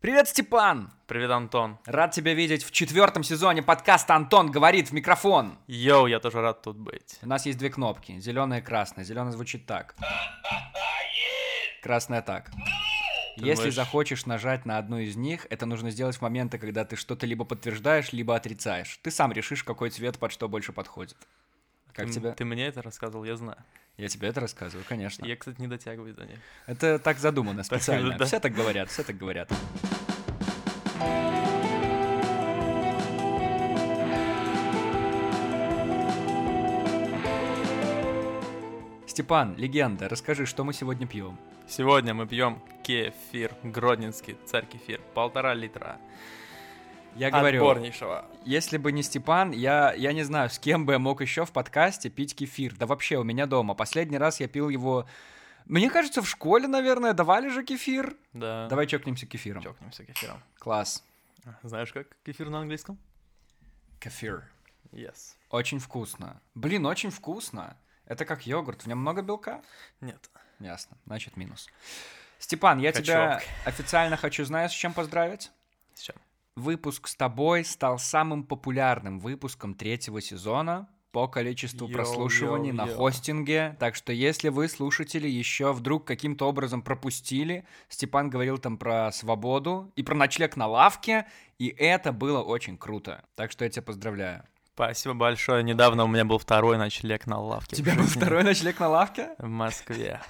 Привет, 0.00 0.28
Степан! 0.28 0.92
Привет, 1.08 1.30
Антон. 1.32 1.78
Рад 1.84 2.12
тебя 2.12 2.32
видеть 2.32 2.62
в 2.62 2.70
четвертом 2.70 3.24
сезоне 3.24 3.62
подкаста 3.64 4.14
«Антон 4.14 4.48
говорит 4.48 4.90
в 4.90 4.92
микрофон». 4.92 5.58
Йоу, 5.66 6.06
я 6.06 6.20
тоже 6.20 6.40
рад 6.40 6.62
тут 6.62 6.76
быть. 6.76 7.18
У 7.20 7.26
нас 7.26 7.46
есть 7.46 7.58
две 7.58 7.68
кнопки, 7.68 8.16
зеленая 8.20 8.60
и 8.60 8.62
красная. 8.62 9.04
Зеленая 9.04 9.32
звучит 9.32 9.66
так. 9.66 9.96
Красная 11.82 12.22
так. 12.22 12.48
Если 13.38 13.54
думаешь- 13.56 13.74
захочешь 13.74 14.24
нажать 14.26 14.66
на 14.66 14.78
одну 14.78 14.98
из 14.98 15.16
них, 15.16 15.48
это 15.50 15.66
нужно 15.66 15.90
сделать 15.90 16.16
в 16.16 16.22
моменты, 16.22 16.58
когда 16.58 16.84
ты 16.84 16.94
что-то 16.94 17.26
либо 17.26 17.44
подтверждаешь, 17.44 18.12
либо 18.12 18.36
отрицаешь. 18.36 18.98
Ты 19.02 19.10
сам 19.10 19.32
решишь, 19.32 19.64
какой 19.64 19.90
цвет 19.90 20.18
под 20.20 20.30
что 20.30 20.48
больше 20.48 20.72
подходит. 20.72 21.16
Как 21.92 22.06
ты, 22.06 22.12
тебе? 22.12 22.32
Ты 22.32 22.44
мне 22.44 22.66
это 22.66 22.82
рассказывал, 22.82 23.24
я 23.24 23.36
знаю. 23.36 23.64
Я 23.98 24.06
тебе 24.06 24.28
это 24.28 24.40
рассказываю, 24.40 24.84
конечно. 24.88 25.26
Я, 25.26 25.34
кстати, 25.36 25.60
не 25.60 25.66
дотягиваю 25.66 26.14
до 26.14 26.24
них. 26.24 26.38
Это 26.66 27.00
так 27.00 27.18
задумано 27.18 27.64
специально. 27.64 28.16
да. 28.16 28.26
Все 28.26 28.38
так 28.38 28.52
говорят, 28.54 28.88
все 28.90 29.02
так 29.02 29.18
говорят. 29.18 29.50
Степан, 39.08 39.56
легенда, 39.56 40.08
расскажи, 40.08 40.46
что 40.46 40.62
мы 40.62 40.72
сегодня 40.72 41.08
пьем. 41.08 41.36
Сегодня 41.66 42.14
мы 42.14 42.28
пьем 42.28 42.62
кефир, 42.84 43.52
гродненский 43.64 44.36
царь 44.46 44.66
кефир, 44.66 45.00
полтора 45.12 45.54
литра. 45.54 45.98
Я 47.18 47.30
говорю, 47.32 47.60
Отборнейшего. 47.62 48.24
если 48.44 48.76
бы 48.76 48.92
не 48.92 49.02
Степан, 49.02 49.50
я, 49.50 49.92
я 49.92 50.12
не 50.12 50.22
знаю, 50.22 50.50
с 50.50 50.58
кем 50.60 50.86
бы 50.86 50.92
я 50.92 50.98
мог 51.00 51.20
еще 51.20 51.44
в 51.44 51.50
подкасте 51.50 52.10
пить 52.10 52.36
кефир. 52.36 52.76
Да 52.76 52.86
вообще, 52.86 53.16
у 53.16 53.24
меня 53.24 53.46
дома. 53.46 53.74
Последний 53.74 54.18
раз 54.18 54.38
я 54.38 54.46
пил 54.46 54.68
его... 54.68 55.06
Мне 55.64 55.90
кажется, 55.90 56.22
в 56.22 56.28
школе, 56.28 56.68
наверное, 56.68 57.12
давали 57.14 57.48
же 57.48 57.64
кефир. 57.64 58.16
Да. 58.32 58.68
Давай 58.68 58.86
чокнемся 58.86 59.26
кефиром. 59.26 59.62
чокнемся 59.62 60.04
кефиром. 60.04 60.40
Класс. 60.58 61.04
Знаешь, 61.62 61.92
как 61.92 62.06
кефир 62.24 62.50
на 62.50 62.60
английском? 62.60 62.98
Kefir. 63.98 64.44
Yes. 64.92 65.34
Очень 65.50 65.80
вкусно. 65.80 66.40
Блин, 66.54 66.86
очень 66.86 67.10
вкусно. 67.10 67.76
Это 68.06 68.24
как 68.24 68.46
йогурт, 68.46 68.82
в 68.82 68.86
нем 68.86 68.98
много 68.98 69.22
белка? 69.22 69.60
Нет. 70.00 70.30
Ясно, 70.60 70.96
значит 71.04 71.36
минус. 71.36 71.68
Степан, 72.38 72.78
я 72.78 72.92
Качок. 72.92 73.04
тебя 73.04 73.42
официально 73.64 74.16
хочу, 74.16 74.44
знаешь, 74.44 74.70
с 74.70 74.74
чем 74.74 74.92
поздравить? 74.92 75.50
С 75.94 76.00
чем? 76.02 76.16
Выпуск 76.58 77.06
с 77.06 77.14
тобой 77.14 77.64
стал 77.64 78.00
самым 78.00 78.42
популярным 78.42 79.20
выпуском 79.20 79.74
третьего 79.74 80.20
сезона 80.20 80.88
по 81.12 81.28
количеству 81.28 81.86
Йоу, 81.86 81.94
прослушиваний 81.94 82.70
йоу, 82.70 82.76
на 82.76 82.86
йоу. 82.86 82.96
хостинге. 82.96 83.76
Так 83.78 83.94
что 83.94 84.12
если 84.12 84.48
вы, 84.48 84.68
слушатели, 84.68 85.28
еще 85.28 85.72
вдруг 85.72 86.04
каким-то 86.04 86.48
образом 86.48 86.82
пропустили, 86.82 87.64
Степан 87.88 88.28
говорил 88.28 88.58
там 88.58 88.76
про 88.76 89.12
свободу 89.12 89.92
и 89.94 90.02
про 90.02 90.16
ночлег 90.16 90.56
на 90.56 90.66
лавке, 90.66 91.26
и 91.60 91.68
это 91.68 92.10
было 92.10 92.42
очень 92.42 92.76
круто. 92.76 93.22
Так 93.36 93.52
что 93.52 93.64
я 93.64 93.70
тебя 93.70 93.82
поздравляю. 93.82 94.42
Спасибо 94.74 95.14
большое. 95.14 95.62
Недавно 95.62 96.04
у 96.04 96.08
меня 96.08 96.24
был 96.24 96.38
второй 96.38 96.76
ночлег 96.76 97.28
на 97.28 97.40
лавке. 97.40 97.76
У 97.76 97.78
тебя 97.78 97.94
был 97.94 98.04
второй 98.04 98.42
ночлег 98.42 98.80
на 98.80 98.88
лавке? 98.88 99.30
В 99.38 99.46
Москве. 99.46 100.20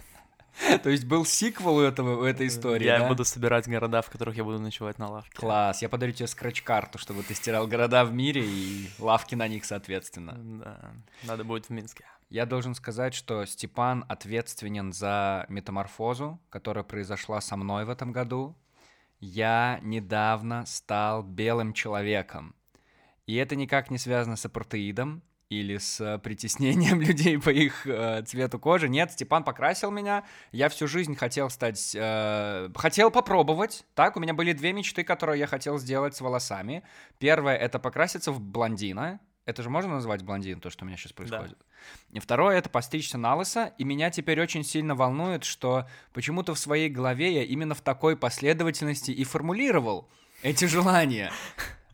То 0.83 0.91
есть 0.91 1.05
был 1.05 1.25
сиквел 1.25 1.77
у, 1.77 1.81
этого, 1.81 2.21
у 2.21 2.25
этой 2.25 2.47
истории, 2.47 2.87
Я 2.87 3.01
да? 3.01 3.09
буду 3.09 3.25
собирать 3.25 3.69
города, 3.69 4.03
в 4.03 4.11
которых 4.11 4.37
я 4.37 4.45
буду 4.45 4.59
ночевать 4.59 4.99
на 4.99 5.09
лавке. 5.09 5.37
Класс, 5.37 5.83
я 5.83 5.89
подарю 5.89 6.13
тебе 6.13 6.27
скретч-карту, 6.27 6.99
чтобы 6.99 7.23
ты 7.23 7.35
стирал 7.35 7.67
города 7.67 8.05
в 8.05 8.13
мире 8.13 8.45
и 8.45 8.89
лавки 8.99 9.35
на 9.35 9.49
них, 9.49 9.65
соответственно. 9.65 10.35
Да. 10.37 10.93
Надо 11.25 11.45
будет 11.45 11.67
в 11.67 11.71
Минске. 11.71 12.05
Я 12.31 12.45
должен 12.45 12.75
сказать, 12.75 13.15
что 13.15 13.45
Степан 13.47 14.05
ответственен 14.09 14.93
за 14.93 15.47
метаморфозу, 15.49 16.41
которая 16.51 16.85
произошла 16.85 17.41
со 17.41 17.57
мной 17.57 17.85
в 17.85 17.91
этом 17.91 18.13
году. 18.13 18.57
Я 19.21 19.81
недавно 19.83 20.67
стал 20.67 21.23
белым 21.23 21.73
человеком. 21.73 22.55
И 23.27 23.35
это 23.35 23.57
никак 23.57 23.91
не 23.91 23.99
связано 23.99 24.37
с 24.37 24.45
апартеидом 24.45 25.23
или 25.51 25.79
с 25.79 26.19
притеснением 26.23 27.01
людей 27.03 27.39
по 27.39 27.51
их 27.51 27.87
э, 27.87 28.23
цвету 28.23 28.59
кожи. 28.59 28.89
Нет, 28.89 29.13
Степан 29.13 29.45
покрасил 29.45 29.91
меня. 29.91 30.25
Я 30.53 30.69
всю 30.69 30.87
жизнь 30.87 31.17
хотел 31.17 31.51
стать... 31.51 31.95
э, 31.95 32.69
хотел 32.75 33.11
попробовать. 33.11 33.85
Так, 33.95 34.17
у 34.17 34.21
меня 34.21 34.35
были 34.35 34.53
две 34.53 34.73
мечты, 34.73 35.05
которые 35.05 35.39
я 35.39 35.47
хотел 35.47 35.79
сделать 35.79 36.15
с 36.15 36.21
волосами. 36.21 36.83
Первое— 37.19 37.57
это 37.57 37.79
покраситься 37.79 38.31
в 38.33 38.41
блондина. 38.41 39.21
Это 39.47 39.63
же 39.63 39.71
можно 39.71 39.95
назвать 39.95 40.23
блондин, 40.23 40.61
то, 40.61 40.69
что 40.69 40.85
у 40.85 40.87
меня 40.87 40.99
сейчас 40.99 41.15
происходит? 41.15 41.57
И 42.11 42.19
второе— 42.21 42.57
это 42.59 42.69
постричься 42.69 43.17
на 43.17 43.35
лысо. 43.35 43.73
И 43.79 43.85
меня 43.85 44.11
теперь 44.11 44.43
очень 44.43 44.63
сильно 44.63 44.95
волнует, 44.95 45.45
что 45.45 45.89
почему-то 46.13 46.53
в 46.53 46.59
своей 46.59 46.91
голове 46.91 47.33
я 47.33 47.45
именно 47.45 47.75
в 47.75 47.81
такой 47.81 48.15
последовательности 48.15 49.11
и 49.11 49.25
формулировал 49.25 50.11
эти 50.43 50.67
желания. 50.67 51.33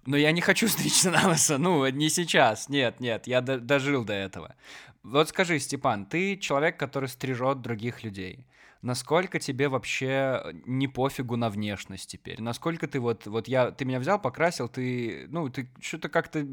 Но 0.06 0.16
я 0.16 0.32
не 0.32 0.40
хочу 0.40 0.68
стричься 0.68 1.10
на 1.10 1.28
лысо, 1.28 1.58
ну, 1.58 1.86
не 1.88 2.08
сейчас, 2.08 2.68
нет, 2.68 3.00
нет, 3.00 3.26
я 3.26 3.40
до- 3.40 3.58
дожил 3.58 4.04
до 4.04 4.12
этого. 4.12 4.54
Вот 5.02 5.28
скажи, 5.28 5.58
Степан, 5.58 6.06
ты 6.06 6.36
человек, 6.36 6.78
который 6.78 7.08
стрижет 7.08 7.60
других 7.60 8.04
людей. 8.04 8.46
Насколько 8.84 9.38
тебе 9.38 9.68
вообще 9.68 10.42
не 10.66 10.88
пофигу 10.88 11.36
на 11.36 11.48
внешность 11.48 12.10
теперь? 12.10 12.38
Насколько 12.42 12.86
ты 12.86 13.00
вот, 13.00 13.26
вот 13.26 13.48
я, 13.48 13.70
ты 13.70 13.86
меня 13.86 13.98
взял, 13.98 14.20
покрасил, 14.20 14.68
ты, 14.68 15.26
ну, 15.30 15.48
ты 15.48 15.70
что-то 15.80 16.10
как-то, 16.10 16.46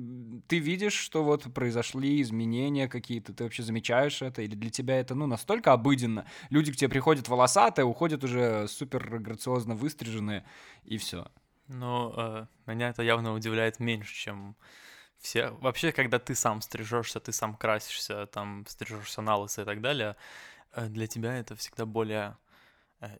ты 0.47 0.59
видишь, 0.59 0.93
что 0.93 1.25
вот 1.25 1.53
произошли 1.53 2.21
изменения 2.21 2.87
какие-то, 2.87 3.33
ты 3.33 3.43
вообще 3.43 3.63
замечаешь 3.63 4.21
это? 4.21 4.43
Или 4.43 4.55
для 4.55 4.69
тебя 4.69 4.97
это, 4.97 5.13
ну, 5.13 5.27
настолько 5.27 5.73
обыденно? 5.73 6.25
Люди 6.49 6.71
к 6.71 6.77
тебе 6.77 6.87
приходят 6.87 7.27
волосатые, 7.27 7.83
уходят 7.83 8.23
уже 8.23 8.65
супер 8.69 9.19
грациозно 9.19 9.75
выстриженные, 9.75 10.45
и 10.85 10.97
все. 10.97 11.27
Ну, 11.67 12.13
э, 12.15 12.45
меня 12.65 12.89
это 12.89 13.03
явно 13.03 13.33
удивляет 13.33 13.79
меньше, 13.79 14.13
чем 14.13 14.55
все. 15.19 15.51
Вообще, 15.51 15.91
когда 15.91 16.19
ты 16.19 16.35
сам 16.35 16.61
стрижешься, 16.61 17.19
ты 17.19 17.31
сам 17.31 17.55
красишься, 17.55 18.25
там 18.27 18.65
стрижешься 18.67 19.21
на 19.21 19.37
лысо 19.37 19.61
и 19.63 19.65
так 19.65 19.81
далее, 19.81 20.15
э, 20.73 20.87
для 20.87 21.07
тебя 21.07 21.35
это 21.37 21.55
всегда 21.55 21.85
более 21.85 22.37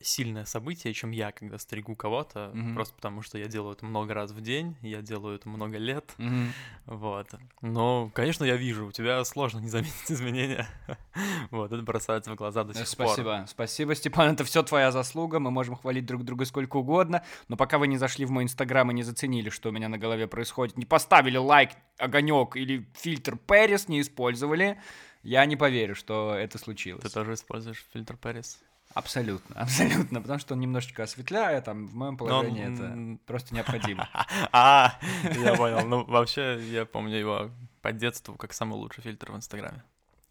сильное 0.02 0.46
событие, 0.46 0.94
чем 0.94 1.12
я, 1.12 1.31
когда 1.31 1.58
стригу 1.58 1.96
кого-то, 1.96 2.52
Мгм. 2.53 2.75
просто 2.75 2.94
потому 2.96 3.22
что 3.22 3.38
я 3.38 3.47
делаю 3.47 3.74
это 3.74 3.86
много 3.86 4.14
раз 4.14 4.31
в 4.31 4.42
день, 4.42 4.75
я 4.81 5.02
делаю 5.02 5.36
это 5.36 5.50
много 5.50 5.78
лет, 5.78 6.14
Мгм. 6.18 6.53
вот. 6.86 7.28
Но, 7.62 8.09
конечно, 8.14 8.44
я 8.44 8.58
вижу, 8.58 8.88
у 8.88 8.92
тебя 8.92 9.24
сложно 9.25 9.59
не 9.59 9.69
заметить 9.69 10.12
изменения, 10.12 10.68
вот, 11.52 11.72
это 11.72 11.81
бросается 11.81 12.31
в 12.31 12.36
глаза 12.36 12.64
до 12.64 12.72
Э, 12.72 12.86
сих 12.86 12.97
пор. 12.97 13.08
Спасибо, 13.08 13.46
спасибо, 13.47 13.96
Степан, 13.96 14.34
это 14.34 14.44
все 14.44 14.62
твоя 14.64 14.92
заслуга, 14.92 15.40
мы 15.40 15.52
можем 15.52 15.75
хвалить 15.75 16.06
друг 16.06 16.24
друга 16.24 16.46
сколько 16.46 16.78
угодно, 16.78 17.24
но 17.48 17.58
пока 17.58 17.78
вы 17.78 17.88
не 17.88 17.98
зашли 17.98 18.25
в 18.25 18.31
мой 18.31 18.44
инстаграм 18.44 18.90
и 18.92 18.94
не 18.94 19.03
заценили, 19.03 19.50
что 19.50 19.69
у 19.69 19.72
меня 19.72 19.90
на 19.90 19.98
голове 19.98 20.28
происходит, 20.28 20.78
не 20.78 20.86
поставили 20.86 21.38
лайк, 21.38 21.72
огонек 21.98 22.56
или 22.56 22.88
фильтр 22.94 23.36
Пэрис 23.36 23.88
не 23.88 24.02
использовали, 24.02 24.80
я 25.24 25.46
не 25.46 25.56
поверю, 25.56 25.96
что 25.96 26.34
это 26.36 26.58
случилось. 26.58 27.03
Ты 27.03 27.09
тоже 27.09 27.34
используешь 27.34 27.86
фильтр 27.94 28.18
Пэрис? 28.18 28.59
Абсолютно, 28.94 29.56
абсолютно, 29.62 30.22
потому 30.22 30.40
что 30.40 30.53
он 30.53 30.59
немножечко 30.59 31.03
осветляет, 31.03 31.68
а 31.68 31.74
в 31.74 31.96
моем 31.96 32.18
положении 32.18 32.66
он, 32.66 32.74
это 32.74 33.25
просто 33.25 33.53
необходимо. 33.56 34.09
А, 34.52 35.00
я 35.24 35.56
понял. 35.56 35.85
Ну, 35.85 36.03
вообще, 36.06 36.59
я 36.69 36.85
помню 36.85 37.18
его 37.18 37.51
по 37.81 37.91
детству 37.91 38.35
как 38.35 38.53
самый 38.53 38.74
лучший 38.75 39.03
фильтр 39.03 39.31
в 39.31 39.35
Инстаграме. 39.35 39.84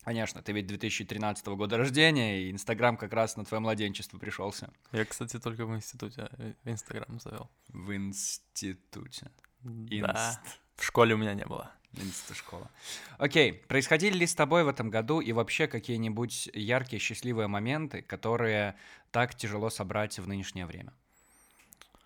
Конечно, 0.05 0.43
ты 0.43 0.53
ведь 0.53 0.67
2013 0.67 1.47
года 1.49 1.77
рождения, 1.77 2.43
и 2.43 2.51
Инстаграм 2.51 2.97
как 2.97 3.13
раз 3.13 3.37
на 3.37 3.45
твое 3.45 3.61
младенчество 3.61 4.19
пришелся. 4.19 4.71
Я, 4.93 5.05
кстати, 5.05 5.39
только 5.39 5.67
в 5.67 5.75
институте 5.75 6.29
э, 6.39 6.55
Инстаграм 6.65 7.21
завел. 7.21 7.51
В 7.69 7.95
институте. 7.95 9.31
Да. 9.61 9.97
Инст. 9.97 10.41
В 10.77 10.85
школе 10.85 11.15
у 11.15 11.19
меня 11.19 11.35
не 11.35 11.45
было. 11.45 11.71
Инста-школа. 11.93 12.71
Окей, 13.19 13.53
происходили 13.53 14.19
ли 14.19 14.27
с 14.27 14.35
тобой 14.35 14.65
в 14.65 14.69
этом 14.69 14.91
году 14.91 15.21
и 15.21 15.33
вообще 15.33 15.67
какие-нибудь 15.67 16.51
яркие, 16.55 17.01
счастливые 17.01 17.49
моменты, 17.49 18.03
которые 18.03 18.77
так 19.11 19.35
тяжело 19.35 19.71
собрать 19.71 20.19
в 20.19 20.29
нынешнее 20.29 20.67
время? 20.67 20.93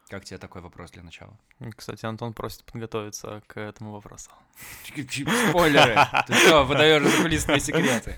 Как 0.09 0.25
тебе 0.25 0.39
такой 0.39 0.61
вопрос 0.61 0.91
для 0.91 1.03
начала? 1.03 1.37
Кстати, 1.77 2.05
Антон 2.05 2.35
просит 2.35 2.63
подготовиться 2.65 3.43
к 3.47 3.59
этому 3.59 3.91
вопросу. 3.93 4.31
Спойлеры! 5.49 5.97
Ты 6.27 6.35
что, 6.35 6.65
выдаешь 6.65 7.03
закулисные 7.03 7.59
секреты? 7.59 8.15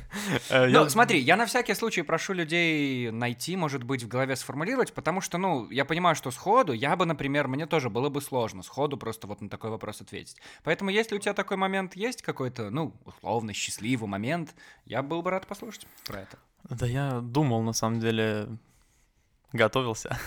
Э, 0.50 0.66
Ну, 0.66 0.88
смотри, 0.88 1.20
я 1.20 1.36
на 1.36 1.46
всякий 1.46 1.74
случай 1.74 2.02
прошу 2.02 2.32
людей 2.32 3.10
найти, 3.10 3.56
может 3.56 3.84
быть, 3.84 4.02
в 4.02 4.08
голове 4.08 4.34
сформулировать, 4.36 4.92
потому 4.92 5.20
что, 5.20 5.38
ну, 5.38 5.70
я 5.70 5.84
понимаю, 5.84 6.16
что 6.16 6.30
сходу, 6.32 6.72
я 6.72 6.96
бы, 6.96 7.06
например, 7.06 7.46
мне 7.48 7.66
тоже 7.66 7.88
было 7.88 8.08
бы 8.08 8.20
сложно 8.20 8.62
сходу 8.62 8.96
просто 8.96 9.26
вот 9.28 9.40
на 9.40 9.48
такой 9.48 9.70
вопрос 9.70 10.00
ответить. 10.00 10.36
Поэтому, 10.64 10.90
если 10.90 11.14
у 11.14 11.18
тебя 11.18 11.34
такой 11.34 11.56
момент 11.56 11.94
есть 11.94 12.20
какой-то, 12.22 12.70
ну, 12.70 12.94
условно 13.04 13.52
счастливый 13.52 14.08
момент, 14.08 14.54
я 14.86 15.02
был 15.02 15.22
бы 15.22 15.30
рад 15.30 15.46
послушать 15.46 15.86
про 16.04 16.20
это. 16.22 16.38
Да 16.68 16.84
я 16.86 17.20
думал, 17.20 17.62
на 17.62 17.72
самом 17.72 18.00
деле, 18.00 18.48
готовился. 19.56 20.18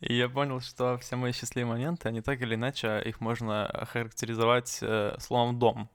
И 0.00 0.14
я 0.14 0.28
понял, 0.28 0.60
что 0.60 0.98
все 0.98 1.16
мои 1.16 1.32
счастливые 1.32 1.72
моменты, 1.72 2.08
они 2.08 2.20
так 2.20 2.40
или 2.42 2.54
иначе, 2.54 3.02
их 3.04 3.20
можно 3.20 3.66
охарактеризовать 3.66 4.78
э, 4.82 5.16
словом 5.18 5.58
«дом». 5.58 5.88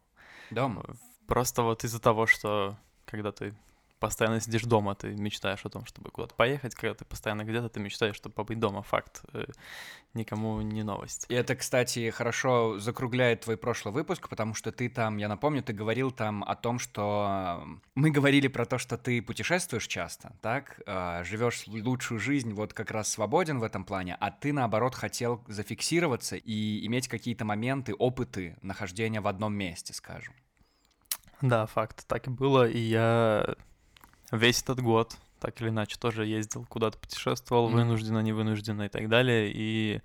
Дом. 0.51 0.83
Просто 1.27 1.63
вот 1.63 1.83
из-за 1.83 1.99
того, 1.99 2.27
что 2.27 2.77
когда 3.05 3.31
ты 3.31 3.55
постоянно 4.05 4.39
сидишь 4.39 4.61
дома, 4.63 4.93
ты 4.93 5.15
мечтаешь 5.15 5.65
о 5.65 5.69
том, 5.69 5.83
чтобы 5.85 6.11
куда-то 6.11 6.35
поехать, 6.35 6.75
когда 6.75 6.93
ты 6.93 7.05
постоянно 7.05 7.43
где-то, 7.43 7.69
ты 7.69 7.79
мечтаешь, 7.79 8.15
чтобы 8.15 8.35
побыть 8.35 8.59
дома. 8.59 8.83
Факт. 8.83 9.23
Э, 9.33 9.45
никому 10.13 10.61
не 10.61 10.83
новость. 10.83 11.25
И 11.27 11.33
это, 11.33 11.55
кстати, 11.55 12.11
хорошо 12.11 12.77
закругляет 12.77 13.41
твой 13.41 13.57
прошлый 13.57 13.95
выпуск, 13.95 14.29
потому 14.29 14.53
что 14.53 14.71
ты 14.71 14.89
там, 14.89 15.17
я 15.17 15.27
напомню, 15.27 15.63
ты 15.63 15.73
говорил 15.73 16.11
там 16.11 16.43
о 16.43 16.55
том, 16.55 16.77
что 16.77 17.65
мы 17.95 18.11
говорили 18.11 18.47
про 18.47 18.65
то, 18.65 18.77
что 18.77 18.95
ты 18.95 19.23
путешествуешь 19.23 19.87
часто, 19.87 20.35
так, 20.41 20.81
а, 20.85 21.23
живешь 21.23 21.65
лучшую 21.65 22.19
жизнь, 22.19 22.53
вот 22.53 22.73
как 22.73 22.91
раз 22.91 23.11
свободен 23.11 23.59
в 23.59 23.63
этом 23.63 23.83
плане, 23.85 24.17
а 24.19 24.29
ты, 24.29 24.53
наоборот, 24.53 24.93
хотел 24.93 25.43
зафиксироваться 25.47 26.35
и 26.35 26.85
иметь 26.85 27.07
какие-то 27.07 27.43
моменты, 27.43 27.95
опыты 27.95 28.55
нахождения 28.61 29.19
в 29.19 29.27
одном 29.27 29.55
месте, 29.55 29.93
скажем. 29.93 30.35
Да, 31.41 31.65
факт, 31.65 32.07
так 32.07 32.27
и 32.27 32.29
было, 32.29 32.67
и 32.67 32.79
я 32.79 33.55
весь 34.37 34.61
этот 34.61 34.81
год 34.81 35.15
так 35.39 35.61
или 35.61 35.69
иначе 35.69 35.97
тоже 35.99 36.25
ездил, 36.25 36.65
куда-то 36.65 36.97
путешествовал, 36.97 37.69
mm-hmm. 37.69 37.73
вынужденно, 37.73 38.19
невынужденно 38.19 38.83
и 38.83 38.89
так 38.89 39.09
далее, 39.09 39.51
и 39.53 40.01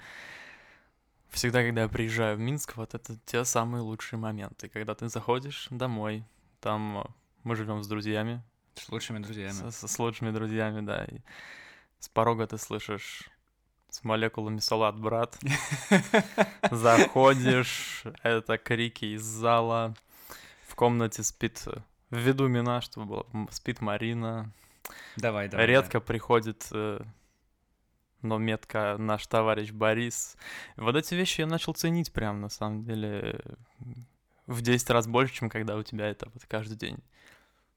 всегда, 1.31 1.63
когда 1.63 1.83
я 1.83 1.89
приезжаю 1.89 2.37
в 2.37 2.41
Минск, 2.41 2.77
вот 2.77 2.95
это 2.95 3.17
те 3.25 3.45
самые 3.45 3.83
лучшие 3.83 4.19
моменты, 4.19 4.69
когда 4.69 4.95
ты 4.95 5.09
заходишь 5.09 5.69
домой, 5.71 6.25
там 6.61 7.07
мы 7.45 7.57
живем 7.57 7.83
с 7.83 7.89
друзьями. 7.89 8.43
С 8.75 8.89
лучшими 8.91 9.21
друзьями. 9.21 9.71
С, 9.71 9.89
с, 9.89 9.99
лучшими 9.99 10.31
друзьями, 10.31 10.85
да. 10.85 11.05
И 11.05 11.21
с 12.01 12.09
порога 12.09 12.47
ты 12.47 12.59
слышишь 12.59 13.31
с 13.89 14.05
молекулами 14.05 14.59
салат, 14.59 14.99
брат. 14.99 15.39
Заходишь, 16.71 18.05
это 18.23 18.59
крики 18.59 19.17
из 19.17 19.23
зала 19.23 19.95
комнате 20.81 21.23
спит 21.23 21.63
в 22.11 22.17
виду 22.17 22.49
Мина, 22.49 22.81
чтобы 22.81 23.07
было, 23.07 23.27
спит 23.51 23.81
Марина. 23.81 24.53
Давай, 25.17 25.49
давай. 25.49 25.67
Редко 25.67 26.01
да. 26.01 26.05
приходит, 26.05 26.69
э, 26.73 27.01
но 28.23 28.39
метко 28.39 28.97
наш 28.99 29.27
товарищ 29.27 29.71
Борис. 29.71 30.37
Вот 30.77 30.97
эти 30.97 31.15
вещи 31.15 31.43
я 31.43 31.47
начал 31.47 31.75
ценить 31.75 32.13
прям, 32.13 32.41
на 32.41 32.49
самом 32.49 32.85
деле, 32.85 33.41
в 34.47 34.63
10 34.63 34.91
раз 34.91 35.07
больше, 35.07 35.35
чем 35.35 35.49
когда 35.49 35.77
у 35.77 35.83
тебя 35.83 36.09
это 36.09 36.29
вот 36.33 36.45
каждый 36.49 36.77
день. 36.77 36.99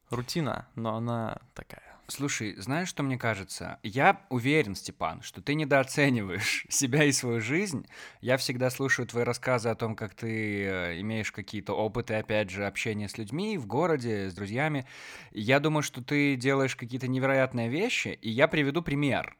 Рутина, 0.09 0.67
но 0.75 0.95
она 0.95 1.39
такая 1.53 1.92
Слушай, 2.07 2.55
знаешь, 2.57 2.89
что 2.89 3.01
мне 3.01 3.17
кажется? 3.17 3.79
Я 3.81 4.25
уверен, 4.29 4.75
Степан, 4.75 5.21
что 5.21 5.41
ты 5.41 5.55
недооцениваешь 5.55 6.65
себя 6.69 7.05
и 7.05 7.13
свою 7.13 7.39
жизнь. 7.39 7.87
Я 8.19 8.35
всегда 8.35 8.69
слушаю 8.69 9.07
твои 9.07 9.23
рассказы 9.23 9.69
о 9.69 9.75
том, 9.75 9.95
как 9.95 10.13
ты 10.13 10.65
э, 10.65 10.99
имеешь 10.99 11.31
какие-то 11.31 11.73
опыты, 11.73 12.15
опять 12.15 12.49
же, 12.49 12.67
общения 12.67 13.07
с 13.07 13.17
людьми 13.17 13.57
в 13.57 13.67
городе, 13.67 14.29
с 14.29 14.33
друзьями. 14.33 14.85
Я 15.31 15.61
думаю, 15.61 15.81
что 15.81 16.03
ты 16.03 16.35
делаешь 16.35 16.75
какие-то 16.75 17.07
невероятные 17.07 17.69
вещи, 17.69 18.19
и 18.21 18.29
я 18.29 18.49
приведу 18.49 18.81
пример. 18.81 19.37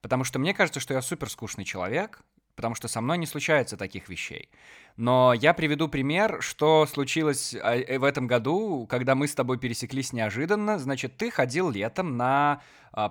Потому 0.00 0.24
что 0.24 0.38
мне 0.38 0.52
кажется, 0.52 0.80
что 0.80 0.94
я 0.94 1.02
супер 1.02 1.30
скучный 1.30 1.64
человек, 1.64 2.22
потому 2.56 2.74
что 2.74 2.88
со 2.88 3.00
мной 3.00 3.18
не 3.18 3.26
случается 3.26 3.76
таких 3.76 4.08
вещей. 4.08 4.48
Но 4.96 5.32
я 5.32 5.54
приведу 5.54 5.88
пример, 5.88 6.42
что 6.42 6.86
случилось 6.86 7.54
а, 7.54 7.76
э, 7.76 7.98
в 7.98 8.04
этом 8.04 8.26
году, 8.26 8.86
когда 8.88 9.14
мы 9.14 9.28
с 9.28 9.34
тобой 9.34 9.58
пересеклись 9.58 10.12
неожиданно. 10.12 10.78
Значит, 10.78 11.16
ты 11.16 11.30
ходил 11.30 11.70
летом 11.70 12.16
на 12.16 12.60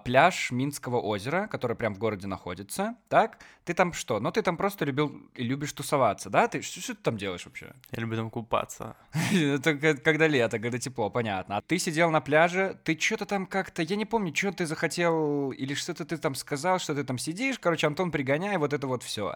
пляж 0.04 0.52
Минского 0.52 1.00
озера, 1.00 1.48
который 1.48 1.76
прям 1.76 1.94
в 1.94 1.98
городе 1.98 2.28
находится, 2.28 2.96
так? 3.08 3.40
Ты 3.66 3.74
там 3.74 3.94
что? 3.94 4.20
Ну, 4.20 4.32
ты 4.32 4.42
там 4.42 4.58
просто 4.58 4.86
любил 4.86 5.30
и 5.36 5.44
любишь 5.44 5.74
тусоваться, 5.74 6.30
да? 6.30 6.48
Ты 6.48 6.62
что, 6.62 6.82
что 6.82 6.96
ты 6.96 7.02
там 7.04 7.18
делаешь 7.18 7.46
вообще? 7.46 7.74
Я 7.92 8.02
люблю 8.02 8.18
там 8.18 8.30
купаться. 8.30 8.96
Это 9.32 9.76
когда 9.76 10.28
лето, 10.28 10.60
когда 10.60 10.80
тепло, 10.80 11.10
понятно. 11.10 11.58
А 11.58 11.62
ты 11.62 11.78
сидел 11.78 12.10
на 12.10 12.20
пляже, 12.20 12.80
ты 12.84 12.98
что-то 13.00 13.26
там 13.26 13.46
как-то, 13.46 13.84
я 13.84 13.96
не 13.96 14.06
помню, 14.06 14.36
что 14.36 14.52
ты 14.52 14.66
захотел, 14.66 15.52
или 15.52 15.74
что-то 15.76 16.04
ты 16.06 16.18
там 16.18 16.36
сказал, 16.36 16.80
что 16.80 16.96
ты 16.96 17.04
там 17.04 17.18
сидишь, 17.18 17.60
короче, 17.60 17.88
Антон, 17.88 18.12
пригоняй, 18.12 18.58
вот 18.58 18.74
это 18.74 18.88
вот 18.88 19.04
все. 19.04 19.36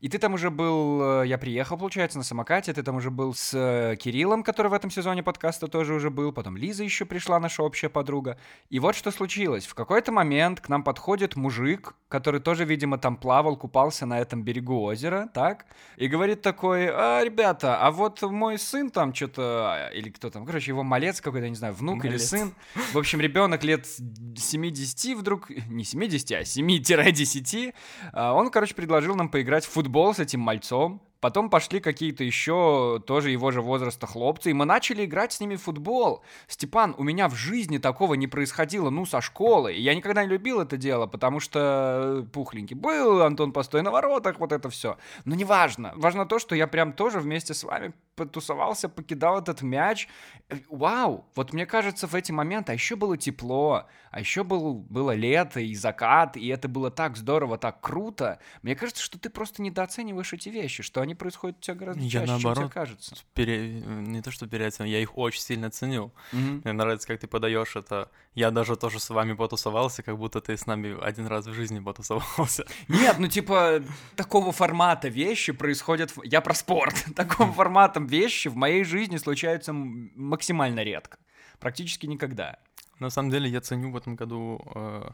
И 0.00 0.08
ты 0.08 0.18
там 0.18 0.34
уже 0.34 0.50
был, 0.50 1.22
э, 1.22 1.26
я 1.26 1.38
приехал, 1.38 1.76
получается, 1.76 2.18
на 2.18 2.24
самокате, 2.24 2.72
ты 2.72 2.82
там 2.82 2.96
уже 2.96 3.10
был 3.10 3.34
с 3.34 3.52
э, 3.54 3.96
Кириллом, 3.96 4.42
который 4.42 4.68
в 4.68 4.74
этом 4.74 4.90
сезоне 4.90 5.22
подкаста 5.22 5.68
тоже 5.68 5.94
уже 5.94 6.10
был, 6.10 6.32
потом 6.32 6.56
Лиза 6.56 6.84
еще 6.84 7.04
пришла, 7.04 7.38
наша 7.38 7.62
общая 7.62 7.88
подруга. 7.88 8.38
И 8.70 8.78
вот 8.78 8.94
что 8.94 9.10
случилось. 9.10 9.66
В 9.66 9.74
какой-то 9.84 10.12
момент 10.12 10.60
к 10.60 10.68
нам 10.68 10.82
подходит 10.82 11.36
мужик, 11.36 11.94
который 12.08 12.40
тоже, 12.40 12.64
видимо, 12.64 12.98
там 12.98 13.16
плавал, 13.16 13.56
купался 13.56 14.06
на 14.06 14.20
этом 14.20 14.42
берегу 14.42 14.82
озера, 14.82 15.28
так? 15.34 15.66
И 15.96 16.06
говорит 16.06 16.42
такой, 16.42 16.88
а, 16.88 17.22
ребята, 17.24 17.78
а 17.80 17.90
вот 17.90 18.22
мой 18.22 18.58
сын 18.58 18.90
там 18.90 19.14
что-то, 19.14 19.90
или 19.94 20.10
кто 20.10 20.30
там, 20.30 20.46
короче, 20.46 20.70
его 20.70 20.82
малец 20.82 21.20
какой-то, 21.20 21.48
не 21.48 21.56
знаю, 21.56 21.74
внук 21.74 22.04
малец. 22.04 22.12
или 22.12 22.18
сын. 22.18 22.54
В 22.92 22.98
общем, 22.98 23.20
ребенок 23.20 23.64
лет 23.64 23.86
70 23.86 25.18
вдруг, 25.18 25.50
не 25.50 25.84
70, 25.84 26.30
а 26.32 26.42
7-10, 26.42 27.74
а, 28.12 28.32
он, 28.34 28.50
короче, 28.50 28.74
предложил 28.74 29.14
нам 29.14 29.28
поиграть 29.28 29.64
в 29.64 29.70
футбол 29.70 30.14
с 30.14 30.18
этим 30.18 30.40
мальцом. 30.40 31.02
Потом 31.24 31.48
пошли 31.48 31.80
какие-то 31.80 32.22
еще 32.22 33.02
тоже 33.06 33.30
его 33.30 33.50
же 33.50 33.62
возраста 33.62 34.06
хлопцы, 34.06 34.50
и 34.50 34.52
мы 34.52 34.66
начали 34.66 35.06
играть 35.06 35.32
с 35.32 35.40
ними 35.40 35.56
в 35.56 35.62
футбол. 35.62 36.22
Степан, 36.48 36.94
у 36.98 37.02
меня 37.02 37.30
в 37.30 37.34
жизни 37.34 37.78
такого 37.78 38.12
не 38.12 38.26
происходило, 38.26 38.90
ну, 38.90 39.06
со 39.06 39.22
школы. 39.22 39.72
Я 39.72 39.94
никогда 39.94 40.22
не 40.22 40.28
любил 40.28 40.60
это 40.60 40.76
дело, 40.76 41.06
потому 41.06 41.40
что 41.40 42.26
пухленький 42.34 42.76
был, 42.76 43.22
Антон 43.22 43.52
постой 43.52 43.80
на 43.80 43.90
воротах, 43.90 44.38
вот 44.38 44.52
это 44.52 44.68
все. 44.68 44.98
Но 45.24 45.34
неважно. 45.34 45.94
Важно 45.96 46.26
то, 46.26 46.38
что 46.38 46.54
я 46.54 46.66
прям 46.66 46.92
тоже 46.92 47.20
вместе 47.20 47.54
с 47.54 47.64
вами 47.64 47.94
потусовался, 48.16 48.90
покидал 48.90 49.38
этот 49.38 49.62
мяч. 49.62 50.08
Э, 50.50 50.56
вау! 50.68 51.24
Вот 51.34 51.54
мне 51.54 51.64
кажется, 51.64 52.06
в 52.06 52.14
эти 52.14 52.32
моменты, 52.32 52.72
а 52.72 52.74
еще 52.74 52.96
было 52.96 53.16
тепло, 53.16 53.86
а 54.14 54.20
еще 54.20 54.44
был, 54.44 54.74
было 54.74 55.10
лето 55.10 55.58
и 55.58 55.74
закат, 55.74 56.36
и 56.36 56.46
это 56.46 56.68
было 56.68 56.92
так 56.92 57.16
здорово, 57.16 57.58
так 57.58 57.80
круто. 57.80 58.38
Мне 58.62 58.76
кажется, 58.76 59.02
что 59.02 59.18
ты 59.18 59.28
просто 59.28 59.60
недооцениваешь 59.60 60.32
эти 60.32 60.50
вещи, 60.50 60.84
что 60.84 61.00
они 61.00 61.16
происходят 61.16 61.58
у 61.58 61.60
тебя 61.60 61.74
гораздо 61.74 62.00
я 62.04 62.08
чаще, 62.08 62.26
наоборот, 62.26 62.56
чем 62.56 62.64
тебе 62.68 62.72
кажется. 62.72 63.16
Пере... 63.34 63.70
Не 63.72 64.22
то, 64.22 64.30
что 64.30 64.46
переоценил, 64.46 64.92
я 64.92 65.00
их 65.00 65.18
очень 65.18 65.40
сильно 65.40 65.68
ценю. 65.68 66.12
Mm-hmm. 66.32 66.60
Мне 66.62 66.72
нравится, 66.74 67.08
как 67.08 67.18
ты 67.18 67.26
подаешь 67.26 67.74
это. 67.74 68.08
Я 68.36 68.52
даже 68.52 68.76
тоже 68.76 69.00
с 69.00 69.10
вами 69.10 69.32
потусовался, 69.32 70.04
как 70.04 70.16
будто 70.16 70.40
ты 70.40 70.56
с 70.56 70.66
нами 70.66 70.96
один 71.04 71.26
раз 71.26 71.46
в 71.48 71.52
жизни 71.52 71.80
потусовался. 71.80 72.66
Нет, 72.86 73.16
ну 73.18 73.26
типа 73.26 73.82
такого 74.14 74.52
формата 74.52 75.08
вещи 75.08 75.50
происходят... 75.50 76.12
Я 76.22 76.40
про 76.40 76.54
спорт. 76.54 77.04
Такого 77.16 77.52
формата 77.52 77.98
вещи 77.98 78.46
в 78.46 78.54
моей 78.54 78.84
жизни 78.84 79.16
случаются 79.16 79.72
максимально 79.72 80.84
редко. 80.84 81.18
Практически 81.58 82.06
никогда. 82.06 82.60
На 83.00 83.10
самом 83.10 83.30
деле 83.30 83.48
я 83.48 83.60
ценю 83.60 83.90
в 83.90 83.96
этом 83.96 84.16
году... 84.16 84.60
Э, 84.74 85.10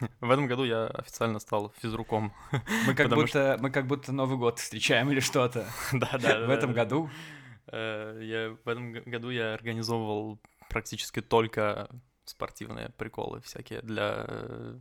в 0.20 0.30
этом 0.30 0.46
году 0.46 0.64
я 0.64 0.86
официально 0.86 1.38
стал 1.38 1.72
физруком. 1.78 2.32
Мы 2.86 2.94
как, 2.94 3.08
будто, 3.08 3.26
что... 3.26 3.58
мы 3.60 3.70
как 3.70 3.86
будто 3.86 4.12
Новый 4.12 4.38
год 4.38 4.58
встречаем 4.58 5.10
или 5.10 5.20
что-то. 5.20 5.66
Да, 5.92 6.18
да. 6.18 6.46
В 6.46 6.50
этом 6.50 6.72
году. 6.72 7.10
Э, 7.68 8.18
я, 8.22 8.56
в 8.64 8.68
этом 8.68 8.92
году 8.92 9.30
я 9.30 9.54
организовывал 9.54 10.38
практически 10.68 11.20
только 11.20 11.88
спортивные 12.24 12.90
приколы 12.90 13.40
всякие 13.40 13.80
для 13.82 14.24
э, 14.26 14.78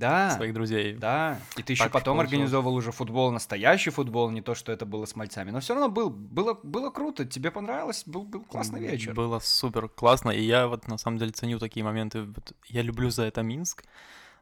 да, 0.00 0.30
своих 0.30 0.54
друзей. 0.54 0.94
Да, 0.94 1.38
и 1.56 1.62
ты 1.62 1.74
еще 1.74 1.84
потом 1.84 2.16
получилось. 2.16 2.32
организовывал 2.32 2.74
уже 2.74 2.90
футбол, 2.90 3.30
настоящий 3.30 3.90
футбол, 3.90 4.30
не 4.30 4.42
то, 4.42 4.54
что 4.54 4.72
это 4.72 4.86
было 4.86 5.04
с 5.04 5.14
мальцами. 5.14 5.50
Но 5.50 5.60
все 5.60 5.74
равно 5.74 5.88
был, 5.88 6.10
было, 6.10 6.58
было 6.62 6.90
круто, 6.90 7.24
тебе 7.24 7.50
понравилось, 7.50 8.02
был, 8.06 8.24
был 8.24 8.42
классный 8.42 8.80
вечер. 8.80 9.14
Было 9.14 9.38
супер 9.38 9.88
классно, 9.88 10.30
и 10.30 10.42
я 10.42 10.66
вот 10.66 10.88
на 10.88 10.98
самом 10.98 11.18
деле 11.18 11.32
ценю 11.32 11.58
такие 11.58 11.84
моменты. 11.84 12.26
Я 12.66 12.82
люблю 12.82 13.10
за 13.10 13.24
это 13.24 13.42
Минск, 13.42 13.84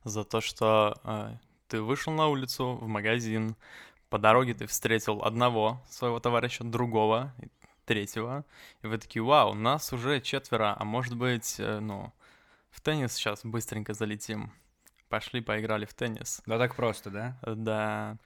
за 0.04 0.24
то, 0.24 0.40
что 0.40 0.98
э, 1.04 1.36
ты 1.66 1.82
вышел 1.82 2.12
на 2.12 2.28
улицу, 2.28 2.78
в 2.80 2.86
магазин, 2.86 3.56
по 4.08 4.18
дороге 4.18 4.54
ты 4.54 4.66
встретил 4.66 5.22
одного 5.22 5.82
своего 5.90 6.20
товарища, 6.20 6.64
другого, 6.64 7.34
третьего, 7.84 8.44
и 8.82 8.86
вы 8.86 8.98
такие, 8.98 9.22
вау, 9.22 9.54
нас 9.54 9.92
уже 9.92 10.20
четверо, 10.20 10.76
а 10.78 10.84
может 10.84 11.16
быть, 11.16 11.56
э, 11.58 11.80
ну, 11.80 12.12
в 12.70 12.80
теннис 12.80 13.14
сейчас 13.14 13.40
быстренько 13.44 13.94
залетим 13.94 14.52
пошли 15.08 15.40
поиграли 15.40 15.84
в 15.84 15.94
теннис. 15.94 16.42
Да 16.46 16.58
так 16.58 16.74
просто, 16.74 17.10
да? 17.10 17.38
Да. 17.42 18.16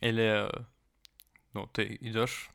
Или, 0.00 0.48
ну, 1.52 1.66
ты 1.66 1.98
идешь 2.00 2.50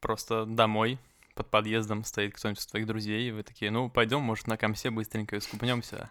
просто 0.00 0.46
домой, 0.46 0.98
под 1.34 1.50
подъездом 1.50 2.04
стоит 2.04 2.34
кто-нибудь 2.34 2.60
из 2.60 2.66
твоих 2.66 2.86
друзей, 2.86 3.28
и 3.28 3.32
вы 3.32 3.42
такие, 3.42 3.70
ну, 3.70 3.88
пойдем, 3.88 4.20
может, 4.20 4.46
на 4.46 4.56
Комсе 4.56 4.90
быстренько 4.90 5.38
искупнемся. 5.38 6.10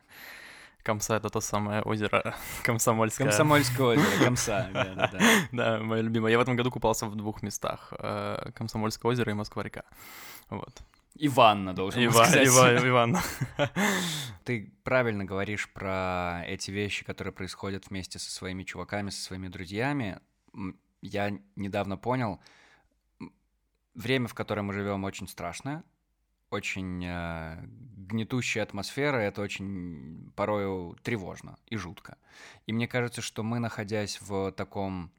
Комса— 0.83 1.15
это 1.17 1.29
то 1.29 1.41
самое 1.41 1.81
озеро 1.83 2.35
Комсомольское. 2.63 3.27
Комсомольское 3.27 3.87
озеро, 3.87 4.23
Комса, 4.23 4.69
да, 4.73 5.09
да. 5.11 5.19
Да, 5.51 5.79
мое 5.79 6.01
любимое. 6.01 6.31
Я 6.31 6.39
в 6.39 6.41
этом 6.41 6.55
году 6.55 6.71
купался 6.71 7.05
в 7.05 7.15
двух 7.15 7.43
местах. 7.43 7.93
Э, 7.99 8.51
Комсомольское 8.55 9.11
озеро 9.11 9.31
и 9.31 9.35
Москва-река. 9.35 9.83
Вот. 10.49 10.81
И 11.15 11.27
ванна, 11.27 11.73
должен 11.73 12.01
Ива, 12.01 12.23
сказать. 12.23 12.47
Ива, 12.47 12.87
Иван. 12.87 13.17
Ты 14.43 14.73
правильно 14.83 15.25
говоришь 15.25 15.69
про 15.71 16.43
эти 16.47 16.71
вещи, 16.71 17.05
которые 17.05 17.33
происходят 17.33 17.89
вместе 17.89 18.17
со 18.17 18.31
своими 18.31 18.63
чуваками, 18.63 19.09
со 19.09 19.21
своими 19.21 19.47
друзьями. 19.47 20.19
Я 21.01 21.37
недавно 21.55 21.97
понял, 21.97 22.39
время, 23.93 24.27
в 24.27 24.33
котором 24.33 24.67
мы 24.67 24.73
живем, 24.73 25.03
очень 25.03 25.27
страшное, 25.27 25.83
очень 26.49 27.03
э, 27.05 27.57
гнетущая 27.97 28.63
атмосфера, 28.63 29.17
это 29.17 29.41
очень 29.41 30.31
порою 30.35 30.97
тревожно 31.01 31.57
и 31.67 31.77
жутко. 31.77 32.17
И 32.67 32.73
мне 32.73 32.87
кажется, 32.87 33.21
что 33.21 33.43
мы, 33.43 33.59
находясь 33.59 34.19
в 34.21 34.51
таком... 34.51 35.11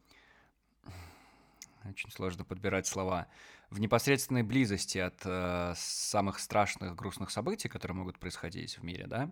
Очень 1.84 2.12
сложно 2.12 2.44
подбирать 2.44 2.86
слова. 2.86 3.26
В 3.72 3.80
непосредственной 3.80 4.42
близости 4.42 4.98
от 4.98 5.22
э, 5.24 5.72
самых 5.78 6.40
страшных, 6.40 6.94
грустных 6.94 7.30
событий, 7.30 7.70
которые 7.70 7.96
могут 7.96 8.18
происходить 8.18 8.76
в 8.76 8.84
мире, 8.84 9.06
да, 9.06 9.30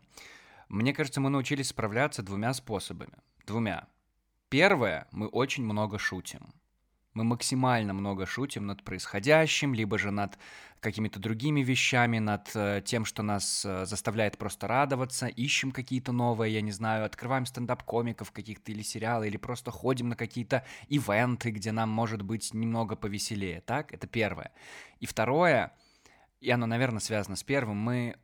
мне 0.70 0.94
кажется, 0.94 1.20
мы 1.20 1.28
научились 1.28 1.68
справляться 1.68 2.22
двумя 2.22 2.54
способами. 2.54 3.12
Двумя. 3.46 3.86
Первое, 4.48 5.06
мы 5.12 5.26
очень 5.26 5.62
много 5.62 5.98
шутим. 5.98 6.54
Мы 7.12 7.24
максимально 7.24 7.92
много 7.92 8.24
шутим 8.24 8.66
над 8.66 8.84
происходящим, 8.84 9.74
либо 9.74 9.98
же 9.98 10.12
над 10.12 10.38
какими-то 10.78 11.18
другими 11.18 11.60
вещами, 11.60 12.18
над 12.18 12.50
э, 12.54 12.82
тем, 12.84 13.04
что 13.04 13.22
нас 13.22 13.64
э, 13.64 13.84
заставляет 13.84 14.38
просто 14.38 14.68
радоваться, 14.68 15.26
ищем 15.26 15.72
какие-то 15.72 16.12
новые, 16.12 16.54
я 16.54 16.60
не 16.60 16.70
знаю, 16.70 17.04
открываем 17.04 17.46
стендап-комиков 17.46 18.30
каких-то 18.30 18.70
или 18.70 18.82
сериалы, 18.82 19.26
или 19.26 19.36
просто 19.36 19.72
ходим 19.72 20.08
на 20.08 20.16
какие-то 20.16 20.64
ивенты, 20.88 21.50
где 21.50 21.72
нам 21.72 21.90
может 21.90 22.22
быть 22.22 22.54
немного 22.54 22.94
повеселее, 22.94 23.60
так? 23.60 23.92
Это 23.92 24.06
первое. 24.06 24.52
И 25.00 25.06
второе, 25.06 25.72
и 26.40 26.50
оно, 26.50 26.66
наверное, 26.66 27.00
связано 27.00 27.36
с 27.36 27.42
первым, 27.42 27.76
мы 27.76 28.16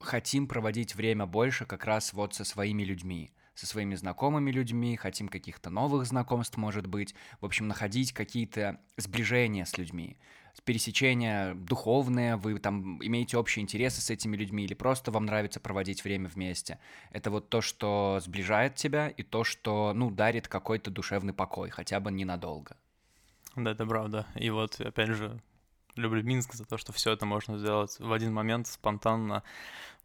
хотим 0.00 0.48
проводить 0.48 0.94
время 0.94 1.24
больше 1.26 1.66
как 1.66 1.84
раз 1.84 2.12
вот 2.12 2.34
со 2.34 2.44
своими 2.44 2.82
людьми 2.82 3.32
со 3.58 3.66
своими 3.66 3.96
знакомыми 3.96 4.52
людьми, 4.52 4.96
хотим 4.96 5.28
каких-то 5.28 5.68
новых 5.68 6.06
знакомств, 6.06 6.56
может 6.56 6.86
быть. 6.86 7.14
В 7.40 7.44
общем, 7.44 7.66
находить 7.66 8.12
какие-то 8.12 8.80
сближения 8.96 9.64
с 9.64 9.76
людьми, 9.76 10.16
пересечения 10.64 11.54
духовные, 11.54 12.36
вы 12.36 12.58
там 12.58 13.02
имеете 13.04 13.36
общие 13.36 13.62
интересы 13.62 14.00
с 14.00 14.10
этими 14.10 14.36
людьми 14.36 14.64
или 14.64 14.74
просто 14.74 15.10
вам 15.10 15.26
нравится 15.26 15.58
проводить 15.58 16.04
время 16.04 16.28
вместе. 16.28 16.78
Это 17.10 17.30
вот 17.30 17.48
то, 17.48 17.60
что 17.60 18.20
сближает 18.22 18.76
тебя 18.76 19.08
и 19.08 19.22
то, 19.22 19.42
что, 19.44 19.92
ну, 19.94 20.10
дарит 20.10 20.46
какой-то 20.46 20.90
душевный 20.90 21.32
покой, 21.32 21.70
хотя 21.70 21.98
бы 21.98 22.12
ненадолго. 22.12 22.76
Да, 23.56 23.72
это 23.72 23.86
правда. 23.86 24.26
И 24.36 24.50
вот, 24.50 24.80
опять 24.80 25.08
же, 25.08 25.40
люблю 25.96 26.22
Минск 26.22 26.54
за 26.54 26.64
то, 26.64 26.76
что 26.76 26.92
все 26.92 27.12
это 27.12 27.26
можно 27.26 27.58
сделать 27.58 27.98
в 27.98 28.12
один 28.12 28.32
момент, 28.32 28.66
спонтанно, 28.68 29.42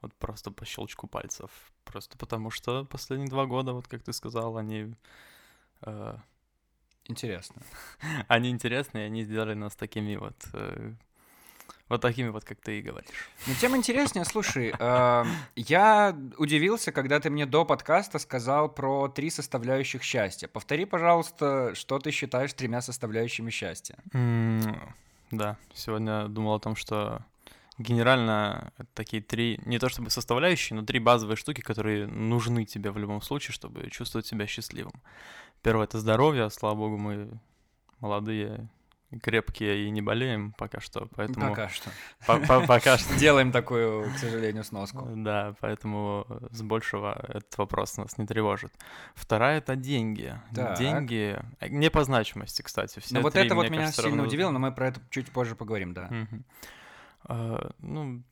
вот 0.04 0.14
просто 0.14 0.52
по 0.52 0.66
щелчку 0.66 1.08
пальцев. 1.08 1.50
Просто 1.84 2.18
потому 2.18 2.52
что 2.52 2.86
последние 2.86 3.30
два 3.30 3.46
года, 3.46 3.74
вот 3.74 3.88
как 3.88 4.04
ты 4.04 4.14
сказал, 4.14 4.58
они... 4.58 4.94
Э, 5.82 6.18
Интересно. 7.06 7.62
они 8.28 8.50
интересные, 8.50 9.08
они 9.08 9.24
сделали 9.24 9.54
нас 9.54 9.76
такими 9.76 10.16
вот... 10.16 10.36
Э, 10.54 10.94
вот 11.90 12.02
такими 12.02 12.30
вот, 12.30 12.44
как 12.46 12.60
ты 12.62 12.80
и 12.80 12.82
говоришь. 12.82 13.30
Ну, 13.46 13.54
тем 13.60 13.76
интереснее, 13.76 14.26
слушай, 14.26 14.74
э, 14.78 15.26
я 15.56 16.18
удивился, 16.38 16.92
когда 16.92 17.20
ты 17.20 17.30
мне 17.30 17.46
до 17.46 17.66
подкаста 17.66 18.20
сказал 18.20 18.70
про 18.70 19.10
три 19.10 19.30
составляющих 19.30 20.02
счастья. 20.02 20.48
Повтори, 20.48 20.86
пожалуйста, 20.86 21.76
что 21.76 22.00
ты 22.00 22.12
считаешь 22.12 22.54
тремя 22.54 22.82
составляющими 22.82 23.52
счастья. 23.52 23.98
Mm, 24.14 24.80
да, 25.32 25.58
сегодня 25.74 26.28
думал 26.30 26.56
о 26.56 26.60
том, 26.60 26.76
что 26.76 27.24
генерально 27.78 28.72
такие 28.94 29.22
три, 29.22 29.60
не 29.66 29.80
то 29.80 29.90
чтобы 29.90 30.10
составляющие, 30.10 30.80
но 30.80 30.86
три 30.86 31.00
базовые 31.00 31.38
штуки, 31.38 31.62
которые 31.62 32.08
нужны 32.08 32.66
тебе 32.66 32.92
в 32.92 32.98
любом 32.98 33.22
случае, 33.22 33.54
чтобы 33.54 33.90
чувствовать 33.90 34.26
себя 34.26 34.48
счастливым. 34.48 34.94
Первое— 35.62 35.86
это 35.86 36.00
здоровье, 36.00 36.50
слава 36.50 36.76
богу, 36.76 36.98
мы 36.98 37.40
молодые, 38.00 38.70
крепкие 39.22 39.86
и 39.86 39.90
не 39.90 40.02
болеем 40.02 40.54
пока 40.54 40.80
что, 40.80 41.08
поэтому... 41.16 41.50
Пока 41.50 41.70
что. 41.70 41.90
Пока 42.26 42.98
что. 42.98 43.16
Делаем 43.20 43.52
такую, 43.52 44.12
к 44.14 44.18
сожалению, 44.18 44.64
сноску. 44.64 45.08
Да, 45.16 45.56
поэтому 45.60 46.26
с 46.52 46.62
большего 46.62 47.20
этот 47.28 47.58
вопрос 47.58 47.98
нас 47.98 48.18
не 48.18 48.26
тревожит. 48.26 48.74
Вторая— 49.16 49.58
это 49.60 49.76
деньги. 49.76 50.40
Деньги... 50.78 51.40
Не 51.62 51.90
по 51.90 52.04
значимости, 52.04 52.62
кстати. 52.62 53.00
Все 53.00 53.16
ну 53.16 53.22
вот 53.22 53.36
это 53.36 53.56
вот 53.56 53.70
меня 53.70 53.92
сильно 53.92 54.24
удивило, 54.24 54.52
но 54.52 54.60
мы 54.60 54.72
про 54.72 54.88
это 54.88 55.02
чуть 55.10 55.32
позже 55.32 55.56
поговорим, 55.56 55.94
да. 55.94 56.10
Ну, 57.28 58.24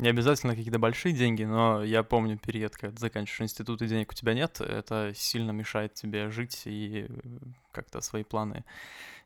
не 0.00 0.08
обязательно 0.08 0.54
какие-то 0.54 0.78
большие 0.78 1.12
деньги, 1.12 1.44
но 1.44 1.84
я 1.84 2.02
помню 2.02 2.38
период, 2.38 2.76
когда 2.76 2.94
ты 2.94 3.00
заканчиваешь 3.00 3.42
институт 3.42 3.82
и 3.82 3.86
денег 3.86 4.12
у 4.12 4.14
тебя 4.14 4.34
нет, 4.34 4.60
это 4.60 5.12
сильно 5.14 5.50
мешает 5.50 5.94
тебе 5.94 6.30
жить 6.30 6.62
и 6.64 7.06
э, 7.08 7.12
как-то 7.72 8.00
свои 8.00 8.22
планы 8.22 8.64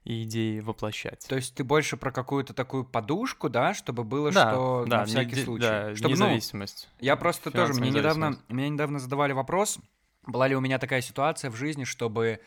и 0.04 0.24
идеи 0.24 0.60
воплощать. 0.60 1.26
То 1.28 1.36
есть 1.36 1.54
ты 1.54 1.64
больше 1.64 1.96
про 1.96 2.10
какую-то 2.10 2.54
такую 2.54 2.84
подушку, 2.84 3.48
да, 3.48 3.72
чтобы 3.72 4.04
было 4.04 4.32
да, 4.32 4.50
что 4.50 4.84
да, 4.86 4.98
на 4.98 5.04
всякий 5.04 5.36
не, 5.36 5.44
случай. 5.44 5.62
Да, 5.62 5.96
чтобы, 5.96 6.12
независимость. 6.12 6.88
Ну, 6.98 7.06
я 7.06 7.16
просто 7.16 7.50
тоже, 7.50 7.74
мне 7.74 7.90
недавно, 7.90 8.38
мне 8.48 8.68
недавно 8.68 8.98
задавали 8.98 9.32
вопрос, 9.32 9.78
была 10.26 10.48
ли 10.48 10.56
у 10.56 10.60
меня 10.60 10.78
такая 10.78 11.00
ситуация 11.02 11.50
в 11.50 11.56
жизни, 11.56 11.84
чтобы 11.84 12.40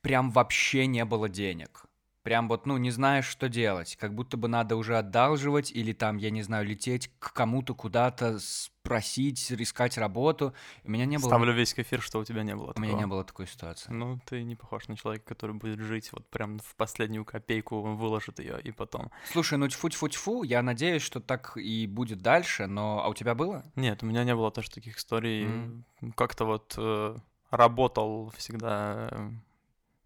прям 0.00 0.30
вообще 0.30 0.86
не 0.86 1.04
было 1.04 1.28
денег 1.28 1.86
прям 2.22 2.48
вот, 2.48 2.66
ну, 2.66 2.76
не 2.76 2.90
знаешь, 2.90 3.26
что 3.26 3.48
делать. 3.48 3.96
Как 3.96 4.14
будто 4.14 4.36
бы 4.36 4.48
надо 4.48 4.76
уже 4.76 4.96
одалживать 4.98 5.70
или 5.72 5.92
там, 5.92 6.16
я 6.16 6.30
не 6.30 6.42
знаю, 6.42 6.66
лететь 6.66 7.10
к 7.18 7.32
кому-то 7.32 7.74
куда-то, 7.74 8.38
спросить, 8.38 9.52
искать 9.52 9.98
работу. 9.98 10.54
У 10.84 10.90
меня 10.90 11.04
не 11.04 11.18
было... 11.18 11.28
Ставлю 11.28 11.52
весь 11.52 11.74
эфир, 11.76 12.00
что 12.00 12.18
у 12.20 12.24
тебя 12.24 12.42
не 12.42 12.54
было 12.54 12.68
такого. 12.68 12.84
У 12.84 12.88
меня 12.88 12.98
не 12.98 13.06
было 13.06 13.24
такой 13.24 13.46
ситуации. 13.46 13.92
Ну, 13.92 14.20
ты 14.26 14.42
не 14.42 14.56
похож 14.56 14.88
на 14.88 14.96
человека, 14.96 15.24
который 15.26 15.54
будет 15.54 15.80
жить 15.80 16.10
вот 16.12 16.28
прям 16.28 16.58
в 16.58 16.74
последнюю 16.76 17.24
копейку, 17.24 17.80
он 17.80 17.96
выложит 17.96 18.38
ее 18.38 18.60
и 18.60 18.72
потом. 18.72 19.10
Слушай, 19.30 19.58
ну 19.58 19.66
тьфу-тьфу-тьфу, 19.66 20.42
я 20.42 20.62
надеюсь, 20.62 21.02
что 21.02 21.20
так 21.20 21.56
и 21.56 21.86
будет 21.86 22.22
дальше, 22.22 22.66
но... 22.66 23.02
А 23.04 23.08
у 23.08 23.14
тебя 23.14 23.34
было? 23.34 23.64
Нет, 23.76 24.02
у 24.02 24.06
меня 24.06 24.24
не 24.24 24.34
было 24.34 24.50
тоже 24.50 24.70
таких 24.70 24.98
историй. 24.98 25.44
Mm. 25.44 26.12
Как-то 26.16 26.44
вот 26.44 26.74
э, 26.76 27.16
работал 27.50 28.32
всегда 28.36 29.08
э, 29.10 29.30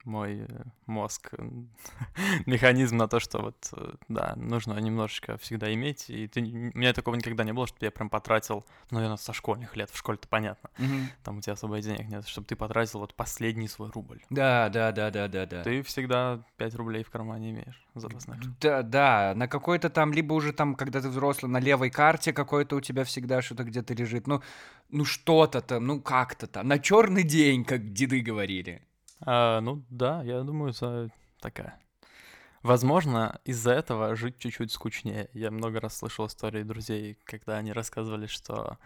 мой 0.07 0.47
э, 0.49 0.63
мозг 0.87 1.33
механизм 2.47 2.97
на 2.97 3.09
то, 3.09 3.21
что 3.21 3.39
вот, 3.39 3.69
э, 3.73 3.95
да, 4.09 4.35
нужно 4.37 4.79
немножечко 4.79 5.37
всегда 5.39 5.73
иметь. 5.75 6.09
И 6.09 6.29
ты, 6.29 6.41
у 6.41 6.79
меня 6.79 6.93
такого 6.93 7.17
никогда 7.17 7.45
не 7.45 7.53
было, 7.53 7.67
чтобы 7.67 7.85
я 7.85 7.91
прям 7.91 8.09
потратил, 8.09 8.65
ну, 8.91 8.97
наверное, 8.99 9.17
со 9.17 9.33
школьных 9.33 9.77
лет, 9.77 9.91
в 9.91 9.99
школе-то 9.99 10.29
понятно. 10.29 10.71
Mm-hmm. 10.79 11.05
Там 11.25 11.39
у 11.39 11.41
тебя 11.41 11.55
особо 11.55 11.81
денег 11.81 12.09
нет, 12.09 12.27
чтобы 12.27 12.47
ты 12.47 12.57
потратил 12.57 13.01
вот 13.01 13.15
последний 13.15 13.69
свой 13.69 13.91
рубль. 13.91 14.23
Да, 14.31 14.69
да, 14.69 14.93
да, 14.93 15.11
да, 15.11 15.29
да, 15.29 15.47
да. 15.47 15.63
Ты 15.63 15.83
всегда 15.83 16.43
5 16.57 16.75
рублей 16.77 17.03
в 17.03 17.11
кармане 17.11 17.51
имеешь 17.51 17.85
запасных. 17.95 18.39
Да, 18.61 18.83
да, 18.83 19.33
на 19.35 19.49
какой-то 19.49 19.91
там, 19.91 20.13
либо 20.13 20.35
уже 20.35 20.53
там, 20.53 20.75
когда 20.77 21.01
ты 21.01 21.09
взрослый, 21.09 21.51
на 21.51 21.59
левой 21.59 21.91
карте 21.91 22.33
какой-то 22.33 22.77
у 22.77 22.81
тебя 22.81 23.05
всегда 23.05 23.43
что-то 23.43 23.65
где-то 23.65 23.95
лежит. 23.95 24.27
Ну, 24.27 24.43
ну 24.91 25.05
что-то 25.05 25.61
там, 25.61 25.87
ну 25.87 26.01
как-то 26.01 26.47
там. 26.47 26.69
На 26.69 26.79
черный 26.79 27.25
день, 27.25 27.65
как 27.65 27.93
деды 27.93 28.21
говорили. 28.21 28.83
А, 29.21 29.61
ну 29.61 29.83
да, 29.91 30.23
я 30.23 30.43
думаю, 30.43 30.73
это 30.73 31.11
такая. 31.41 31.79
Возможно, 32.63 33.41
из-за 33.45 33.73
этого 33.73 34.17
жить 34.17 34.39
чуть-чуть 34.39 34.73
скучнее. 34.73 35.29
Я 35.33 35.51
много 35.51 35.81
раз 35.81 35.99
слышал 35.99 36.27
истории 36.27 36.65
друзей, 36.65 37.17
когда 37.25 37.59
они 37.59 37.73
рассказывали, 37.73 38.27
что 38.27 38.79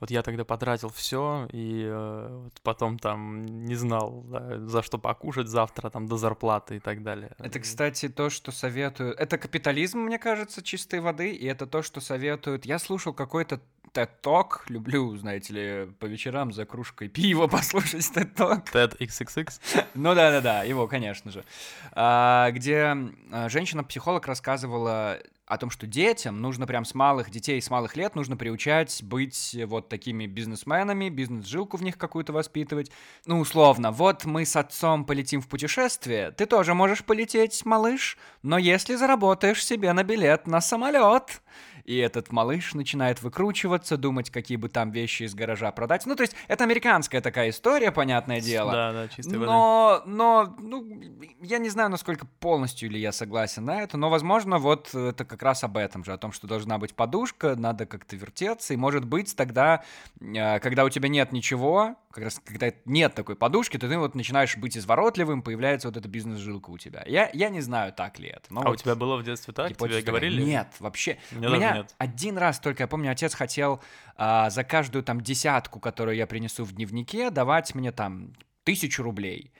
вот 0.00 0.10
я 0.10 0.22
тогда 0.22 0.44
потратил 0.44 0.88
все, 0.88 1.48
и 1.52 1.84
э, 1.84 2.42
вот 2.44 2.60
потом 2.62 2.98
там 2.98 3.46
не 3.46 3.76
знал, 3.76 4.22
да, 4.24 4.58
за 4.66 4.82
что 4.82 4.98
покушать 4.98 5.46
завтра, 5.46 5.88
там, 5.90 6.06
до 6.06 6.16
зарплаты 6.16 6.76
и 6.76 6.80
так 6.80 7.02
далее. 7.02 7.34
Это, 7.38 7.60
кстати, 7.60 8.08
то, 8.08 8.28
что 8.28 8.50
советуют... 8.50 9.18
Это 9.18 9.38
капитализм, 9.38 10.00
мне 10.00 10.18
кажется, 10.18 10.62
чистой 10.62 11.00
воды, 11.00 11.32
и 11.32 11.46
это 11.46 11.66
то, 11.66 11.82
что 11.82 12.00
советуют... 12.00 12.66
Я 12.66 12.80
слушал 12.80 13.14
какой-то 13.14 13.60
TED 13.94 14.10
Talk. 14.22 14.62
Люблю, 14.68 15.16
знаете 15.16 15.52
ли, 15.52 15.92
по 16.00 16.06
вечерам 16.06 16.52
за 16.52 16.66
кружкой 16.66 17.08
пива 17.08 17.46
послушать 17.48 18.04
TED 18.14 18.34
Talk. 18.34 18.72
TED 18.72 18.98
XXX? 18.98 19.84
ну 19.94 20.14
да-да-да, 20.14 20.64
его, 20.64 20.88
конечно 20.88 21.30
же. 21.30 21.44
А, 21.92 22.50
где 22.50 22.96
а, 23.30 23.48
женщина-психолог 23.48 24.26
рассказывала 24.26 25.20
о 25.46 25.58
том, 25.58 25.70
что 25.70 25.86
детям 25.86 26.40
нужно 26.40 26.66
прям 26.66 26.84
с 26.84 26.94
малых 26.94 27.30
детей, 27.30 27.60
с 27.60 27.70
малых 27.70 27.96
лет 27.96 28.14
нужно 28.14 28.36
приучать 28.36 29.02
быть 29.02 29.56
вот 29.66 29.88
такими 29.88 30.26
бизнесменами, 30.26 31.10
бизнес-жилку 31.10 31.76
в 31.76 31.82
них 31.82 31.98
какую-то 31.98 32.32
воспитывать. 32.32 32.90
Ну, 33.26 33.40
условно, 33.40 33.90
вот 33.90 34.24
мы 34.24 34.46
с 34.46 34.56
отцом 34.56 35.04
полетим 35.04 35.42
в 35.42 35.48
путешествие, 35.48 36.30
ты 36.30 36.46
тоже 36.46 36.72
можешь 36.74 37.04
полететь, 37.04 37.64
малыш, 37.66 38.16
но 38.42 38.56
если 38.56 38.94
заработаешь 38.94 39.64
себе 39.64 39.92
на 39.92 40.02
билет 40.02 40.46
на 40.46 40.60
самолет, 40.60 41.42
и 41.84 41.96
этот 41.98 42.32
малыш 42.32 42.74
начинает 42.74 43.22
выкручиваться, 43.22 43.96
думать, 43.96 44.30
какие 44.30 44.56
бы 44.56 44.68
там 44.68 44.90
вещи 44.90 45.24
из 45.24 45.34
гаража 45.34 45.70
продать. 45.72 46.06
Ну, 46.06 46.16
то 46.16 46.22
есть, 46.22 46.34
это 46.48 46.64
американская 46.64 47.20
такая 47.20 47.50
история, 47.50 47.92
понятное 47.92 48.40
дело. 48.40 48.72
Да, 48.72 48.92
да, 48.92 49.08
чистая 49.08 49.38
но, 49.38 50.02
воды. 50.04 50.10
Но, 50.10 50.56
ну, 50.58 51.00
я 51.40 51.58
не 51.58 51.68
знаю, 51.68 51.90
насколько 51.90 52.26
полностью 52.40 52.90
ли 52.90 52.98
я 52.98 53.12
согласен 53.12 53.64
на 53.64 53.82
это, 53.82 53.96
но, 53.96 54.08
возможно, 54.10 54.58
вот 54.58 54.94
это 54.94 55.24
как 55.24 55.42
раз 55.42 55.62
об 55.64 55.76
этом 55.76 56.04
же, 56.04 56.12
о 56.12 56.18
том, 56.18 56.32
что 56.32 56.46
должна 56.46 56.78
быть 56.78 56.94
подушка, 56.94 57.54
надо 57.56 57.86
как-то 57.86 58.16
вертеться, 58.16 58.74
и, 58.74 58.76
может 58.76 59.04
быть, 59.04 59.36
тогда, 59.36 59.82
э, 60.20 60.58
когда 60.60 60.84
у 60.84 60.88
тебя 60.88 61.08
нет 61.08 61.32
ничего, 61.32 61.96
как 62.14 62.24
раз 62.24 62.40
когда 62.44 62.72
нет 62.84 63.14
такой 63.14 63.34
подушки, 63.34 63.76
то 63.76 63.88
ты 63.88 63.98
вот 63.98 64.14
начинаешь 64.14 64.56
быть 64.56 64.78
изворотливым, 64.78 65.42
появляется 65.42 65.88
вот 65.88 65.96
эта 65.96 66.08
бизнес-жилка 66.08 66.70
у 66.70 66.78
тебя. 66.78 67.02
Я, 67.06 67.28
я 67.32 67.48
не 67.48 67.60
знаю, 67.60 67.92
так 67.92 68.20
ли 68.20 68.28
это. 68.28 68.54
Но 68.54 68.60
а 68.60 68.64
вот 68.66 68.74
у 68.74 68.76
тебя 68.76 68.94
было 68.94 69.16
в 69.16 69.24
детстве 69.24 69.52
так? 69.52 69.76
Тебе 69.76 70.00
говорили? 70.00 70.40
Нет, 70.40 70.68
вообще. 70.78 71.18
Мне 71.32 71.48
у 71.48 71.50
меня 71.50 71.74
нет. 71.78 71.94
один 71.98 72.38
раз 72.38 72.60
только, 72.60 72.84
я 72.84 72.86
помню, 72.86 73.10
отец 73.10 73.34
хотел 73.34 73.82
а, 74.16 74.48
за 74.50 74.62
каждую 74.62 75.02
там 75.02 75.20
десятку, 75.20 75.80
которую 75.80 76.16
я 76.16 76.28
принесу 76.28 76.62
в 76.64 76.72
дневнике, 76.72 77.30
давать 77.30 77.74
мне 77.74 77.90
там 77.90 78.32
тысячу 78.62 79.02
рублей. 79.02 79.52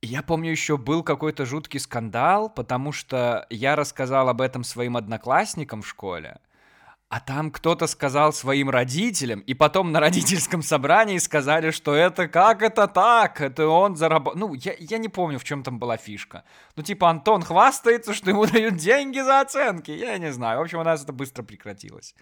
Я 0.00 0.22
помню, 0.22 0.50
еще 0.50 0.76
был 0.76 1.04
какой-то 1.04 1.46
жуткий 1.46 1.78
скандал, 1.78 2.50
потому 2.50 2.90
что 2.90 3.46
я 3.48 3.76
рассказал 3.76 4.28
об 4.28 4.40
этом 4.40 4.64
своим 4.64 4.96
одноклассникам 4.96 5.82
в 5.82 5.86
школе, 5.86 6.40
а 7.12 7.20
там 7.20 7.50
кто-то 7.50 7.86
сказал 7.88 8.32
своим 8.32 8.70
родителям, 8.70 9.40
и 9.40 9.52
потом 9.52 9.92
на 9.92 10.00
родительском 10.00 10.62
собрании 10.62 11.18
сказали, 11.18 11.70
что 11.70 11.94
это 11.94 12.26
как 12.26 12.62
это 12.62 12.88
так, 12.88 13.42
это 13.42 13.68
он 13.68 13.96
заработал. 13.96 14.40
Ну, 14.40 14.54
я, 14.54 14.74
я 14.78 14.96
не 14.96 15.10
помню, 15.10 15.38
в 15.38 15.44
чем 15.44 15.62
там 15.62 15.78
была 15.78 15.98
фишка. 15.98 16.44
Ну, 16.74 16.82
типа, 16.82 17.10
Антон 17.10 17.42
хвастается, 17.42 18.14
что 18.14 18.30
ему 18.30 18.46
дают 18.52 18.76
деньги 18.76 19.20
за 19.20 19.42
оценки. 19.42 19.90
Я 19.90 20.16
не 20.16 20.32
знаю. 20.32 20.60
В 20.60 20.62
общем, 20.62 20.78
у 20.78 20.84
нас 20.84 21.02
это 21.04 21.12
быстро 21.12 21.42
прекратилось. 21.42 22.14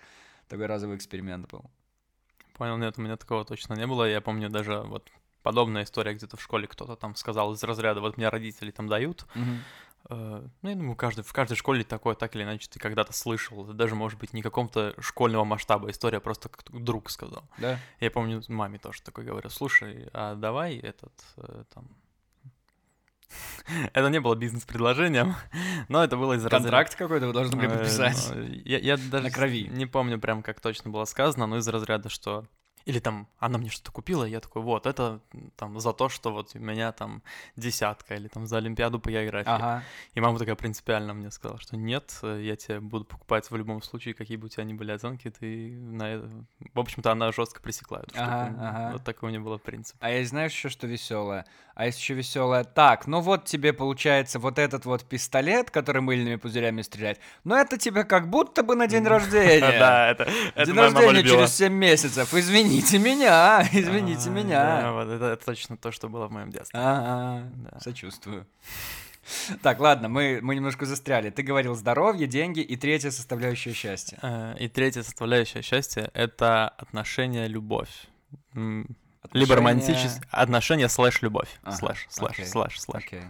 Такой 0.48 0.66
разовый 0.66 0.96
эксперимент 0.96 1.48
был. 1.48 1.70
Понял, 2.54 2.76
нет, 2.76 2.98
у 2.98 3.02
меня 3.02 3.16
такого 3.16 3.44
точно 3.44 3.74
не 3.74 3.86
было. 3.86 4.10
Я 4.10 4.20
помню 4.20 4.50
даже 4.50 4.80
вот 4.80 5.08
подобная 5.44 5.84
история 5.84 6.14
где-то 6.14 6.36
в 6.36 6.42
школе 6.42 6.66
кто-то 6.66 6.96
там 6.96 7.14
сказал 7.14 7.52
из 7.52 7.62
разряда, 7.62 8.00
вот 8.00 8.16
мне 8.16 8.28
родители 8.28 8.72
там 8.72 8.88
дают. 8.88 9.24
Э, 9.36 9.38
Ну, 10.08 10.48
я 10.62 10.74
думаю, 10.74 10.96
каждый, 10.96 11.22
в 11.22 11.32
каждой 11.32 11.56
школе 11.56 11.84
такое, 11.84 12.14
так 12.16 12.34
или 12.34 12.42
иначе, 12.42 12.68
ты 12.68 12.78
когда-то 12.80 13.12
слышал. 13.12 13.62
Это 13.64 13.74
даже, 13.74 13.94
может 13.94 14.18
быть, 14.18 14.32
не 14.32 14.42
каком-то 14.42 14.94
школьного 15.00 15.44
масштаба 15.44 15.90
история, 15.90 16.18
а 16.18 16.20
просто 16.20 16.48
как 16.48 16.64
друг 16.72 17.10
сказал. 17.10 17.44
Да? 17.58 17.78
Я 18.00 18.10
помню, 18.10 18.42
маме 18.48 18.78
тоже 18.78 19.02
такой 19.02 19.24
говорю, 19.24 19.50
слушай, 19.50 20.08
а 20.12 20.34
давай 20.34 20.76
этот, 20.78 21.12
э, 21.36 21.64
там... 21.74 21.88
Это 23.92 24.08
не 24.08 24.20
было 24.20 24.34
бизнес-предложением, 24.34 25.36
но 25.88 26.02
это 26.02 26.16
было 26.16 26.32
из 26.32 26.44
разряда- 26.44 26.62
Контракт 26.62 26.96
какой-то 26.96 27.28
вы 27.28 27.32
должны 27.32 27.56
были 27.56 27.68
Э, 27.68 27.78
подписать. 27.78 28.30
ну, 28.34 28.42
Я, 28.64 28.78
я 28.78 28.96
даже 28.96 29.24
На 29.24 29.30
крови. 29.30 29.68
не 29.68 29.86
помню 29.86 30.18
прям, 30.18 30.42
как 30.42 30.60
точно 30.60 30.90
было 30.90 31.04
сказано, 31.04 31.46
но 31.46 31.58
из 31.58 31.68
разряда, 31.68 32.08
что... 32.08 32.44
Или 32.84 32.98
там 32.98 33.28
она 33.38 33.58
мне 33.58 33.68
что-то 33.68 33.92
купила, 33.92 34.24
и 34.24 34.30
я 34.30 34.40
такой, 34.40 34.62
вот, 34.62 34.86
это 34.86 35.20
там 35.56 35.78
за 35.80 35.92
то, 35.92 36.08
что 36.08 36.32
вот 36.32 36.52
у 36.54 36.58
меня 36.58 36.92
там 36.92 37.22
десятка, 37.56 38.14
или 38.14 38.28
там 38.28 38.46
за 38.46 38.58
Олимпиаду 38.58 39.00
по 39.00 39.10
географии. 39.10 39.50
Ага. 39.50 39.82
И 40.14 40.20
мама 40.20 40.38
такая 40.38 40.54
принципиально 40.56 41.14
мне 41.14 41.30
сказала, 41.30 41.60
что 41.60 41.76
нет, 41.76 42.18
я 42.22 42.56
тебе 42.56 42.80
буду 42.80 43.04
покупать 43.04 43.50
в 43.50 43.56
любом 43.56 43.82
случае, 43.82 44.14
какие 44.14 44.36
бы 44.36 44.46
у 44.46 44.48
тебя 44.48 44.64
ни 44.64 44.72
были 44.72 44.92
оценки, 44.92 45.30
ты 45.30 45.72
на 45.72 46.08
это... 46.14 46.30
В 46.74 46.80
общем-то, 46.80 47.12
она 47.12 47.32
жестко 47.32 47.60
пресекла 47.60 48.00
эту 48.00 48.14
Ага, 48.16 48.46
штуку. 48.46 48.60
ага. 48.62 48.92
Вот 48.92 49.04
такой 49.04 49.28
у 49.28 49.30
нее 49.32 49.40
был 49.40 49.58
принцип. 49.58 49.96
А 50.00 50.10
есть 50.10 50.30
знаешь 50.30 50.52
еще 50.52 50.68
что 50.68 50.86
веселое? 50.86 51.46
А 51.80 51.86
есть 51.86 51.98
еще 51.98 52.12
веселое. 52.12 52.64
Так, 52.64 53.06
ну 53.06 53.20
вот 53.20 53.46
тебе 53.46 53.72
получается 53.72 54.38
вот 54.38 54.58
этот 54.58 54.84
вот 54.84 55.02
пистолет, 55.08 55.70
который 55.70 56.02
мыльными 56.02 56.36
пузырями 56.36 56.82
стреляет. 56.82 57.18
Но 57.44 57.56
это 57.56 57.78
тебе 57.78 58.04
как 58.04 58.28
будто 58.28 58.62
бы 58.62 58.74
на 58.76 58.86
день 58.86 59.04
рождения. 59.06 59.78
Да, 59.78 60.10
это, 60.10 60.26
День 60.66 60.74
рождения 60.76 61.22
через 61.22 61.54
7 61.54 61.72
месяцев. 61.72 62.34
Извините 62.34 62.98
меня, 62.98 63.66
извините 63.72 64.28
А, 64.28 64.30
меня. 64.30 64.92
вот 64.92 65.08
это, 65.08 65.36
точно 65.42 65.78
то, 65.78 65.90
что 65.90 66.10
было 66.10 66.26
в 66.28 66.32
моем 66.32 66.50
детстве. 66.50 66.78
Ага, 66.78 67.48
Да. 67.70 67.80
сочувствую. 67.80 68.46
Так, 69.62 69.78
ладно, 69.80 70.08
мы, 70.08 70.40
мы 70.42 70.54
немножко 70.56 70.84
застряли. 70.86 71.30
Ты 71.30 71.42
говорил 71.42 71.74
здоровье, 71.76 72.26
деньги 72.26 72.60
и 72.60 72.76
третья 72.76 73.10
составляющая 73.10 73.72
счастья. 73.72 74.18
Э, 74.22 74.54
И 74.58 74.68
третья 74.68 75.02
составляющая 75.02 75.62
счастья— 75.62 76.10
это 76.14 76.68
отношения, 76.68 77.46
любовь. 77.46 77.88
М, 79.22 79.30
Либо 79.32 79.54
Отношения- 79.54 79.56
романтические... 79.56 80.22
Отношения 80.30 80.88
слэш 80.88 81.22
любовь. 81.22 81.48
Ага, 81.62 81.76
Слэш, 81.76 82.06
слэш, 82.08 82.32
окей, 82.32 82.46
слэш, 82.46 82.80
слэш. 82.80 83.04
Окей. 83.04 83.22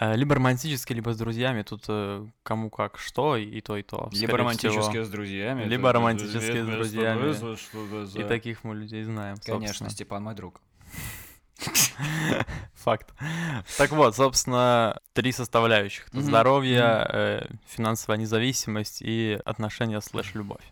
Э, 0.00 0.14
Либо 0.14 0.34
романтические, 0.36 0.96
либо 0.96 1.12
с 1.12 1.16
друзьями. 1.18 1.62
Тут 1.62 1.84
э, 1.88 2.26
кому 2.42 2.70
как 2.70 2.98
что, 2.98 3.36
и 3.36 3.60
то, 3.60 3.76
и 3.76 3.82
то. 3.82 4.08
Либо 4.12 4.36
романтические 4.36 4.82
всего. 4.82 5.04
с 5.04 5.08
друзьями. 5.08 5.64
Либо 5.64 5.92
романтические 5.92 6.64
с 6.64 6.68
друзьями. 6.68 7.32
что- 7.32 7.56
что- 7.56 8.20
И 8.20 8.24
таких 8.24 8.64
мы 8.64 8.74
людей 8.76 9.02
знаем, 9.02 9.36
Конечно, 9.44 9.66
собственно. 9.68 9.90
Степан 9.90 10.22
мой 10.22 10.34
друг. 10.34 10.60
Факт. 12.74 13.12
Так 13.76 13.90
вот, 13.90 14.14
собственно, 14.14 15.00
три 15.12 15.32
составляющих. 15.32 16.06
Мгм, 16.12 16.22
Здоровье, 16.22 17.06
э, 17.12 17.46
финансовая 17.66 18.18
независимость 18.18 19.02
и 19.02 19.38
отношения 19.44 20.00
слэш 20.00 20.34
любовь. 20.34 20.62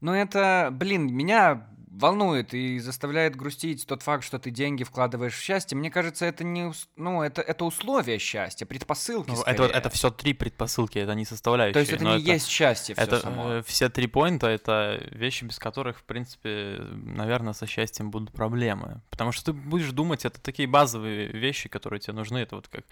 Ну 0.00 0.12
это, 0.12 0.68
блин, 0.72 1.12
меня 1.14 1.66
волнует 1.98 2.54
и 2.54 2.78
заставляет 2.78 3.36
грустить 3.36 3.86
тот 3.86 4.02
факт, 4.02 4.24
что 4.24 4.38
ты 4.38 4.50
деньги 4.50 4.84
вкладываешь 4.84 5.34
в 5.34 5.40
счастье. 5.40 5.76
Мне 5.76 5.90
кажется, 5.90 6.26
это 6.26 6.44
не, 6.44 6.72
ну 6.96 7.22
это 7.22 7.42
это 7.42 7.64
условие 7.64 8.18
счастья, 8.18 8.66
предпосылки. 8.66 9.30
Ну, 9.30 9.36
скорее. 9.36 9.66
это, 9.66 9.78
это 9.78 9.90
все 9.90 10.10
три 10.10 10.32
предпосылки, 10.34 10.98
это 10.98 11.14
не 11.14 11.24
составляющие. 11.24 11.74
То 11.74 11.80
есть 11.80 11.92
это 11.92 12.04
не 12.04 12.20
есть 12.20 12.48
счастье 12.48 12.94
все 12.94 13.04
Это 13.04 13.20
само. 13.20 13.50
э, 13.52 13.62
все 13.66 13.88
три 13.88 14.06
поинта 14.06 14.46
это 14.48 15.00
вещи, 15.10 15.44
без 15.44 15.58
которых, 15.58 15.98
в 15.98 16.04
принципе, 16.04 16.78
наверное, 16.92 17.52
со 17.52 17.66
счастьем 17.66 18.10
будут 18.10 18.32
проблемы. 18.32 19.00
Потому 19.10 19.32
что 19.32 19.46
ты 19.46 19.52
будешь 19.52 19.90
думать, 19.92 20.24
это 20.24 20.40
такие 20.40 20.68
базовые 20.68 21.28
вещи, 21.28 21.68
которые 21.68 22.00
тебе 22.00 22.12
нужны. 22.14 22.38
Это 22.38 22.56
вот 22.56 22.68
как 22.68 22.84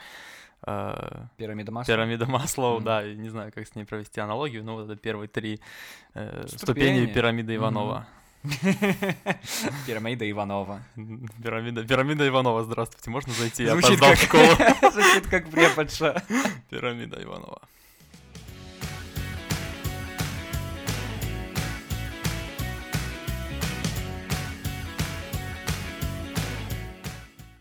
э, 0.66 1.26
Пирамида 1.36 1.72
масла. 1.72 1.92
пирамида 1.94 2.26
Маслоу, 2.26 2.76
Мгм. 2.76 2.84
да, 2.84 3.02
не 3.04 3.28
знаю, 3.28 3.52
как 3.52 3.66
с 3.68 3.74
ней 3.74 3.84
провести 3.84 4.20
аналогию, 4.20 4.64
но 4.64 4.74
вот 4.76 4.84
это 4.90 4.96
первые 4.96 5.28
три 5.28 5.60
э, 6.14 6.44
Ступени. 6.48 6.58
ступени 6.58 7.06
пирамиды 7.06 7.54
Иванова. 7.56 8.06
Пирамида 9.86 10.30
Иванова. 10.30 10.82
Пирамида, 11.42 11.82
пирамида 11.84 12.28
Иванова, 12.28 12.62
здравствуйте, 12.64 13.08
можно 13.08 13.32
зайти? 13.32 13.64
Я 13.64 13.72
опоздал 13.72 14.10
как- 14.10 14.18
в 14.18 14.22
школу. 14.22 14.44
Звучит 14.92 15.26
как 15.28 15.50
преподша. 15.50 16.22
Пирамида 16.70 17.22
Иванова. 17.22 17.62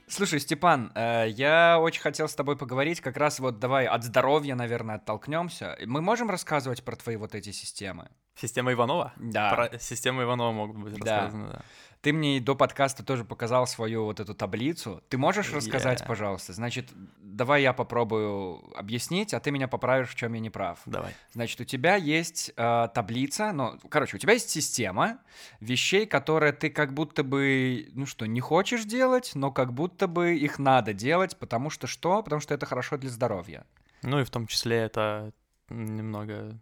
Слушай, 0.08 0.41
Степан, 0.41 0.91
э, 0.93 1.28
я 1.30 1.80
очень 1.80 2.02
хотел 2.02 2.28
с 2.28 2.36
тобой 2.36 2.56
поговорить, 2.56 3.02
как 3.02 3.17
раз 3.17 3.39
вот 3.39 3.58
давай 3.58 3.88
от 3.88 4.04
здоровья, 4.04 4.54
наверное, 4.54 4.98
оттолкнемся. 4.98 5.76
Мы 5.86 6.02
можем 6.02 6.30
рассказывать 6.30 6.84
про 6.84 6.96
твои 6.96 7.15
вот 7.15 7.34
эти 7.34 7.52
системы? 7.52 8.10
Система 8.36 8.74
Иванова? 8.74 9.13
Да. 9.17 9.54
Про 9.54 9.80
систему 9.80 10.24
Иванова 10.24 10.52
могут 10.52 10.78
быть 10.78 10.96
Да. 11.00 11.22
рассказаны, 11.22 11.50
да. 11.52 11.62
Ты 12.02 12.12
мне 12.12 12.41
до 12.41 12.54
подкаста 12.54 13.02
тоже 13.02 13.24
показал 13.24 13.65
свою 13.65 14.04
вот 14.04 14.19
эту 14.19 14.34
таблицу. 14.36 15.02
Ты 15.08 15.17
можешь 15.17 15.54
рассказать, 15.54 16.02
Yeah. 16.02 16.08
пожалуйста? 16.08 16.52
Значит, 16.52 16.89
давай 17.22 17.62
я 17.62 17.72
попробую 17.72 18.62
объяснить, 18.78 19.34
а 19.34 19.39
ты 19.39 19.52
меня 19.52 19.69
поправишь, 19.69 20.10
в 20.10 20.15
чем 20.15 20.34
я 20.34 20.41
не 20.41 20.50
прав. 20.50 20.80
Давай. 20.86 21.13
Значит, 21.32 21.62
у 21.62 21.63
тебя 21.63 21.96
есть 21.96 22.52
э, 22.58 22.88
таблица, 22.93 23.54
ну, 23.54 23.80
короче, 23.89 24.17
у 24.17 24.19
тебя 24.19 24.34
есть 24.34 24.50
система 24.50 25.19
вещей, 25.62 26.06
которые 26.06 26.52
ты 26.52 26.69
как 26.69 26.93
будто 26.93 27.24
бы, 27.24 27.88
ну 27.93 28.06
что, 28.06 28.26
не 28.26 28.41
хочешь 28.41 28.84
делать, 28.84 29.32
но 29.36 29.52
как 29.52 29.72
будто 29.74 30.08
бы 30.08 30.36
их 30.36 30.60
надо 30.60 30.91
делать, 30.93 31.38
потому 31.38 31.69
что 31.69 31.88
что? 31.88 32.22
Потому 32.22 32.41
что 32.41 32.54
это 32.54 32.65
хорошо 32.65 32.98
для 32.98 33.12
здоровья. 33.12 33.65
Ну 34.02 34.19
и 34.19 34.26
в 34.26 34.30
том 34.30 34.48
числе 34.48 34.76
это 34.76 35.32
немного 35.69 36.60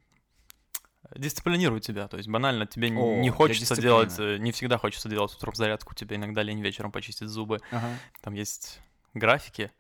дисциплинирует 1.16 1.84
тебя. 1.84 2.08
То 2.08 2.18
есть 2.18 2.30
банально 2.30 2.66
тебе 2.66 2.90
О, 2.90 3.20
не 3.22 3.30
хочется 3.30 3.80
делать, 3.80 4.14
э, 4.18 4.38
не 4.38 4.52
всегда 4.52 4.78
хочется 4.78 5.10
делать 5.10 5.34
утром 5.36 5.56
зарядку, 5.56 5.94
тебе 5.96 6.16
иногда 6.16 6.44
лень 6.44 6.62
вечером 6.62 6.92
почистить 6.92 7.28
зубы. 7.28 7.60
Ага. 7.72 7.90
Там 8.22 8.34
есть 8.34 8.80
графики, 9.14 9.72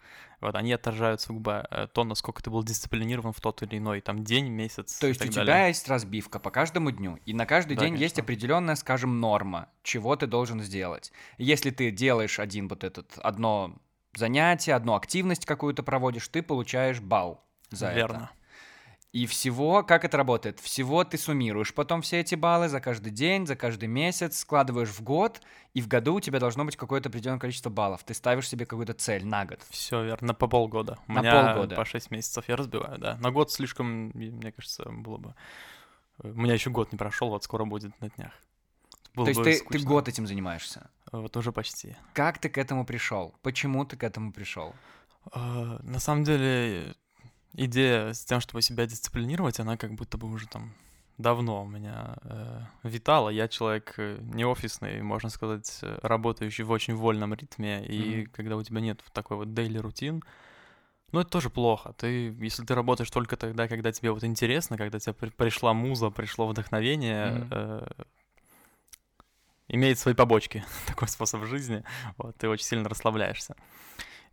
вот 0.42 0.56
они 0.56 0.74
отражают 0.74 1.22
сугубо 1.22 1.68
э, 1.70 1.88
то, 1.94 2.04
насколько 2.04 2.42
ты 2.42 2.50
был 2.50 2.64
дисциплинирован 2.64 3.32
в 3.32 3.40
тот 3.40 3.62
или 3.62 3.78
иной 3.78 4.02
там 4.02 4.24
день, 4.24 4.50
месяц. 4.50 4.98
То 4.98 5.08
есть 5.08 5.24
у 5.24 5.28
тебя 5.28 5.46
далее. 5.46 5.68
есть 5.68 5.88
разбивка 5.88 6.40
по 6.40 6.50
каждому 6.50 6.90
дню, 6.92 7.20
и 7.26 7.34
на 7.34 7.46
каждый 7.46 7.78
Да, 7.78 7.84
день 7.84 7.94
есть 7.94 8.16
конечно. 8.16 8.24
определенная, 8.24 8.76
скажем, 8.76 9.20
норма, 9.20 9.70
чего 9.84 10.16
ты 10.16 10.26
должен 10.26 10.62
сделать. 10.62 11.12
Если 11.38 11.70
ты 11.70 11.92
делаешь 11.92 12.40
один 12.40 12.68
вот 12.68 12.84
этот, 12.84 13.18
одно 13.20 13.76
занятие, 14.16 14.74
одну 14.74 14.96
активность 14.96 15.46
какую-то 15.46 15.84
проводишь, 15.84 16.28
ты 16.28 16.42
получаешь 16.42 17.00
балл 17.00 17.44
за 17.70 17.88
это. 17.88 17.96
Верно. 17.96 18.32
И 19.12 19.26
всего, 19.26 19.84
как 19.84 20.06
это 20.06 20.16
работает? 20.16 20.62
Всего 20.62 21.04
ты 21.04 21.18
суммируешь 21.18 21.74
потом 21.74 22.02
все 22.02 22.22
эти 22.22 22.36
баллы 22.36 22.70
за 22.70 22.80
каждый 22.80 23.12
день, 23.12 23.46
за 23.46 23.58
каждый 23.58 23.90
месяц, 23.90 24.40
складываешь 24.40 24.88
в 24.90 25.02
год, 25.02 25.42
и 25.74 25.82
в 25.82 25.90
году 25.90 26.16
у 26.16 26.20
тебя 26.22 26.40
должно 26.40 26.64
быть 26.64 26.78
какое-то 26.78 27.10
определенное 27.10 27.40
количество 27.40 27.70
баллов. 27.70 28.04
Ты 28.06 28.14
ставишь 28.14 28.48
себе 28.48 28.66
какую-то 28.66 28.94
цель 28.94 29.26
на 29.26 29.44
год. 29.46 29.60
Все 29.70 30.02
верно, 30.02 30.34
по 30.34 30.48
полгода. 30.48 30.98
У 31.10 31.12
На 31.14 31.20
меня 31.20 31.54
полгода. 31.54 31.76
по 31.76 31.84
6 31.84 32.10
месяцев 32.12 32.46
я 32.48 32.56
разбиваю, 32.56 32.98
да. 33.00 33.18
На 33.18 33.32
год 33.32 33.52
слишком, 33.52 34.12
мне 34.14 34.54
кажется, 34.54 34.86
было 34.90 35.18
бы... 35.18 35.36
У 36.24 36.28
меня 36.30 36.54
еще 36.54 36.70
год 36.70 36.94
не 36.94 36.98
прошел, 36.98 37.30
вот 37.30 37.44
скоро 37.44 37.66
будет 37.66 38.00
на 38.00 38.10
днях. 38.12 38.32
Было 39.14 39.26
То 39.26 39.42
есть 39.42 39.66
ты, 39.68 39.78
ты 39.78 39.84
год 39.84 40.08
этим 40.08 40.26
занимаешься. 40.26 40.90
Вот 41.12 41.36
уже 41.36 41.52
почти. 41.52 41.98
Как 42.14 42.38
ты 42.38 42.48
к 42.48 42.58
этому 42.58 42.86
пришел? 42.86 43.36
Почему 43.42 43.84
ты 43.84 43.98
к 43.98 44.04
этому 44.04 44.32
пришел? 44.32 44.74
А, 45.34 45.80
На 45.84 46.00
самом 46.00 46.24
деле, 46.24 46.96
идея 47.54 48.14
с 48.14 48.24
тем, 48.26 48.40
чтобы 48.40 48.62
себя 48.62 48.86
дисциплинировать, 48.86 49.60
она 49.60 49.78
как 49.78 49.94
будто 49.94 50.18
бы 50.18 50.28
уже 50.28 50.48
там 50.48 50.74
давно 51.18 51.64
у 51.64 51.68
меня 51.68 52.16
э, 52.24 52.62
витало. 52.84 53.30
Я 53.30 53.48
человек 53.48 53.94
э, 53.98 54.18
не 54.22 54.46
офисный, 54.46 55.02
можно 55.02 55.30
сказать, 55.30 55.80
э, 55.84 56.00
работающий 56.02 56.64
в 56.64 56.72
очень 56.72 56.96
вольном 56.96 57.34
ритме. 57.34 57.86
И 57.86 58.24
Мгм. 58.24 58.32
когда 58.34 58.58
у 58.58 58.64
тебя 58.64 58.82
нет 58.82 59.02
такой 59.14 59.38
вот 59.38 59.50
daily 59.50 59.80
рутин, 59.80 60.24
ну 61.12 61.20
это 61.20 61.30
тоже 61.30 61.50
плохо. 61.50 61.94
Ты, 61.98 62.34
если 62.40 62.64
ты 62.66 62.74
работаешь 62.74 63.12
только 63.12 63.36
тогда, 63.38 63.68
когда 63.68 63.92
тебе 63.92 64.12
вот 64.12 64.24
интересно, 64.24 64.78
когда 64.78 65.00
тебе 65.00 65.14
при- 65.14 65.30
пришла 65.30 65.74
муза, 65.74 66.10
пришло 66.10 66.48
вдохновение, 66.48 67.32
Мгм. 67.32 67.48
э, 67.52 67.88
имеет 69.68 70.00
свои 70.00 70.14
побочки 70.14 70.64
такой 70.88 71.08
способ 71.08 71.44
жизни. 71.46 71.84
Вот, 72.18 72.36
ты 72.38 72.50
очень 72.50 72.66
сильно 72.66 72.90
расслабляешься. 72.90 73.56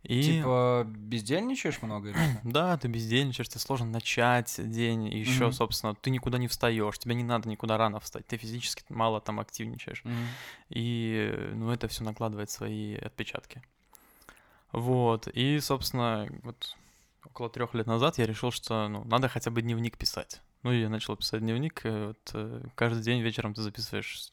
И... 0.03 0.23
Типа 0.23 0.85
бездельничаешь 0.87 1.81
много 1.81 2.09
или? 2.09 2.17
Да, 2.43 2.77
ты 2.77 2.87
бездельничаешь, 2.87 3.49
тебе 3.49 3.59
сложно 3.59 3.87
начать 3.87 4.55
день, 4.57 5.05
и 5.05 5.19
еще, 5.19 5.45
Мгм. 5.45 5.53
собственно, 5.53 5.95
ты 5.95 6.09
никуда 6.09 6.37
не 6.37 6.47
встаешь, 6.47 6.97
тебе 6.97 7.15
не 7.15 7.23
надо 7.23 7.49
никуда 7.49 7.77
рано 7.77 7.99
встать, 7.99 8.25
ты 8.27 8.37
физически 8.37 8.83
мало 8.89 9.19
там 9.19 9.39
активничаешь. 9.39 10.01
Мгм. 10.05 10.27
И, 10.69 11.49
ну, 11.53 11.71
это 11.71 11.87
все 11.87 12.03
накладывает 12.03 12.49
свои 12.49 12.95
отпечатки. 12.95 13.61
Вот, 14.71 15.27
и, 15.27 15.59
собственно, 15.59 16.27
вот 16.43 16.77
около 17.25 17.49
трех 17.49 17.73
лет 17.73 17.87
назад 17.87 18.17
я 18.19 18.25
решил, 18.25 18.51
что, 18.51 18.87
ну, 18.87 19.03
надо 19.03 19.27
хотя 19.27 19.51
бы 19.51 19.61
дневник 19.61 19.97
писать. 19.97 20.41
Ну, 20.63 20.71
и 20.71 20.81
я 20.81 20.89
начал 20.89 21.15
писать 21.15 21.41
дневник, 21.41 21.81
вот, 21.83 22.31
э, 22.33 22.63
каждый 22.75 23.01
день 23.01 23.21
вечером 23.21 23.53
ты 23.53 23.61
записываешь 23.61 24.29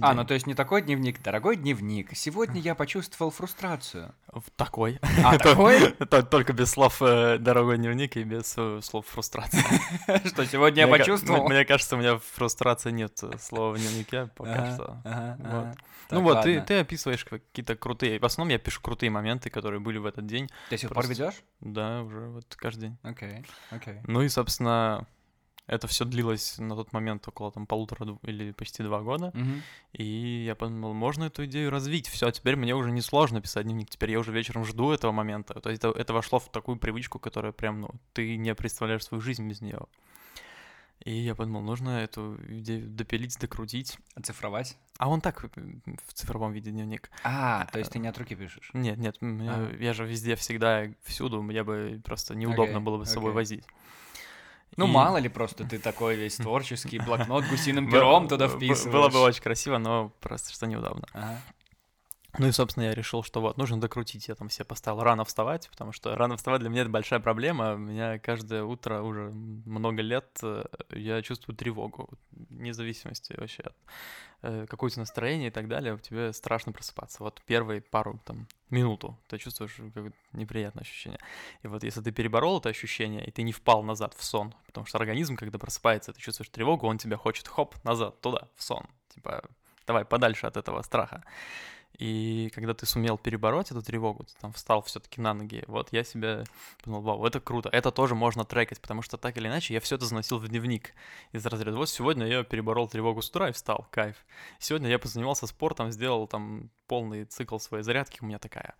А, 0.00 0.14
ну 0.14 0.24
то 0.24 0.34
есть 0.34 0.46
не 0.46 0.54
такой 0.54 0.82
дневник, 0.82 1.22
дорогой 1.22 1.56
дневник. 1.56 2.10
Сегодня 2.16 2.60
я 2.60 2.74
почувствовал 2.74 3.30
фрустрацию. 3.30 4.14
В 4.28 4.50
такой. 4.56 4.98
А, 5.24 5.38
такой? 5.38 5.92
то- 6.10 6.22
Только 6.22 6.52
без 6.52 6.70
слов 6.70 7.00
э, 7.00 7.38
«дорогой 7.38 7.78
дневник» 7.78 8.16
и 8.16 8.24
без 8.24 8.54
э, 8.56 8.80
слов 8.82 9.06
«фрустрация». 9.06 9.62
Что, 10.24 10.44
сегодня 10.46 10.82
я 10.82 10.88
почувствовал? 10.88 11.48
Мне 11.48 11.64
кажется, 11.64 11.96
у 11.96 11.98
меня 11.98 12.18
фрустрации 12.18 12.90
нет 12.90 13.18
э, 13.22 13.38
слова 13.38 13.72
в 13.74 13.78
дневнике 13.78 14.28
пока 14.36 14.74
что. 14.74 15.74
Ну 16.10 16.22
вот, 16.22 16.42
ты, 16.42 16.60
ты 16.62 16.78
описываешь 16.78 17.24
какие-то 17.24 17.76
крутые... 17.76 18.18
В 18.18 18.24
основном 18.24 18.50
я 18.50 18.58
пишу 18.58 18.80
крутые 18.80 19.10
моменты, 19.10 19.50
которые 19.50 19.80
были 19.80 19.98
в 19.98 20.06
этот 20.06 20.26
день. 20.26 20.48
До 20.70 20.78
сих 20.78 20.90
пор 20.90 21.06
ведешь? 21.06 21.34
Да, 21.60 22.02
уже 22.02 22.20
вот 22.28 22.54
каждый 22.56 22.80
день. 22.80 22.98
Окей, 23.02 23.44
окей. 23.70 24.00
Ну 24.06 24.22
и, 24.22 24.28
собственно, 24.30 25.06
это 25.68 25.86
все 25.86 26.04
длилось 26.04 26.58
на 26.58 26.74
тот 26.74 26.92
момент 26.92 27.28
около 27.28 27.52
там 27.52 27.66
полутора 27.66 28.18
или 28.22 28.52
почти 28.52 28.82
два 28.82 29.02
года. 29.02 29.30
Мгм. 29.34 29.62
И 29.92 30.44
я 30.46 30.54
подумал, 30.54 30.94
можно 30.94 31.24
эту 31.24 31.44
идею 31.44 31.70
развить. 31.70 32.08
Все, 32.08 32.30
теперь 32.30 32.56
мне 32.56 32.74
уже 32.74 32.90
не 32.90 33.02
сложно 33.02 33.40
писать 33.40 33.64
дневник. 33.64 33.90
Теперь 33.90 34.10
я 34.10 34.18
уже 34.18 34.32
вечером 34.32 34.64
жду 34.64 34.90
этого 34.90 35.12
момента. 35.12 35.60
То 35.60 35.68
есть 35.70 35.84
это, 35.84 35.96
это 35.96 36.12
вошло 36.14 36.38
в 36.38 36.50
такую 36.50 36.78
привычку, 36.78 37.18
которая 37.18 37.52
прям, 37.52 37.82
ну, 37.82 37.90
ты 38.14 38.36
не 38.36 38.54
представляешь 38.54 39.04
свою 39.04 39.20
жизнь 39.20 39.46
без 39.46 39.60
нее. 39.60 39.80
И 41.04 41.12
я 41.12 41.34
подумал, 41.34 41.62
нужно 41.62 41.90
эту 42.00 42.36
идею 42.48 42.88
допилить, 42.88 43.38
докрутить. 43.38 43.98
Оцифровать? 44.14 44.76
А 44.98 45.08
он 45.08 45.20
так 45.20 45.44
э, 45.44 45.48
в 46.06 46.12
цифровом 46.12 46.52
виде 46.52 46.70
дневник. 46.70 47.10
А, 47.22 47.66
то 47.66 47.78
есть 47.78 47.92
ты 47.92 47.98
не 47.98 48.08
от 48.08 48.18
руки 48.18 48.34
пишешь? 48.34 48.70
Нет, 48.72 48.98
нет, 48.98 49.16
А. 49.22 49.72
я 49.78 49.92
же 49.92 50.04
везде, 50.04 50.34
всегда, 50.34 50.86
всюду, 51.04 51.40
мне 51.42 51.62
бы 51.62 52.00
просто 52.04 52.34
неудобно 52.34 52.78
Окей, 52.78 52.84
было 52.84 52.98
бы 52.98 53.06
с 53.06 53.12
собой 53.12 53.30
окей. 53.30 53.36
возить. 53.36 53.64
Ну, 54.78 54.86
И- 54.86 54.90
мало 54.90 55.16
ли 55.18 55.28
просто 55.28 55.64
ты 55.64 55.78
такой 55.80 56.14
весь 56.14 56.36
творческий, 56.36 57.00
блокнот 57.00 57.44
гусиным 57.50 57.90
пером 57.90 58.28
туда 58.28 58.46
вписываешь. 58.48 58.92
Было 58.92 59.08
бы 59.08 59.20
очень 59.20 59.42
красиво, 59.42 59.78
но 59.78 60.12
просто 60.20 60.52
что 60.52 60.66
неудобно. 60.66 61.06
Ага. 61.12 61.40
Ну 62.36 62.46
и, 62.46 62.52
собственно, 62.52 62.84
я 62.84 62.94
решил, 62.94 63.22
что 63.22 63.40
вот, 63.40 63.56
нужно 63.56 63.80
докрутить. 63.80 64.28
Я 64.28 64.34
там 64.34 64.50
себе 64.50 64.66
поставил 64.66 65.02
рано 65.02 65.24
вставать, 65.24 65.68
потому 65.70 65.92
что 65.92 66.14
рано 66.14 66.36
вставать 66.36 66.60
для 66.60 66.68
меня 66.68 66.82
это 66.82 66.90
большая 66.90 67.20
проблема. 67.20 67.74
У 67.74 67.78
меня 67.78 68.18
каждое 68.18 68.64
утро 68.64 69.00
уже 69.00 69.30
много 69.30 70.02
лет 70.02 70.38
э, 70.42 70.64
я 70.90 71.22
чувствую 71.22 71.56
тревогу. 71.56 72.10
Вне 72.30 72.74
зависимости 72.74 73.34
вообще 73.34 73.62
от 73.62 73.76
э, 74.42 74.66
какое 74.68 74.88
у 74.88 74.90
тебя 74.90 75.00
настроение 75.00 75.48
и 75.48 75.50
так 75.50 75.68
далее, 75.68 75.98
тебе 75.98 76.34
страшно 76.34 76.70
просыпаться. 76.70 77.22
Вот 77.22 77.40
первые 77.46 77.80
пару 77.80 78.20
там 78.26 78.46
минуту 78.68 79.18
ты 79.28 79.38
чувствуешь 79.38 79.76
какое-то 79.94 80.16
неприятное 80.32 80.82
ощущение. 80.82 81.20
И 81.62 81.66
вот 81.66 81.82
если 81.82 82.02
ты 82.02 82.12
переборол 82.12 82.58
это 82.58 82.68
ощущение, 82.68 83.24
и 83.24 83.30
ты 83.30 83.42
не 83.42 83.52
впал 83.52 83.82
назад 83.82 84.12
в 84.14 84.22
сон, 84.22 84.54
потому 84.66 84.86
что 84.86 84.98
организм, 84.98 85.36
когда 85.36 85.58
просыпается, 85.58 86.12
ты 86.12 86.20
чувствуешь 86.20 86.50
тревогу, 86.50 86.86
он 86.86 86.98
тебя 86.98 87.16
хочет 87.16 87.48
хоп, 87.48 87.74
назад, 87.84 88.20
туда, 88.20 88.48
в 88.54 88.62
сон. 88.62 88.86
Типа, 89.14 89.42
давай 89.86 90.04
подальше 90.04 90.46
от 90.46 90.58
этого 90.58 90.82
страха. 90.82 91.24
И 91.98 92.50
когда 92.54 92.74
ты 92.74 92.86
сумел 92.86 93.18
перебороть 93.18 93.72
эту 93.72 93.82
тревогу, 93.82 94.24
ты 94.24 94.32
там 94.40 94.52
встал 94.52 94.82
все-таки 94.82 95.20
на 95.20 95.34
ноги, 95.34 95.64
вот 95.66 95.88
я 95.92 96.04
себе 96.04 96.44
подумал, 96.78 97.02
вау, 97.02 97.26
это 97.26 97.40
круто, 97.40 97.68
это 97.70 97.90
тоже 97.90 98.14
можно 98.14 98.44
трекать, 98.44 98.80
потому 98.80 99.02
что 99.02 99.16
так 99.16 99.36
или 99.36 99.48
иначе 99.48 99.74
я 99.74 99.80
все 99.80 99.96
это 99.96 100.06
заносил 100.06 100.38
в 100.38 100.46
дневник 100.46 100.94
из 101.32 101.44
разряда. 101.44 101.76
Вот 101.76 101.88
сегодня 101.88 102.26
я 102.26 102.44
переборол 102.44 102.88
тревогу 102.88 103.20
с 103.20 103.28
утра 103.28 103.48
и 103.48 103.52
встал, 103.52 103.88
кайф. 103.90 104.16
Сегодня 104.60 104.88
я 104.88 105.00
позанимался 105.00 105.48
спортом, 105.48 105.90
сделал 105.90 106.28
там 106.28 106.70
полный 106.86 107.24
цикл 107.24 107.58
своей 107.58 107.82
зарядки, 107.82 108.18
у 108.20 108.26
меня 108.26 108.38
такая 108.38 108.76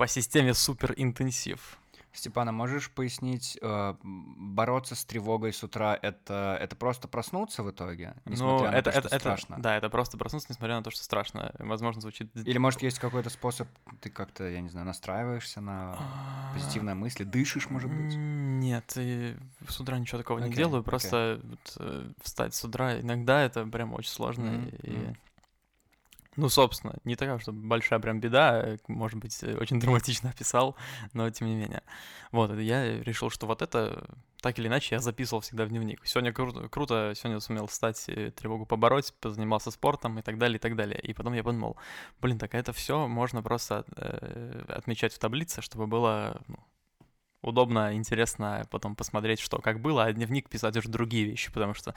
по 0.00 0.06
системе 0.06 0.54
супер 0.54 0.94
интенсив. 0.96 1.78
Степана, 2.12 2.50
можешь 2.52 2.90
пояснить, 2.90 3.58
э, 3.62 3.94
бороться 4.02 4.94
с 4.96 5.04
тревогой 5.04 5.52
с 5.52 5.62
утра 5.62 5.98
это, 6.00 6.58
это 6.60 6.74
просто 6.74 7.06
проснуться 7.08 7.62
в 7.62 7.70
итоге? 7.70 8.14
Ну, 8.24 8.32
Несмотря 8.32 8.70
на 8.70 8.76
это, 8.76 8.90
то, 8.90 8.98
это, 8.98 9.08
что 9.08 9.16
это, 9.16 9.24
страшно? 9.24 9.56
да, 9.60 9.76
это 9.76 9.90
просто 9.90 10.18
проснуться, 10.18 10.48
несмотря 10.50 10.76
на 10.76 10.82
то, 10.82 10.90
что 10.90 11.04
страшно. 11.04 11.54
Возможно, 11.58 12.00
звучит... 12.00 12.34
Или, 12.36 12.58
может, 12.58 12.82
есть 12.82 12.98
какой-то 12.98 13.30
способ, 13.30 13.68
ты 14.00 14.10
как-то, 14.10 14.48
я 14.48 14.60
не 14.60 14.68
знаю, 14.68 14.86
настраиваешься 14.86 15.60
на 15.60 15.96
позитивные 16.52 16.94
мысли, 16.94 17.24
дышишь, 17.24 17.70
может 17.70 17.90
быть? 17.90 18.14
Нет, 18.16 18.92
и 18.96 19.36
с 19.68 19.80
утра 19.80 19.98
ничего 19.98 20.18
такого 20.18 20.38
не 20.38 20.46
Окей, 20.46 20.56
делаю, 20.56 20.82
просто 20.82 21.40
вот, 21.42 21.76
э, 21.78 22.10
встать 22.22 22.54
с 22.54 22.64
утра 22.64 23.00
иногда 23.00 23.42
это 23.42 23.64
прям 23.66 23.94
очень 23.94 24.10
сложно. 24.10 24.44
Мгм, 24.46 24.68
и- 24.82 24.90
мгм. 24.90 25.16
Ну, 26.40 26.48
собственно, 26.48 26.94
не 27.04 27.16
такая, 27.16 27.38
что 27.38 27.52
большая 27.52 27.98
прям 27.98 28.18
беда, 28.18 28.62
э, 28.64 28.78
может 28.88 29.18
быть, 29.18 29.42
э, 29.42 29.54
очень 29.58 29.78
драматично 29.80 30.30
описал, 30.30 30.74
но 31.12 31.28
тем 31.28 31.48
не 31.48 31.54
менее. 31.54 31.82
Вот, 32.32 32.58
я 32.58 33.02
решил, 33.02 33.28
что 33.28 33.46
вот 33.46 33.60
это, 33.60 34.08
так 34.40 34.58
или 34.58 34.66
иначе, 34.68 34.94
я 34.94 35.00
записывал 35.00 35.42
всегда 35.42 35.66
в 35.66 35.68
дневник. 35.68 36.00
Сегодня 36.06 36.32
круто, 36.32 36.66
круто 36.70 37.12
сегодня 37.14 37.40
сумел 37.40 37.66
встать, 37.66 38.08
э, 38.08 38.30
тревогу 38.30 38.64
побороть, 38.64 39.12
позанимался 39.20 39.70
спортом 39.70 40.18
и 40.18 40.22
так 40.22 40.38
далее, 40.38 40.56
и 40.56 40.58
так 40.58 40.76
далее. 40.76 40.98
И 40.98 41.12
потом 41.12 41.34
я 41.34 41.44
подумал, 41.44 41.76
блин, 42.22 42.38
так 42.38 42.54
это 42.54 42.72
все 42.72 43.06
можно 43.06 43.42
просто 43.42 43.84
э, 43.96 44.64
отмечать 44.68 45.12
в 45.12 45.18
таблице, 45.18 45.60
чтобы 45.60 45.86
было 45.86 46.40
ну, 46.48 46.56
удобно, 47.42 47.94
интересно 47.94 48.66
потом 48.70 48.94
посмотреть, 48.96 49.40
что 49.40 49.58
как 49.60 49.80
было, 49.80 50.04
а 50.04 50.12
дневник 50.12 50.48
писать 50.48 50.76
уже 50.76 50.88
другие 50.88 51.24
вещи, 51.24 51.50
потому 51.52 51.74
что, 51.74 51.94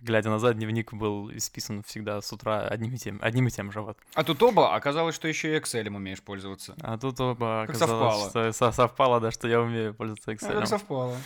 глядя 0.00 0.30
назад, 0.30 0.56
дневник 0.56 0.92
был 0.94 1.30
исписан 1.36 1.82
всегда 1.82 2.20
с 2.22 2.32
утра 2.32 2.62
одним 2.66 2.94
и 2.94 2.98
тем, 2.98 3.18
одним 3.22 3.48
и 3.48 3.50
тем 3.50 3.72
же, 3.72 3.80
вот. 3.82 3.98
А 4.14 4.24
тут 4.24 4.42
оба 4.42 4.74
оказалось, 4.74 5.14
что 5.14 5.28
еще 5.28 5.54
и 5.54 5.60
Excel 5.60 5.88
умеешь 5.88 6.22
пользоваться. 6.22 6.74
А 6.80 6.96
тут 6.98 7.20
оба 7.20 7.64
Как 7.66 7.76
оказалось, 7.76 8.22
совпало. 8.22 8.30
что 8.30 8.52
со- 8.52 8.72
совпало, 8.72 9.20
да, 9.20 9.30
что 9.30 9.48
я 9.48 9.60
умею 9.60 9.94
пользоваться 9.94 10.30
А 10.30 10.34
Excel. 10.34 10.52
как 10.60 10.66
совпало. 10.66 11.16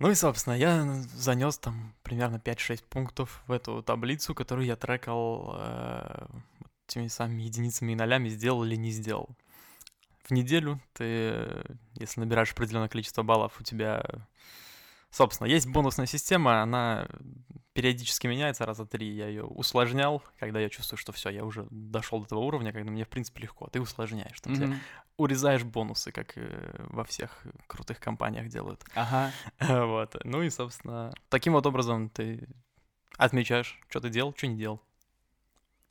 Ну 0.00 0.10
и, 0.10 0.14
собственно, 0.14 0.54
я 0.54 0.84
занес 1.14 1.58
там 1.58 1.92
примерно 2.04 2.36
5-6 2.36 2.84
пунктов 2.88 3.42
в 3.48 3.52
эту 3.52 3.82
таблицу, 3.82 4.32
которую 4.32 4.64
я 4.64 4.76
трекал 4.76 5.56
э, 5.58 6.26
теми 6.86 7.08
самыми 7.08 7.42
единицами 7.42 7.92
и 7.92 7.94
нолями, 7.96 8.28
сделал 8.28 8.62
или 8.62 8.76
не 8.76 8.90
сделал. 8.92 9.28
В 10.28 10.30
неделю 10.30 10.78
ты, 10.92 11.64
если 11.94 12.20
набираешь 12.20 12.52
определенное 12.52 12.88
количество 12.88 13.22
баллов, 13.22 13.58
у 13.60 13.62
тебя, 13.64 14.04
собственно, 15.10 15.48
есть 15.48 15.66
бонусная 15.66 16.04
система, 16.06 16.60
она 16.60 17.08
периодически 17.72 18.26
меняется 18.26 18.66
раза 18.66 18.84
три. 18.84 19.08
Я 19.08 19.28
ее 19.28 19.44
усложнял, 19.44 20.22
когда 20.38 20.60
я 20.60 20.68
чувствую, 20.68 20.98
что 20.98 21.12
все, 21.12 21.30
я 21.30 21.44
уже 21.44 21.66
дошел 21.70 22.20
до 22.20 22.26
этого 22.26 22.40
уровня, 22.40 22.72
когда 22.72 22.90
мне, 22.90 23.04
в 23.04 23.08
принципе, 23.08 23.42
легко. 23.42 23.68
Ты 23.68 23.80
усложняешь, 23.80 24.38
там 24.40 24.52
Мгм. 24.52 24.80
урезаешь 25.16 25.64
бонусы, 25.64 26.12
как 26.12 26.36
э, 26.36 26.86
во 26.90 27.04
всех 27.04 27.46
крутых 27.66 27.98
компаниях 27.98 28.48
делают. 28.48 28.84
Ага. 28.94 29.32
Вот. 29.86 30.16
Ну 30.24 30.42
и, 30.42 30.50
собственно, 30.50 31.14
таким 31.30 31.54
вот 31.54 31.64
образом 31.66 32.10
ты 32.10 32.48
отмечаешь, 33.16 33.80
что 33.88 34.00
ты 34.00 34.10
делал, 34.10 34.34
что 34.36 34.46
не 34.46 34.56
делал. 34.56 34.82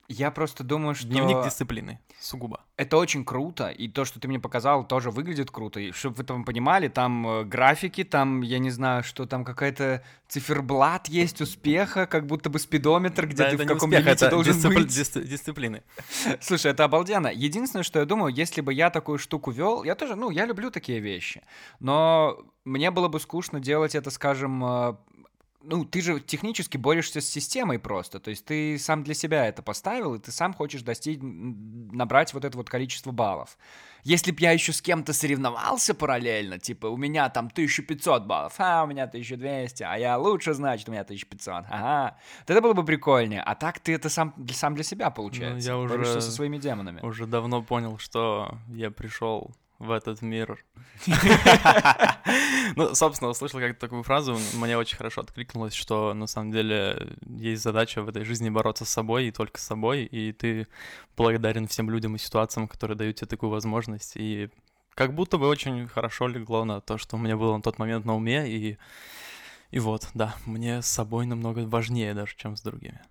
Я 0.10 0.32
просто 0.32 0.64
думаю, 0.64 0.96
что... 0.96 1.08
Дневник 1.08 1.44
дисциплины, 1.44 2.00
сугубо. 2.20 2.62
Это 2.78 2.96
очень 2.98 3.26
круто, 3.26 3.68
и 3.70 3.90
то, 3.90 4.06
что 4.06 4.20
ты 4.22 4.28
мне 4.30 4.40
показал, 4.40 4.88
тоже 4.88 5.12
выглядит 5.12 5.52
круто. 5.52 5.82
И 5.82 5.92
чтобы 5.92 6.16
вы 6.16 6.24
там 6.24 6.46
понимали, 6.46 6.88
там 6.88 7.28
э, 7.28 7.44
графики, 7.44 8.06
там, 8.06 8.42
я 8.42 8.60
не 8.60 8.70
знаю, 8.70 9.04
что 9.04 9.26
там 9.26 9.44
какая-то 9.44 10.04
циферблат 10.30 11.10
есть 11.10 11.42
успеха, 11.42 12.06
как 12.06 12.26
будто 12.26 12.50
бы 12.50 12.60
спидометр, 12.60 13.28
где 13.28 13.36
Да, 13.44 13.50
ты 13.50 13.58
в 13.58 13.66
каком 13.68 13.90
успех, 13.90 14.06
лимите 14.06 14.30
должен 14.30 14.54
дисципли- 14.54 14.76
быть. 14.76 14.88
дис- 14.90 15.24
дисциплины. 15.28 15.84
Слушай, 16.40 16.72
это 16.72 16.86
обалденно. 16.86 17.28
Единственное, 17.28 17.84
что 17.84 18.00
я 18.00 18.06
думаю, 18.06 18.34
если 18.34 18.62
бы 18.62 18.74
я 18.74 18.90
такую 18.90 19.18
штуку 19.18 19.52
вел, 19.52 19.84
я 19.84 19.96
тоже, 19.96 20.16
ну, 20.16 20.30
я 20.30 20.46
люблю 20.46 20.72
такие 20.72 21.00
вещи, 21.00 21.44
но 21.82 22.38
мне 22.64 22.92
было 22.92 23.08
бы 23.10 23.20
скучно 23.20 23.60
делать 23.60 23.96
это, 23.96 24.10
скажем, 24.12 24.64
э, 24.64 24.96
ну, 25.70 25.84
ты 25.84 26.02
же 26.02 26.22
технически 26.22 26.78
борешься 26.78 27.20
с 27.20 27.28
системой 27.28 27.78
просто. 27.78 28.20
То 28.20 28.30
есть 28.30 28.46
ты 28.46 28.80
сам 28.80 29.04
для 29.04 29.14
себя 29.14 29.46
это 29.46 29.62
поставил, 29.62 30.16
и 30.16 30.20
ты 30.20 30.32
сам 30.32 30.54
хочешь 30.54 30.82
достичь, 30.82 31.20
набрать 31.22 32.34
вот 32.34 32.46
это 32.46 32.58
вот 32.58 32.70
количество 32.70 33.12
баллов. 33.12 33.58
Если 34.04 34.32
бы 34.32 34.38
я 34.40 34.52
еще 34.52 34.72
с 34.72 34.82
кем-то 34.82 35.12
соревновался 35.12 35.94
параллельно, 35.94 36.58
типа, 36.58 36.88
у 36.88 36.96
меня 36.96 37.28
там 37.30 37.48
1500 37.48 38.26
баллов, 38.26 38.54
а 38.60 38.86
у 38.86 38.88
меня 38.88 39.04
1200, 39.04 39.84
а 39.84 39.98
я 39.98 40.18
лучше, 40.18 40.54
значит, 40.54 40.88
у 40.88 40.94
меня 40.94 41.02
1500, 41.02 41.66
ага. 41.70 42.18
Вот 42.40 42.50
это 42.50 42.62
было 42.62 42.74
бы 42.74 42.86
прикольнее. 42.86 43.42
А 43.42 43.54
так 43.56 43.80
ты 43.80 43.94
это 43.94 44.10
сам, 44.10 44.34
сам 44.54 44.76
для 44.76 44.86
себя, 44.86 45.10
получается. 45.10 45.70
Ну, 45.74 45.82
я 45.82 45.90
Борешься 45.90 46.14
уже, 46.14 46.22
со 46.22 46.32
своими 46.32 46.58
демонами. 46.58 47.02
уже 47.02 47.28
давно 47.28 47.62
понял, 47.62 47.98
что 47.98 48.58
я 48.70 48.90
пришел 48.90 49.54
в 49.80 49.92
этот 49.92 50.22
мир. 50.22 50.64
Ну, 52.76 52.94
собственно, 52.94 53.32
услышал 53.32 53.60
как 53.60 53.80
такую 53.80 54.04
фразу, 54.04 54.38
мне 54.56 54.78
очень 54.78 54.98
хорошо 54.98 55.22
откликнулось, 55.22 55.74
что 55.74 56.14
на 56.14 56.28
самом 56.28 56.52
деле 56.52 57.16
есть 57.26 57.64
задача 57.64 58.02
в 58.02 58.10
этой 58.10 58.26
жизни 58.26 58.50
бороться 58.50 58.84
с 58.84 58.90
собой 58.90 59.28
и 59.28 59.32
только 59.32 59.60
с 59.60 59.64
собой, 59.64 60.04
и 60.04 60.34
ты 60.34 60.68
благодарен 61.16 61.68
всем 61.68 61.90
людям 61.90 62.16
и 62.16 62.20
ситуациям, 62.20 62.68
которые 62.68 62.98
дают 62.98 63.16
тебе 63.16 63.28
такую 63.28 63.50
возможность, 63.50 64.18
и 64.18 64.50
как 64.94 65.14
будто 65.14 65.38
бы 65.38 65.48
очень 65.48 65.88
хорошо 65.88 66.28
легло 66.28 66.66
на 66.66 66.82
то, 66.82 66.98
что 66.98 67.16
у 67.16 67.20
меня 67.20 67.38
было 67.38 67.56
на 67.56 67.62
тот 67.62 67.80
момент 67.80 68.06
на 68.06 68.16
уме, 68.16 68.50
и, 68.50 68.78
и 69.72 69.80
вот, 69.80 70.10
да, 70.14 70.36
мне 70.46 70.82
с 70.82 70.88
собой 70.88 71.26
намного 71.26 71.60
важнее 71.60 72.14
даже, 72.14 72.36
чем 72.36 72.58
с 72.58 72.62
другими 72.62 73.02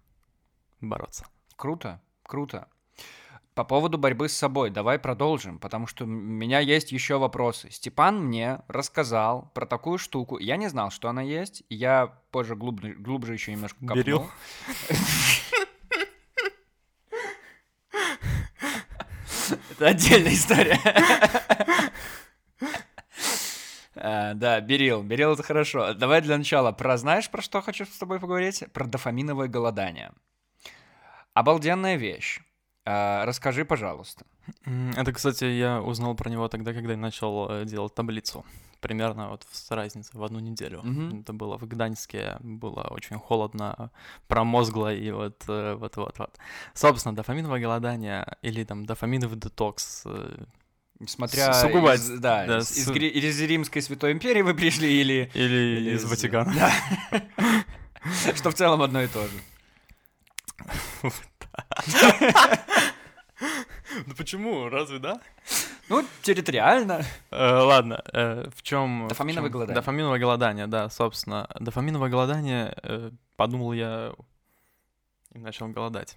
бороться. 0.80 1.26
Круто, 1.56 2.00
круто. 2.22 2.68
По 3.56 3.64
поводу 3.64 3.96
борьбы 3.96 4.28
с 4.28 4.36
собой, 4.36 4.68
давай 4.68 4.98
продолжим, 4.98 5.58
потому 5.58 5.86
что 5.86 6.04
у 6.04 6.06
меня 6.06 6.60
есть 6.60 6.92
еще 6.92 7.16
вопросы. 7.16 7.70
Степан 7.70 8.22
мне 8.22 8.60
рассказал 8.68 9.50
про 9.54 9.64
такую 9.64 9.96
штуку. 9.96 10.36
Я 10.36 10.58
не 10.58 10.68
знал, 10.68 10.90
что 10.90 11.08
она 11.08 11.22
есть. 11.22 11.62
Я 11.70 12.18
позже 12.32 12.54
глубже, 12.54 12.92
глубже 12.92 13.32
еще 13.32 13.52
немножко 13.52 13.78
копнул. 13.80 13.96
Берил? 13.96 14.30
Это 19.70 19.86
отдельная 19.86 20.34
история. 20.34 20.78
А, 23.96 24.34
Да, 24.34 24.60
берил. 24.60 25.02
Берил 25.02 25.32
это 25.32 25.42
хорошо. 25.42 25.94
Давай 25.94 26.20
для 26.20 26.36
начала 26.36 26.72
про 26.72 26.98
знаешь, 26.98 27.30
про 27.30 27.40
что 27.40 27.62
хочу 27.62 27.86
с 27.86 27.96
тобой 27.96 28.20
поговорить? 28.20 28.64
Про 28.74 28.84
дофаминовое 28.84 29.48
голодание. 29.48 30.12
Обалденная 31.32 31.96
вещь. 31.96 32.42
А, 32.88 33.24
Расскажи, 33.26 33.64
пожалуйста. 33.64 34.24
Это, 34.96 35.12
кстати, 35.12 35.44
я 35.44 35.80
узнал 35.82 36.14
про 36.14 36.30
него 36.30 36.48
тогда, 36.48 36.72
когда 36.72 36.92
я 36.92 36.96
начал 36.98 37.48
э, 37.50 37.64
делать 37.64 37.94
таблицу. 37.94 38.44
Примерно 38.80 39.30
вот 39.30 39.44
с 39.50 39.70
разницей 39.72 40.12
в 40.20 40.22
одну 40.22 40.38
неделю. 40.38 40.82
Мгм. 40.84 41.20
Это 41.22 41.32
было 41.32 41.58
в 41.58 41.66
Гданьске, 41.66 42.36
было 42.40 42.86
очень 42.90 43.18
холодно, 43.18 43.90
промозгло, 44.28 44.94
и 44.94 45.10
вот, 45.10 45.42
вот, 45.48 45.96
вот, 45.96 46.18
вот. 46.18 46.38
Собственно, 46.74 47.16
дофаминовое 47.16 47.58
голодание 47.60 48.36
или 48.42 48.62
там 48.64 48.86
дофаминовый 48.86 49.36
детокс. 49.38 50.02
э, 50.04 50.44
Смотря 51.06 51.52
сугубо, 51.54 51.94
из, 51.94 52.08
да, 52.20 52.46
да, 52.46 52.58
из, 52.58 52.70
из 52.70 52.84
су- 52.84 52.92
Гри- 52.94 53.08
из 53.08 53.40
Римской 53.42 53.82
Святой 53.82 54.12
Империи 54.12 54.42
вы 54.42 54.54
пришли 54.54 55.00
или... 55.00 55.28
Или, 55.34 55.78
или 55.80 55.90
из 55.96 56.04
Ватикана. 56.04 56.54
Да. 56.54 56.72
Что 58.36 58.50
в 58.50 58.54
целом 58.54 58.80
одно 58.82 59.02
и 59.02 59.08
то 59.08 59.22
же. 59.26 59.40
Ну 64.06 64.14
почему? 64.16 64.68
Разве 64.68 64.98
да? 64.98 65.20
Ну, 65.88 66.04
территориально. 66.22 67.04
Э, 67.30 67.60
Ладно, 67.60 68.02
э, 68.12 68.48
в 68.54 68.62
чем... 68.62 69.06
Дофаминовое 69.08 69.50
голодание. 69.50 69.74
Дофаминовое 69.74 70.18
голодание, 70.18 70.66
да, 70.66 70.90
собственно. 70.90 71.48
Дофаминовое 71.60 72.10
голодание, 72.10 72.74
э, 72.82 73.10
подумал 73.36 73.72
я, 73.72 74.12
и 75.32 75.38
начал 75.38 75.68
голодать. 75.68 76.16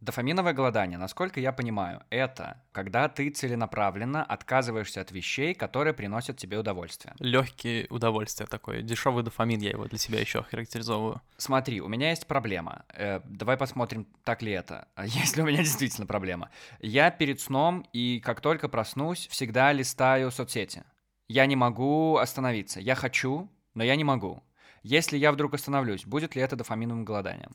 Дофаминовое 0.00 0.52
голодание, 0.52 0.96
насколько 0.96 1.40
я 1.40 1.52
понимаю, 1.52 2.02
это 2.10 2.62
когда 2.72 3.08
ты 3.08 3.30
целенаправленно 3.30 4.22
отказываешься 4.22 5.00
от 5.00 5.10
вещей, 5.10 5.54
которые 5.54 5.92
приносят 5.92 6.36
тебе 6.36 6.58
удовольствие. 6.58 7.14
Легкие 7.18 7.86
удовольствия 7.90 8.46
такое, 8.46 8.82
дешевый 8.82 9.24
дофамин, 9.24 9.60
я 9.60 9.70
его 9.70 9.86
для 9.86 9.98
себя 9.98 10.20
еще 10.20 10.44
характеризовываю. 10.44 11.20
Смотри, 11.36 11.80
у 11.80 11.88
меня 11.88 12.10
есть 12.10 12.26
проблема. 12.28 12.84
Э, 12.94 13.20
давай 13.24 13.56
посмотрим, 13.56 14.06
так 14.22 14.42
ли 14.42 14.52
это. 14.52 14.86
Есть 15.04 15.36
ли 15.36 15.42
у 15.42 15.46
меня 15.46 15.58
действительно 15.58 16.06
проблема. 16.06 16.50
Я 16.80 17.10
перед 17.10 17.40
сном 17.40 17.84
и 17.92 18.20
как 18.20 18.40
только 18.40 18.68
проснусь, 18.68 19.26
всегда 19.28 19.72
листаю 19.72 20.30
соцсети. 20.30 20.84
Я 21.26 21.46
не 21.46 21.56
могу 21.56 22.16
остановиться. 22.16 22.80
Я 22.80 22.94
хочу, 22.94 23.50
но 23.74 23.82
я 23.84 23.96
не 23.96 24.04
могу. 24.04 24.42
Если 24.82 25.18
я 25.18 25.32
вдруг 25.32 25.54
остановлюсь, 25.54 26.06
будет 26.06 26.36
ли 26.36 26.42
это 26.42 26.56
дофаминовым 26.56 27.04
голоданием? 27.04 27.50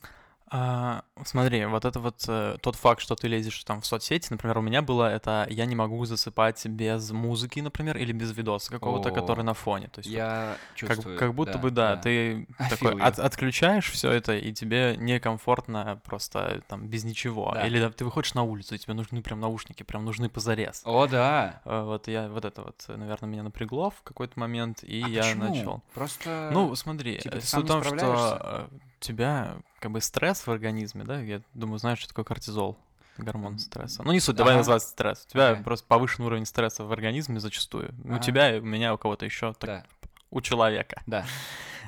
А, 0.55 1.01
смотри, 1.25 1.65
вот 1.65 1.83
это 1.83 1.99
вот 1.99 2.23
э, 2.27 2.57
тот 2.61 2.75
факт, 2.75 3.01
что 3.01 3.15
ты 3.15 3.27
лезешь 3.27 3.63
там 3.63 3.81
в 3.81 3.87
соцсети, 3.87 4.27
например, 4.29 4.59
у 4.59 4.61
меня 4.61 4.83
было 4.83 5.09
это, 5.11 5.47
я 5.49 5.65
не 5.65 5.73
могу 5.75 6.05
засыпать 6.05 6.63
без 6.67 7.09
музыки, 7.09 7.59
например, 7.59 7.97
или 7.97 8.11
без 8.11 8.37
видоса 8.37 8.69
какого-то, 8.71 9.09
О, 9.09 9.11
который 9.11 9.43
на 9.43 9.55
фоне. 9.55 9.87
То 9.87 9.99
есть 10.01 10.09
вот 10.11 10.15
Я 10.15 10.57
Как, 10.59 10.75
чувствую. 10.75 11.17
как 11.17 11.33
будто 11.33 11.57
бы, 11.57 11.71
да, 11.71 11.97
ты 11.97 12.45
I 12.59 12.69
такой 12.69 13.01
от- 13.01 13.17
отключаешь 13.17 13.89
все 13.89 14.11
это, 14.11 14.37
и 14.37 14.53
тебе 14.53 14.95
некомфортно 14.95 15.99
просто 16.05 16.61
там 16.67 16.85
без 16.87 17.03
ничего. 17.03 17.51
Да. 17.55 17.65
Или 17.65 17.79
да, 17.79 17.89
ты 17.89 18.05
выходишь 18.05 18.35
на 18.35 18.43
улицу, 18.43 18.75
и 18.75 18.77
тебе 18.77 18.93
нужны 18.93 19.23
прям 19.23 19.39
наушники, 19.39 19.81
прям 19.81 20.05
нужны 20.05 20.29
позарез. 20.29 20.83
О, 20.85 21.07
да. 21.07 21.61
Э, 21.65 21.81
Вот 21.83 22.07
я 22.07 22.27
вот 22.29 22.45
это 22.45 22.61
вот, 22.61 22.85
наверное, 22.87 23.27
меня 23.27 23.41
напрягло 23.41 23.89
в 23.89 24.03
какой-то 24.03 24.39
момент, 24.39 24.83
и 24.83 25.01
А 25.03 25.07
я 25.07 25.21
почему? 25.23 25.43
начал. 25.45 25.83
Просто... 25.95 26.49
Ну, 26.53 26.75
смотри, 26.75 27.17
типа, 27.17 27.37
ты 27.37 27.41
суть 27.47 27.65
в 27.65 27.67
том, 27.67 27.83
что 27.83 28.69
тебя 29.03 29.57
как 29.79 29.91
бы 29.91 30.01
стресс 30.01 30.45
в 30.47 30.51
организме, 30.51 31.03
да? 31.03 31.19
Я 31.21 31.41
думаю, 31.53 31.77
знаешь, 31.79 31.99
что 31.99 32.07
такое 32.09 32.25
кортизол, 32.25 32.77
гормон 33.17 33.59
стресса. 33.59 34.01
Ну, 34.03 34.11
не 34.11 34.19
суть, 34.19 34.35
давай 34.35 34.53
Ага. 34.53 34.59
называть 34.59 34.83
стресс. 34.83 35.25
У 35.27 35.31
тебя 35.31 35.51
Окей. 35.51 35.63
просто 35.63 35.85
повышенный 35.87 36.27
уровень 36.27 36.45
стресса 36.45 36.83
в 36.83 36.91
организме 36.91 37.39
зачастую. 37.39 37.93
У 38.03 38.13
Ага. 38.13 38.19
тебя, 38.19 38.55
и 38.55 38.59
у 38.59 38.63
меня, 38.63 38.93
у 38.93 38.97
кого-то 38.97 39.25
еще, 39.25 39.53
так, 39.53 39.67
Да, 39.69 39.85
у 40.31 40.41
человека. 40.41 41.01
да. 41.05 41.25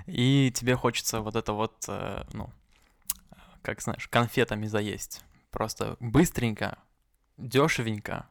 И 0.06 0.52
тебе 0.54 0.76
хочется 0.76 1.22
вот 1.22 1.36
это 1.36 1.54
вот, 1.54 1.86
э, 1.88 2.24
ну, 2.34 2.50
как 3.64 3.82
знаешь, 3.82 4.08
конфетами 4.08 4.68
заесть. 4.68 5.24
Просто 5.50 5.98
быстренько, 6.00 6.78
дешевенько 7.38 8.30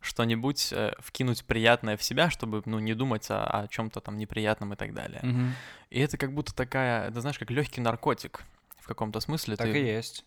что-нибудь 0.00 0.72
э, 0.72 0.94
вкинуть 0.98 1.44
приятное 1.44 1.96
в 1.96 2.02
себя, 2.02 2.30
чтобы, 2.30 2.62
ну, 2.64 2.78
не 2.78 2.94
думать 2.94 3.30
о, 3.30 3.44
о 3.44 3.68
чем-то 3.68 4.00
там 4.00 4.16
неприятном 4.16 4.72
и 4.72 4.76
так 4.76 4.94
далее. 4.94 5.20
Мгм. 5.22 5.54
И 5.90 6.00
это 6.00 6.16
как 6.16 6.32
будто 6.32 6.54
такая, 6.54 7.08
это 7.08 7.20
знаешь, 7.20 7.38
как 7.38 7.50
легкий 7.50 7.80
наркотик 7.80 8.44
в 8.78 8.86
каком-то 8.86 9.20
смысле. 9.20 9.56
Так 9.56 9.72
ты, 9.72 9.80
и 9.80 9.86
есть. 9.86 10.24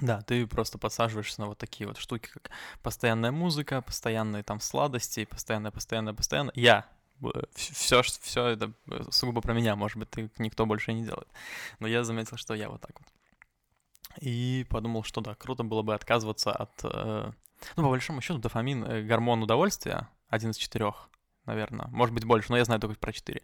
Да, 0.00 0.22
ты 0.22 0.46
просто 0.46 0.78
подсаживаешься 0.78 1.40
на 1.40 1.48
вот 1.48 1.58
такие 1.58 1.86
вот 1.88 1.98
штуки, 1.98 2.28
как 2.32 2.50
постоянная 2.82 3.32
музыка, 3.32 3.82
постоянные 3.82 4.42
там 4.42 4.60
сладости, 4.60 5.24
постоянно, 5.24 5.70
постоянно, 5.72 6.14
постоянно. 6.14 6.52
Я 6.54 6.86
все, 7.54 8.02
все 8.02 8.46
это 8.46 8.72
э, 8.86 9.02
сугубо 9.10 9.40
про 9.40 9.52
меня, 9.52 9.76
может 9.76 9.98
быть, 9.98 10.10
ты, 10.10 10.30
никто 10.38 10.66
больше 10.66 10.92
не 10.92 11.04
делает. 11.04 11.28
Но 11.78 11.86
я 11.86 12.04
заметил, 12.04 12.36
что 12.36 12.54
я 12.54 12.68
вот 12.70 12.80
так 12.80 12.98
вот. 12.98 13.08
И 14.20 14.66
подумал, 14.70 15.02
что 15.02 15.20
да, 15.20 15.34
круто 15.34 15.62
было 15.62 15.82
бы 15.82 15.94
отказываться 15.94 16.52
от... 16.52 16.80
э, 16.84 17.32
ну, 17.76 17.82
по 17.84 17.90
большому 17.90 18.20
счету, 18.20 18.38
дофамин, 18.38 18.84
э, 18.84 19.02
гормон 19.02 19.42
удовольствия, 19.42 20.08
один 20.28 20.50
из 20.50 20.56
четырех, 20.56 21.10
наверное, 21.46 21.86
может 21.88 22.14
быть 22.14 22.24
больше, 22.24 22.50
но 22.50 22.58
я 22.58 22.64
знаю 22.64 22.80
только 22.80 22.98
про 22.98 23.12
четыре. 23.12 23.42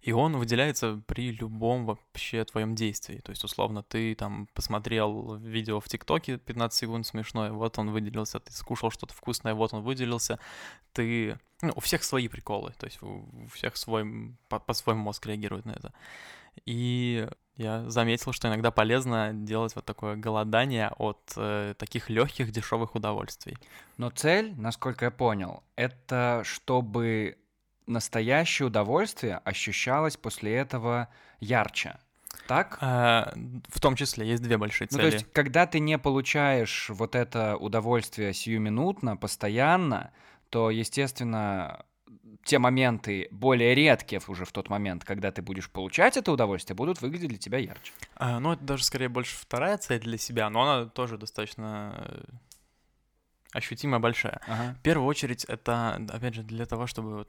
И 0.00 0.12
он 0.12 0.36
выделяется 0.36 1.02
при 1.06 1.32
любом 1.32 1.86
вообще 1.86 2.44
твоем 2.44 2.74
действии. 2.74 3.18
То 3.18 3.30
есть, 3.30 3.44
условно, 3.44 3.82
ты 3.82 4.14
там 4.14 4.48
посмотрел 4.54 5.36
видео 5.36 5.80
в 5.80 5.88
ТикТоке 5.88 6.38
15 6.38 6.78
секунд 6.78 7.06
смешное, 7.06 7.52
вот 7.52 7.78
он 7.78 7.90
выделился, 7.90 8.40
ты 8.40 8.52
скушал 8.52 8.90
что-то 8.90 9.14
вкусное, 9.14 9.54
вот 9.54 9.72
он 9.72 9.82
выделился. 9.82 10.38
Ты... 10.92 11.38
Ну, 11.62 11.72
у 11.74 11.80
всех 11.80 12.04
свои 12.04 12.28
приколы, 12.28 12.74
то 12.78 12.86
есть 12.86 13.02
у 13.02 13.26
всех 13.52 13.76
свой... 13.76 14.02
м- 14.02 14.38
По- 14.48 14.60
по-своему 14.60 15.02
мозг 15.02 15.24
реагирует 15.26 15.64
на 15.64 15.72
это. 15.72 15.92
И 16.66 17.28
я 17.56 17.88
заметил, 17.88 18.32
что 18.32 18.48
иногда 18.48 18.70
полезно 18.70 19.30
делать 19.32 19.74
вот 19.74 19.84
такое 19.84 20.16
голодание 20.16 20.90
от 20.98 21.32
э, 21.36 21.74
таких 21.78 22.10
легких 22.10 22.50
дешевых 22.52 22.94
удовольствий. 22.94 23.56
Но 23.96 24.10
цель, 24.10 24.54
насколько 24.56 25.06
я 25.06 25.10
понял, 25.10 25.62
это 25.74 26.42
чтобы 26.44 27.38
настоящее 27.86 28.66
удовольствие 28.66 29.38
ощущалось 29.38 30.16
после 30.16 30.54
этого 30.54 31.08
ярче. 31.40 31.98
Так? 32.46 32.78
А, 32.80 33.32
в 33.68 33.80
том 33.80 33.96
числе 33.96 34.28
есть 34.28 34.42
две 34.42 34.56
большие 34.58 34.88
Ну, 34.90 34.98
цели. 34.98 35.10
то 35.10 35.14
есть, 35.14 35.32
когда 35.32 35.66
ты 35.66 35.80
не 35.80 35.98
получаешь 35.98 36.90
вот 36.90 37.14
это 37.14 37.56
удовольствие 37.56 38.32
сиюминутно, 38.34 39.16
постоянно, 39.16 40.12
то, 40.50 40.70
естественно, 40.70 41.84
те 42.44 42.58
моменты 42.58 43.28
более 43.30 43.74
редкие 43.74 44.20
уже 44.28 44.44
в 44.44 44.52
тот 44.52 44.70
момент, 44.70 45.04
когда 45.04 45.32
ты 45.32 45.42
будешь 45.42 45.70
получать 45.70 46.16
это 46.16 46.32
удовольствие, 46.32 46.76
будут 46.76 47.00
выглядеть 47.00 47.28
для 47.28 47.38
тебя 47.38 47.58
ярче. 47.58 47.92
А, 48.14 48.38
ну, 48.38 48.52
это 48.52 48.62
даже 48.62 48.84
скорее 48.84 49.08
больше 49.08 49.36
вторая 49.36 49.78
цель 49.78 50.00
для 50.00 50.18
себя, 50.18 50.48
но 50.48 50.62
она 50.62 50.86
тоже 50.86 51.18
достаточно 51.18 51.94
э, 51.96 52.22
ощутимо 53.52 53.98
большая. 53.98 54.40
Ага. 54.46 54.76
В 54.78 54.82
первую 54.82 55.06
очередь, 55.08 55.44
это, 55.44 55.96
опять 56.08 56.34
же, 56.34 56.42
для 56.42 56.66
того, 56.66 56.86
чтобы 56.86 57.16
вот, 57.16 57.28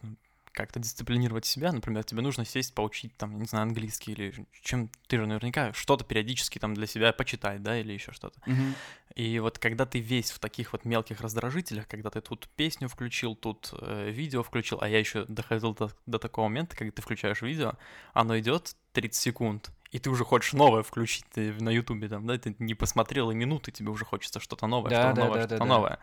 как-то 0.57 0.79
дисциплинировать 0.79 1.45
себя, 1.45 1.71
например, 1.71 2.03
тебе 2.03 2.21
нужно 2.21 2.43
сесть, 2.43 2.73
поучить, 2.73 3.15
там, 3.15 3.39
не 3.39 3.45
знаю, 3.45 3.63
английский 3.63 4.13
или 4.13 4.33
чем 4.63 4.89
ты 5.07 5.17
же 5.17 5.27
наверняка 5.27 5.71
что-то 5.73 6.03
периодически 6.03 6.57
там 6.57 6.73
для 6.73 6.87
себя 6.87 7.13
почитать, 7.13 7.61
да, 7.61 7.79
или 7.79 7.93
еще 7.93 8.11
что-то. 8.11 8.41
Мгм. 8.47 8.73
И 9.13 9.37
вот 9.39 9.59
когда 9.59 9.85
ты 9.85 9.99
весь 9.99 10.31
в 10.31 10.39
таких 10.39 10.73
вот 10.73 10.83
мелких 10.83 11.21
раздражителях, 11.21 11.87
когда 11.87 12.09
ты 12.09 12.21
тут 12.21 12.49
песню 12.55 12.87
включил, 12.87 13.35
тут 13.35 13.71
э, 13.79 14.09
видео 14.09 14.41
включил, 14.41 14.79
а 14.81 14.89
я 14.89 14.97
еще 14.97 15.25
доходил 15.25 15.75
до, 15.75 15.91
до 16.07 16.17
такого 16.17 16.47
момента, 16.47 16.75
когда 16.75 16.91
ты 16.91 17.03
включаешь 17.03 17.43
видео, 17.43 17.73
оно 18.13 18.37
идет 18.39 18.75
30 18.93 19.21
секунд, 19.21 19.69
и 19.91 19.99
ты 19.99 20.09
уже 20.09 20.23
хочешь 20.25 20.53
новое 20.53 20.83
включить 20.83 21.25
ты 21.33 21.53
на 21.53 21.69
Ютубе, 21.69 22.09
там, 22.09 22.25
да, 22.27 22.37
ты 22.37 22.55
не 22.59 22.73
посмотрел 22.73 23.31
и 23.31 23.35
минуты, 23.35 23.71
тебе 23.71 23.89
уже 23.89 24.05
хочется 24.05 24.39
что-то 24.39 24.67
новое, 24.67 24.89
Да, 24.91 25.01
что-то 25.03 25.15
да, 25.15 25.23
новое, 25.25 25.33
да, 25.35 25.41
что-то 25.41 25.57
да, 25.57 25.65
да. 25.65 25.65
новое. 25.65 25.99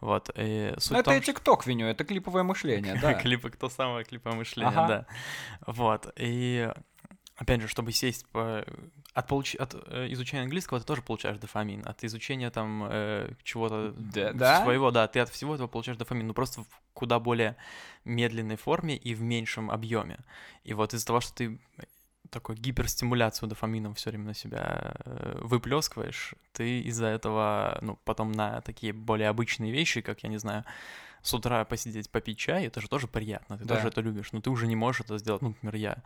Вот. 0.00 0.30
И 0.36 0.74
суть 0.78 0.90
Ну, 0.92 0.98
это 0.98 1.04
том, 1.06 1.14
я 1.14 1.20
ТикТок 1.20 1.66
виню, 1.66 1.86
это 1.86 2.04
клиповое 2.04 2.42
мышление, 2.42 2.98
да. 3.00 3.14
Клипы, 3.22 3.50
кто 3.50 3.68
самое 3.68 4.04
клиповое 4.04 4.36
мышление, 4.38 4.72
Ага. 4.78 4.88
да. 4.88 5.06
Вот. 5.66 6.12
И 6.16 6.70
опять 7.36 7.60
же, 7.62 7.68
чтобы 7.68 7.92
сесть 7.92 8.26
по... 8.28 8.64
От, 9.14 9.26
получ... 9.28 9.54
от 9.56 9.74
э, 9.88 10.06
изучения 10.12 10.42
английского 10.42 10.80
ты 10.80 10.86
тоже 10.86 11.02
получаешь 11.02 11.38
дофамин. 11.38 11.86
От 11.86 12.02
изучения 12.04 12.50
там 12.50 12.84
э, 12.90 13.30
чего-то 13.42 13.92
Да- 13.96 14.32
да? 14.32 14.62
своего, 14.62 14.90
да, 14.90 15.06
ты 15.06 15.20
от 15.20 15.28
всего 15.28 15.54
этого 15.54 15.68
получаешь 15.68 15.98
дофамин, 15.98 16.26
но 16.26 16.34
просто 16.34 16.62
в 16.62 16.66
куда 16.94 17.18
более 17.18 17.56
медленной 18.04 18.56
форме 18.56 18.96
и 18.96 19.14
в 19.14 19.20
меньшем 19.22 19.70
объеме. 19.70 20.18
И 20.64 20.72
вот 20.74 20.94
из-за 20.94 21.06
того, 21.06 21.20
что 21.20 21.34
ты 21.34 21.58
такой 22.32 22.56
гиперстимуляцию 22.56 23.48
дофамином 23.48 23.94
все 23.94 24.10
время 24.10 24.24
на 24.24 24.34
себя 24.34 24.94
э, 25.04 25.38
выплескиваешь, 25.42 26.34
ты 26.52 26.80
из-за 26.80 27.06
этого, 27.06 27.78
ну, 27.82 27.98
потом 28.04 28.32
на 28.32 28.60
такие 28.62 28.92
более 28.92 29.28
обычные 29.28 29.70
вещи, 29.70 30.00
как, 30.00 30.22
я 30.22 30.28
не 30.30 30.38
знаю, 30.38 30.64
с 31.22 31.34
утра 31.34 31.64
посидеть, 31.64 32.10
попить 32.10 32.38
чай, 32.38 32.66
это 32.66 32.80
же 32.80 32.88
тоже 32.88 33.06
приятно, 33.06 33.58
ты 33.58 33.64
Да. 33.64 33.76
тоже 33.76 33.88
это 33.88 34.00
любишь, 34.00 34.32
но 34.32 34.40
ты 34.40 34.50
уже 34.50 34.66
не 34.66 34.74
можешь 34.76 35.02
это 35.02 35.18
сделать, 35.18 35.42
ну, 35.42 35.48
например, 35.48 35.74
я 35.76 35.96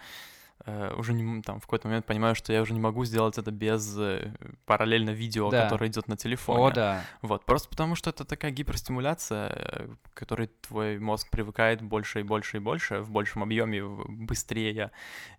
уже 0.97 1.13
не, 1.13 1.43
там 1.43 1.61
в 1.61 1.63
какой-то 1.63 1.89
момент 1.89 2.07
понимаю, 2.07 2.35
что 2.35 2.53
я 2.53 2.63
уже 2.63 2.73
не 2.75 2.81
могу 2.81 3.05
сделать 3.05 3.39
это 3.39 3.51
без 3.51 3.97
э, 3.99 4.33
параллельно 4.65 5.11
видео, 5.11 5.51
Да. 5.51 5.65
которое 5.65 5.89
идет 5.91 6.09
на 6.09 6.17
телефоне. 6.17 6.65
О, 6.67 6.71
да. 6.71 7.05
Вот, 7.23 7.45
просто 7.45 7.69
потому 7.69 7.95
что 7.95 8.11
это 8.11 8.25
такая 8.25 8.51
гиперстимуляция, 8.51 9.49
э, 9.49 9.89
к 10.13 10.15
которой 10.15 10.49
твой 10.61 10.99
мозг 10.99 11.31
привыкает 11.31 11.83
больше 11.83 12.21
и 12.21 12.23
больше 12.23 12.57
и 12.57 12.61
больше, 12.61 13.01
в 13.01 13.11
большем 13.11 13.43
объеме, 13.43 13.83
быстрее 14.09 14.91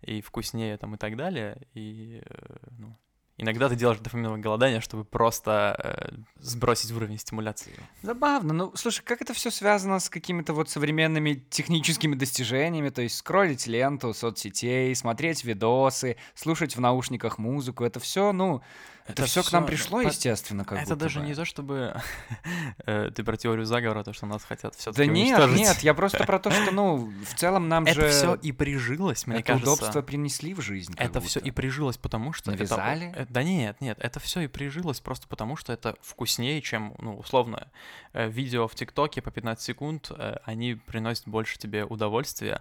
и 0.02 0.20
вкуснее 0.20 0.76
там 0.78 0.94
и 0.94 0.98
так 0.98 1.16
далее. 1.16 1.58
И 1.74 2.22
э, 2.24 2.56
ну, 2.78 2.96
иногда 3.38 3.68
ты 3.68 3.76
делаешь 3.76 4.00
дофаминовое 4.00 4.38
голодание, 4.38 4.80
чтобы 4.80 5.04
просто 5.04 5.74
э, 5.78 6.16
сбросить 6.40 6.92
уровень 6.92 7.18
стимуляции. 7.18 7.72
Забавно. 8.02 8.52
Ну, 8.52 8.72
слушай, 8.74 9.02
как 9.02 9.22
это 9.22 9.32
все 9.32 9.50
связано 9.50 10.00
с 10.00 10.10
какими-то 10.10 10.52
вот 10.52 10.68
современными 10.68 11.44
техническими 11.48 12.14
достижениями? 12.14 12.90
То 12.90 13.02
есть 13.02 13.16
скроллить 13.16 13.66
ленту 13.66 14.12
соцсетей, 14.12 14.94
смотреть 14.94 15.44
видосы, 15.44 16.16
слушать 16.34 16.76
в 16.76 16.80
наушниках 16.80 17.38
музыку. 17.38 17.84
Это 17.84 18.00
все, 18.00 18.32
ну, 18.32 18.60
это, 19.08 19.24
все 19.24 19.42
к 19.42 19.52
нам 19.52 19.66
пришло, 19.66 20.02
естественно, 20.02 20.64
как 20.64 20.78
это 20.82 20.94
даже 20.94 21.20
не 21.20 21.34
то, 21.34 21.44
чтобы 21.44 22.00
э, 22.86 23.10
ты 23.14 23.24
про 23.24 23.36
теорию 23.36 23.64
заговора, 23.64 24.04
то, 24.04 24.12
что 24.12 24.26
нас 24.26 24.44
хотят 24.44 24.74
все 24.74 24.92
Да 24.92 25.06
нет, 25.06 25.50
нет, 25.50 25.78
я 25.80 25.94
просто 25.94 26.24
про 26.24 26.38
то, 26.38 26.50
что, 26.50 26.70
ну, 26.70 27.10
в 27.24 27.34
целом 27.34 27.68
нам 27.68 27.86
же 27.86 28.02
Это 28.02 28.10
все 28.10 28.34
и 28.34 28.52
прижилось, 28.52 29.26
мне 29.26 29.42
кажется. 29.42 29.72
удобство 29.72 30.02
принесли 30.02 30.54
в 30.54 30.60
жизнь. 30.60 30.94
Это 30.96 31.20
все 31.20 31.40
и 31.40 31.50
прижилось, 31.50 31.96
потому 31.96 32.32
что 32.32 32.50
Навязали? 32.50 33.12
э, 33.16 33.26
да 33.28 33.42
нет, 33.42 33.80
нет, 33.80 33.98
это 34.00 34.20
все 34.20 34.40
и 34.40 34.46
прижилось 34.46 35.00
просто 35.00 35.26
потому, 35.26 35.56
что 35.56 35.72
это 35.72 35.96
вкуснее, 36.02 36.60
чем, 36.60 36.94
ну, 36.98 37.16
условно, 37.16 37.68
э, 38.12 38.28
видео 38.28 38.68
в 38.68 38.74
ТикТоке 38.74 39.22
по 39.22 39.30
15 39.30 39.64
секунд, 39.64 40.12
они 40.44 40.74
приносят 40.74 41.26
больше 41.26 41.58
тебе 41.58 41.84
удовольствия, 41.84 42.60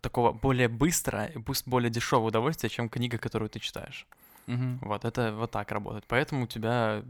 такого 0.00 0.32
более 0.32 0.68
быстро, 0.68 1.26
и 1.26 1.38
пусть 1.38 1.66
более 1.66 1.90
дешевого 1.90 2.28
удовольствия, 2.28 2.68
чем 2.68 2.88
книга, 2.88 3.18
которую 3.18 3.50
ты 3.50 3.58
читаешь. 3.58 4.06
Мгм. 4.50 4.78
Вот 4.82 5.04
это 5.04 5.32
вот 5.32 5.50
так 5.50 5.70
работает. 5.70 6.04
Поэтому 6.08 6.44
у 6.44 6.46
тебя 6.46 7.02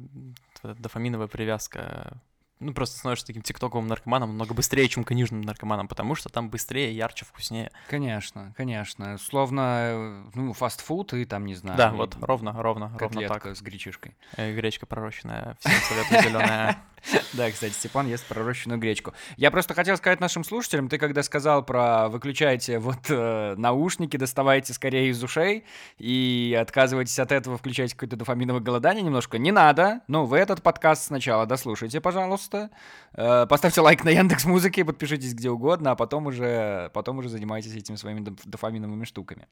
дофаминовая 0.62 1.28
привязка 1.28 2.20
ну, 2.60 2.74
просто 2.74 2.98
становишься 2.98 3.26
таким 3.26 3.40
тиктоковым 3.40 3.88
наркоманом 3.88 4.28
намного 4.30 4.52
быстрее, 4.52 4.86
чем 4.88 5.02
книжным 5.02 5.40
наркоманом, 5.40 5.88
потому 5.88 6.14
что 6.14 6.28
там 6.28 6.50
быстрее, 6.50 6.94
ярче, 6.94 7.24
вкуснее. 7.24 7.72
Конечно, 7.88 8.52
конечно. 8.54 9.16
Словно, 9.16 9.60
э, 9.60 10.24
ну, 10.34 10.52
фастфуд 10.52 11.14
и 11.14 11.24
там, 11.24 11.46
не 11.46 11.54
знаю. 11.54 11.78
да, 11.78 11.90
вот, 11.90 12.16
ровно, 12.20 12.52
ровно, 12.52 12.92
ровно 12.98 13.26
так. 13.28 13.46
с 13.46 13.62
гречишкой. 13.62 14.14
Э, 14.36 14.54
Гречка 14.54 14.84
пророщенная, 14.84 15.56
всем 15.60 15.72
советую 15.88 16.22
зеленая. 16.22 16.78
Да, 17.32 17.50
кстати, 17.50 17.72
Степан 17.72 18.06
ест 18.06 18.26
пророщенную 18.26 18.78
гречку. 18.78 19.12
Я 19.36 19.50
просто 19.50 19.74
хотел 19.74 19.96
сказать 19.96 20.20
нашим 20.20 20.44
слушателям, 20.44 20.88
ты 20.88 20.98
когда 20.98 21.22
сказал 21.22 21.64
про 21.64 22.08
выключайте 22.08 22.78
вот 22.78 23.08
э, 23.08 23.54
наушники, 23.56 24.16
доставайте 24.16 24.72
скорее 24.72 25.10
из 25.10 25.22
ушей 25.22 25.64
и 25.98 26.56
отказывайтесь 26.60 27.18
от 27.18 27.32
этого, 27.32 27.56
включайте 27.56 27.94
какое-то 27.94 28.16
дофаминовое 28.16 28.60
голодание 28.60 29.02
немножко, 29.02 29.38
не 29.38 29.52
надо. 29.52 30.00
Ну, 30.08 30.24
вы 30.24 30.38
этот 30.38 30.62
подкаст 30.62 31.04
сначала 31.04 31.46
дослушайте, 31.46 32.00
пожалуйста. 32.00 32.70
Э, 33.14 33.46
поставьте 33.48 33.80
лайк 33.80 34.04
на 34.04 34.10
Яндекс 34.10 34.44
Музыке, 34.44 34.84
подпишитесь 34.84 35.34
где 35.34 35.50
угодно, 35.50 35.92
а 35.92 35.96
потом 35.96 36.26
уже, 36.26 36.90
потом 36.92 37.18
уже 37.18 37.28
занимайтесь 37.28 37.74
этими 37.74 37.96
своими 37.96 38.20
доф- 38.20 38.42
дофаминовыми 38.44 39.04
штуками. 39.04 39.46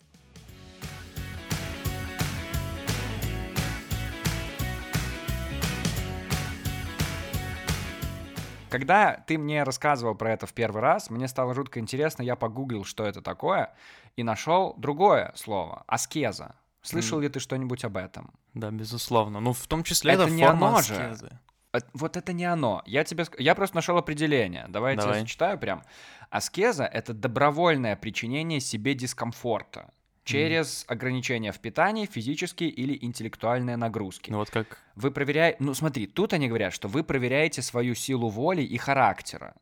Когда 8.70 9.22
ты 9.26 9.38
мне 9.38 9.62
рассказывал 9.62 10.14
про 10.14 10.32
это 10.32 10.46
в 10.46 10.52
первый 10.52 10.82
раз, 10.82 11.10
мне 11.10 11.28
стало 11.28 11.54
жутко 11.54 11.80
интересно, 11.80 12.22
я 12.22 12.36
погуглил, 12.36 12.84
что 12.84 13.04
это 13.04 13.22
такое, 13.22 13.72
и 14.16 14.22
нашел 14.22 14.74
другое 14.76 15.32
слово— 15.34 15.84
аскеза. 15.86 16.54
Слышал 16.82 17.18
Мгм. 17.18 17.22
ли 17.24 17.28
ты 17.28 17.40
что-нибудь 17.40 17.84
об 17.84 17.96
этом? 17.96 18.32
Да, 18.54 18.70
безусловно. 18.70 19.40
Ну, 19.40 19.52
в 19.52 19.66
том 19.66 19.82
числе 19.82 20.12
Это 20.14 20.24
это, 20.24 20.32
не 20.32 20.44
форма 20.44 20.68
оно 20.68 20.82
же. 20.82 20.94
аскезы. 20.94 21.38
Э, 21.74 21.78
Вот 21.92 22.16
это 22.16 22.32
не 22.32 22.44
оно. 22.44 22.82
Я 22.86 23.04
тебе, 23.04 23.26
я 23.38 23.54
просто 23.54 23.76
нашел 23.76 23.96
определение. 23.98 24.66
Давай 24.68 24.92
я 24.92 24.96
тебе 24.96 25.06
Давай. 25.08 25.20
зачитаю 25.20 25.58
прям. 25.58 25.82
Аскеза— 26.30 26.84
это 26.86 27.12
добровольное 27.14 27.96
причинение 27.96 28.60
себе 28.60 28.94
дискомфорта 28.94 29.90
через 30.28 30.84
ограничения 30.88 31.52
в 31.52 31.58
питании, 31.58 32.06
физические 32.06 32.68
или 32.68 32.98
интеллектуальные 33.00 33.76
нагрузки. 33.76 34.30
Ну, 34.30 34.38
вот 34.38 34.50
как... 34.50 34.78
Вы 34.94 35.10
проверяете... 35.10 35.56
Ну, 35.60 35.72
смотри, 35.72 36.06
тут 36.06 36.34
они 36.34 36.48
говорят, 36.48 36.72
что 36.74 36.86
вы 36.86 37.02
проверяете 37.02 37.62
свою 37.62 37.94
силу 37.94 38.28
воли 38.28 38.62
и 38.62 38.76
характера. 38.76 39.54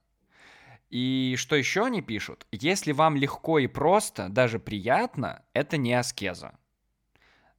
И 0.91 1.37
что 1.39 1.55
еще 1.57 1.87
они 1.87 2.03
пишут? 2.03 2.47
Если 2.51 2.93
вам 2.93 3.17
легко 3.17 3.59
и 3.61 3.69
просто, 3.69 4.29
даже 4.29 4.59
приятно, 4.59 5.43
это 5.53 5.77
не 5.77 5.95
аскеза. 5.95 6.59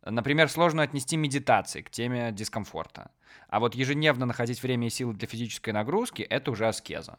Например, 0.04 0.50
сложно 0.50 0.84
отнести 0.84 1.16
медитации 1.18 1.82
к 1.82 1.90
теме 1.90 2.32
дискомфорта. 2.32 3.12
А 3.48 3.60
вот 3.60 3.76
ежедневно 3.76 4.26
находить 4.26 4.62
время 4.62 4.88
и 4.88 4.90
силы 4.90 5.14
для 5.14 5.28
физической 5.28 5.70
нагрузки— 5.72 6.22
это 6.30 6.52
уже 6.52 6.68
аскеза. 6.68 7.18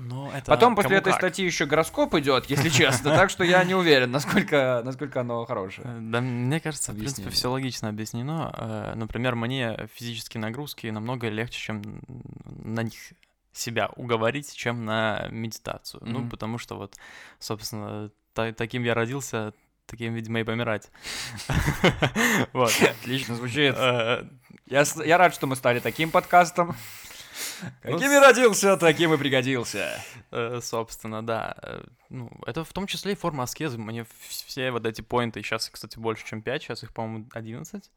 Ну, 0.00 0.30
это 0.30 0.46
Потом 0.46 0.76
после 0.76 0.96
этой 0.98 1.10
как. 1.12 1.20
статьи 1.20 1.44
еще 1.44 1.66
гороскоп 1.66 2.14
идет, 2.14 2.46
если 2.46 2.68
честно, 2.68 3.10
так 3.16 3.30
что 3.30 3.42
я 3.42 3.64
не 3.64 3.74
уверен, 3.74 4.12
насколько, 4.12 4.80
насколько 4.84 5.20
оно 5.22 5.44
хорошее. 5.44 5.88
Э, 5.88 5.98
Да, 6.00 6.20
мне 6.20 6.60
кажется, 6.60 6.92
в 6.92 6.96
принципе, 6.96 7.30
все 7.30 7.50
логично 7.50 7.88
объяснено. 7.88 8.54
Э, 8.56 8.92
Например, 8.94 9.34
мне 9.34 9.88
физические 9.94 10.40
нагрузки 10.40 10.86
намного 10.86 11.28
легче, 11.28 11.58
чем 11.58 11.82
на 12.46 12.82
них 12.84 12.94
себя 13.52 13.88
уговорить, 13.96 14.54
чем 14.54 14.84
на 14.84 15.26
медитацию. 15.32 16.00
Ну, 16.06 16.20
Мгм. 16.20 16.30
потому 16.30 16.58
что 16.58 16.76
вот, 16.76 16.94
собственно, 17.40 18.10
та- 18.34 18.52
таким 18.52 18.84
я 18.84 18.94
родился, 18.94 19.52
таким, 19.86 20.14
видимо, 20.14 20.38
и 20.40 20.44
помирать. 20.44 20.90
Вот. 22.52 22.72
Отлично 23.02 23.34
звучит. 23.34 23.74
Э, 23.76 24.24
я 24.68 25.18
рад, 25.18 25.34
что 25.34 25.46
мы 25.48 25.56
стали 25.56 25.80
таким 25.80 26.10
подкастом. 26.10 26.76
Ну, 27.84 27.92
Каким 27.92 28.12
и 28.12 28.18
родился, 28.18 28.76
таким 28.76 29.12
и 29.14 29.16
пригодился. 29.16 30.02
Э, 30.30 30.60
Собственно, 30.62 31.24
да. 31.24 31.54
Э, 31.62 31.82
Ну, 32.08 32.30
это 32.46 32.64
в 32.64 32.72
том 32.72 32.86
числе 32.86 33.12
и 33.12 33.16
форма 33.16 33.44
аскезы. 33.44 33.78
Мне 33.78 34.06
все 34.46 34.70
вот 34.70 34.86
эти 34.86 35.00
поинты, 35.02 35.42
сейчас, 35.42 35.68
кстати, 35.68 35.98
больше, 35.98 36.26
чем 36.26 36.42
5, 36.42 36.62
сейчас 36.62 36.82
их, 36.82 36.92
по-моему, 36.92 37.26
11. 37.32 37.90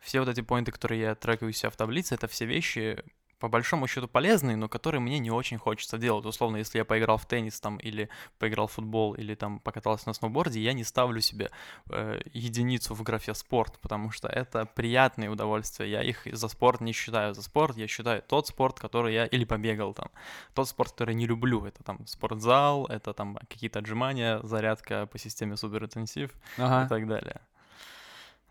Все 0.00 0.20
вот 0.20 0.28
эти 0.28 0.40
поинты, 0.40 0.72
которые 0.72 1.00
я 1.00 1.14
трекаю 1.14 1.50
у 1.50 1.52
себя 1.52 1.70
в 1.70 1.76
таблице, 1.76 2.14
это 2.14 2.26
все 2.26 2.46
вещи, 2.46 3.02
по 3.40 3.48
большому 3.48 3.86
счету, 3.88 4.06
полезные, 4.06 4.56
но 4.56 4.68
которые 4.68 5.00
мне 5.00 5.18
не 5.18 5.30
очень 5.30 5.56
хочется 5.58 5.96
делать. 5.98 6.26
Условно, 6.26 6.58
если 6.58 6.78
я 6.78 6.84
поиграл 6.84 7.16
в 7.16 7.24
теннис 7.26 7.58
там, 7.60 7.78
или 7.78 8.08
поиграл 8.38 8.66
в 8.66 8.72
футбол, 8.72 9.14
или 9.14 9.34
там 9.34 9.58
покатался 9.60 10.08
на 10.08 10.12
сноуборде, 10.12 10.60
я 10.60 10.74
не 10.74 10.84
ставлю 10.84 11.20
себе 11.22 11.50
э, 11.88 12.20
единицу 12.34 12.94
в 12.94 13.02
графе 13.02 13.34
спорт, 13.34 13.78
потому 13.80 14.10
что 14.10 14.28
это 14.28 14.66
приятные 14.66 15.30
удовольствия. 15.30 15.90
Я 15.90 16.02
их 16.02 16.26
за 16.30 16.48
спорт 16.48 16.82
не 16.82 16.92
считаю. 16.92 17.34
За 17.34 17.42
спорт 17.42 17.76
я 17.78 17.88
считаю 17.88 18.22
тот 18.22 18.46
спорт, 18.46 18.78
который 18.78 19.14
я 19.14 19.24
или 19.24 19.44
побегал 19.44 19.94
там, 19.94 20.08
тот 20.54 20.68
спорт, 20.68 20.92
который 20.92 21.14
не 21.14 21.26
люблю. 21.26 21.64
Это 21.64 21.82
там 21.82 22.06
спортзал, 22.06 22.86
это 22.86 23.14
там 23.14 23.36
какие-то 23.48 23.78
отжимания, 23.78 24.40
зарядка 24.42 25.06
по 25.06 25.18
системе 25.18 25.56
суперинтенсив 25.56 26.30
и 26.58 26.60
Ага. 26.62 26.88
так 26.88 27.06
далее. 27.08 27.40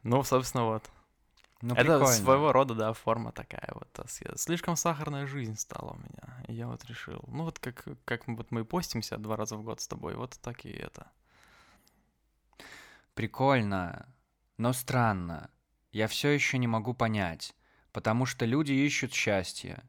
Ну, 0.03 0.23
собственно, 0.23 0.65
вот. 0.65 0.83
Ну, 1.61 1.73
Это 1.73 1.97
прикольно. 1.97 2.07
своего 2.07 2.51
рода, 2.53 2.73
да, 2.73 2.93
форма 2.93 3.31
такая 3.31 3.69
вот. 3.73 3.87
аскеза. 3.99 4.37
Слишком 4.37 4.77
сахарная 4.77 5.27
жизнь 5.27 5.57
стала 5.57 5.91
у 5.91 5.97
меня. 5.97 6.43
И 6.47 6.53
я 6.53 6.67
вот 6.67 6.85
решил, 6.85 7.21
ну 7.27 7.43
вот 7.43 7.59
как, 7.59 7.85
как 8.05 8.27
мы, 8.27 8.37
вот 8.37 8.51
мы 8.51 8.63
постимся 8.63 9.17
два 9.17 9.35
раза 9.35 9.57
в 9.57 9.63
год 9.63 9.81
с 9.81 9.87
тобой, 9.87 10.15
вот 10.15 10.39
так 10.41 10.65
и 10.65 10.69
это. 10.69 11.11
Прикольно, 13.13 14.07
но 14.57 14.71
странно. 14.71 15.49
Я 15.91 16.07
все 16.07 16.29
еще 16.29 16.57
не 16.57 16.67
могу 16.67 16.93
понять, 16.93 17.53
потому 17.91 18.25
что 18.25 18.45
люди 18.45 18.71
ищут 18.71 19.13
счастье. 19.13 19.83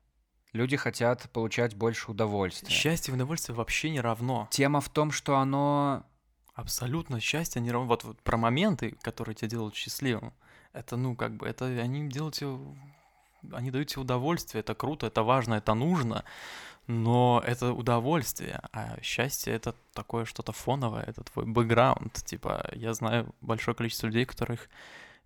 Люди 0.53 0.77
хотят 0.77 1.31
получать 1.31 1.77
больше 1.77 2.11
удовольствия. 2.11 2.71
Счастье 2.71 3.13
и 3.13 3.15
удовольствие 3.15 3.55
вообще 3.55 3.91
не 3.91 4.01
равно. 4.01 4.49
Тема 4.51 4.81
в 4.81 4.89
том, 4.89 5.13
что 5.13 5.37
оно... 5.37 6.05
Абсолютно 6.55 7.21
счастье 7.21 7.63
не 7.63 7.71
равно. 7.71 7.87
Вот, 7.87 8.03
вот 8.05 8.21
про 8.23 8.37
моменты, 8.37 8.97
которые 9.03 9.35
тебя 9.35 9.49
делают 9.49 9.77
счастливым, 9.77 10.35
это, 10.73 10.97
ну, 10.97 11.17
как 11.17 11.33
бы, 11.37 11.47
это 11.47 11.67
они 11.67 12.09
делают 12.09 12.35
тебе... 12.35 12.59
Они 13.53 13.71
дают 13.71 13.89
тебе 13.89 14.03
удовольствие, 14.03 14.61
это 14.61 14.75
круто, 14.75 15.07
это 15.07 15.23
важно, 15.23 15.55
это 15.55 15.73
нужно, 15.73 16.25
но 16.87 17.43
это 17.47 17.73
удовольствие, 17.73 18.61
а 18.73 19.01
счастье— 19.01 19.55
это 19.55 19.75
такое 19.95 20.27
что-то 20.27 20.53
фоновое, 20.53 21.05
это 21.05 21.25
твой 21.25 21.47
бэкграунд. 21.47 22.13
Типа, 22.25 22.69
я 22.75 22.93
знаю 22.93 23.35
большое 23.41 23.75
количество 23.75 24.09
людей, 24.09 24.27
которых, 24.27 24.69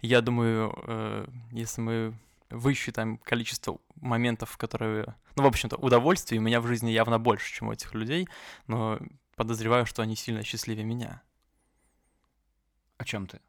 я 0.01 0.21
думаю, 0.21 0.73
э, 0.87 1.27
если 1.51 1.81
мы 1.81 2.15
высчитаем 2.51 3.19
количество 3.19 3.79
моментов, 3.97 4.57
которые... 4.59 5.17
Ну, 5.35 5.43
в 5.43 5.47
общем-то, 5.47 5.77
удовольствия 5.77 6.39
у 6.39 6.43
меня 6.43 6.61
в 6.61 6.67
жизни 6.69 6.91
явно 6.91 7.19
больше, 7.19 7.53
чем 7.53 7.69
у 7.69 7.73
этих 7.73 7.95
людей, 7.95 8.29
но 8.69 9.01
подозреваю, 9.35 9.87
что 9.87 10.03
они 10.03 10.15
сильно 10.15 10.45
счастливее 10.45 10.85
меня. 10.85 11.21
О 12.99 13.05
чем 13.05 13.27
ты? 13.27 13.41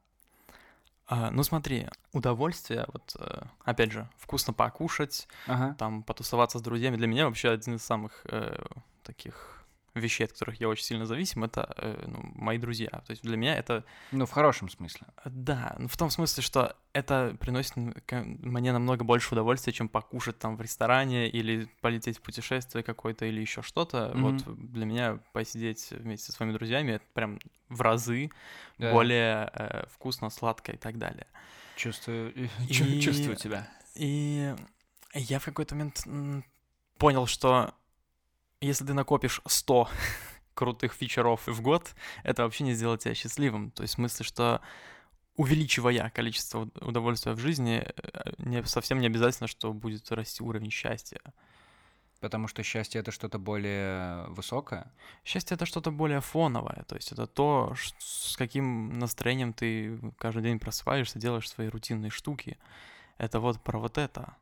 А, 1.08 1.30
ну, 1.32 1.44
смотри, 1.44 1.88
удовольствие, 2.14 2.86
вот, 2.92 3.16
э, 3.20 3.42
опять 3.64 3.92
же, 3.92 4.10
вкусно 4.18 4.54
покушать, 4.54 5.28
Ага. 5.46 5.76
там, 5.78 6.02
потусоваться 6.04 6.58
с 6.58 6.62
друзьями, 6.62 6.98
для 6.98 7.08
меня 7.08 7.26
вообще 7.26 7.52
один 7.52 7.76
из 7.76 7.84
самых 7.84 8.22
э, 8.26 8.58
таких 9.04 9.55
вещей, 9.96 10.26
от 10.26 10.34
которых 10.34 10.60
я 10.60 10.68
очень 10.70 10.84
сильно 10.84 11.06
зависим, 11.06 11.44
это 11.44 11.74
э, 11.78 12.04
ну, 12.08 12.20
мои 12.36 12.58
друзья. 12.58 12.90
То 12.90 13.12
есть 13.12 13.24
для 13.24 13.38
меня 13.38 13.56
это 13.56 13.84
Ну, 14.12 14.26
в 14.26 14.32
хорошем 14.32 14.70
смысле. 14.70 15.08
Да, 15.26 15.76
ну, 15.80 15.88
в 15.88 15.96
том 15.98 16.10
смысле, 16.10 16.44
что 16.44 16.76
это 16.94 17.36
приносит 17.40 17.74
мне 17.78 18.72
намного 18.74 19.04
больше 19.04 19.34
удовольствия, 19.34 19.74
чем 19.74 19.88
покушать 19.90 20.38
там 20.38 20.58
в 20.58 20.62
ресторане 20.62 21.30
или 21.30 21.70
полететь 21.82 22.18
в 22.18 22.22
путешествие 22.22 22.84
какое-то 22.84 23.26
или 23.26 23.40
еще 23.42 23.62
что-то. 23.62 24.12
Мгм. 24.14 24.22
Вот 24.24 24.58
для 24.72 24.86
меня 24.86 25.20
посидеть 25.32 25.92
вместе 25.92 26.28
со 26.28 26.32
своими 26.34 26.52
друзьями 26.54 26.92
это 26.94 27.06
прям 27.14 27.40
в 27.70 27.82
разы 27.82 28.30
Да. 28.78 28.92
более 28.92 29.50
э, 29.54 29.86
вкусно, 29.90 30.30
сладко 30.30 30.74
и 30.74 30.78
так 30.78 30.98
далее. 30.98 31.28
Чувствую, 31.78 32.34
И- 32.70 33.02
чувствую 33.02 33.36
тебя. 33.38 33.68
И 33.96 34.54
я 35.14 35.40
в 35.40 35.46
какой-то 35.46 35.76
момент 35.76 36.04
понял, 36.98 37.26
что 37.28 37.74
если 38.66 38.86
ты 38.86 38.94
накопишь 38.94 39.42
100 39.46 39.90
крутых 40.54 40.94
фичеров 40.94 41.48
в 41.48 41.62
год, 41.62 41.96
это 42.24 42.44
вообще 42.44 42.64
не 42.64 42.74
сделает 42.74 43.02
тебя 43.02 43.14
счастливым. 43.14 43.72
То 43.72 43.84
есть 43.84 43.94
в 43.94 43.96
смысле, 43.96 44.26
что 44.26 44.62
увеличивая 45.36 46.10
количество 46.10 46.62
уд- 46.62 46.78
удовольствия 46.82 47.34
в 47.34 47.40
жизни, 47.40 47.84
э, 47.86 48.32
не, 48.38 48.64
совсем 48.64 49.00
не 49.00 49.08
обязательно, 49.08 49.48
что 49.48 49.74
будет 49.74 50.12
расти 50.12 50.44
уровень 50.44 50.72
счастья. 50.72 51.20
Потому 52.22 52.48
что 52.48 52.64
счастье 52.64 53.02
это 53.02 53.12
что-то 53.12 53.38
более 53.38 54.26
высокое. 54.30 54.92
Счастье— 55.26 55.56
это 55.56 55.66
что-то 55.66 55.92
более 55.92 56.22
фоновое, 56.22 56.84
то 56.88 56.96
есть 56.96 57.12
это 57.12 57.28
то, 57.28 57.76
с 58.00 58.36
каким 58.38 58.98
настроением 58.98 59.54
ты 59.54 60.00
каждый 60.18 60.44
день 60.44 60.60
просыпаешься, 60.60 61.20
делаешь 61.20 61.50
свои 61.50 61.68
рутинные 61.68 62.10
штуки. 62.10 62.58
Это 63.18 63.40
вот 63.40 63.62
про 63.62 63.78
вот 63.80 63.98
это. 63.98 64.36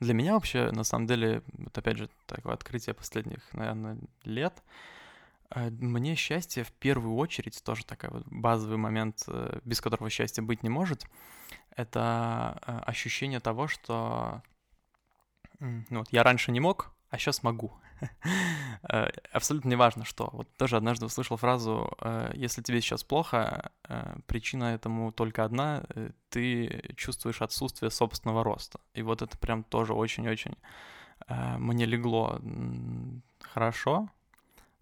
Для 0.00 0.14
меня 0.14 0.34
вообще, 0.34 0.70
на 0.70 0.84
самом 0.84 1.06
деле, 1.06 1.42
вот 1.54 1.76
опять 1.76 1.98
же, 1.98 2.08
такое 2.26 2.54
открытие 2.54 2.94
последних, 2.94 3.40
наверное, 3.52 3.98
лет, 4.24 4.62
э, 5.50 5.70
мне 5.70 6.14
счастье 6.14 6.62
в 6.62 6.72
первую 6.72 7.16
очередь, 7.16 7.62
тоже 7.64 7.84
такой 7.84 8.10
вот 8.10 8.26
базовый 8.26 8.76
момент, 8.76 9.24
э, 9.26 9.58
без 9.64 9.80
которого 9.80 10.08
счастья 10.08 10.42
быть 10.42 10.62
не 10.62 10.68
может, 10.68 11.04
это 11.74 12.60
э, 12.66 12.78
ощущение 12.86 13.40
того, 13.40 13.66
что 13.66 14.42
ну, 15.58 15.84
вот 15.90 16.12
я 16.12 16.22
раньше 16.22 16.52
не 16.52 16.60
мог, 16.60 16.92
а 17.10 17.18
сейчас 17.18 17.42
могу. 17.42 17.72
Э, 18.90 19.08
Абсолютно 19.32 19.70
неважно, 19.70 20.04
что. 20.04 20.30
Вот 20.32 20.48
тоже 20.56 20.76
однажды 20.76 21.06
услышал 21.06 21.36
фразу, 21.36 21.90
э, 22.00 22.30
если 22.36 22.62
тебе 22.62 22.80
сейчас 22.80 23.02
плохо, 23.02 23.72
э, 23.88 24.16
причина 24.26 24.74
этому 24.74 25.10
только 25.12 25.44
одна, 25.44 25.82
ты 26.30 26.94
чувствуешь 26.96 27.42
отсутствие 27.42 27.90
собственного 27.90 28.44
роста. 28.44 28.78
И 28.94 29.02
вот 29.02 29.22
это 29.22 29.36
прям 29.38 29.64
тоже 29.64 29.94
очень-очень 29.94 30.54
мне 31.58 31.86
легло 31.86 32.40
хорошо. 33.40 34.08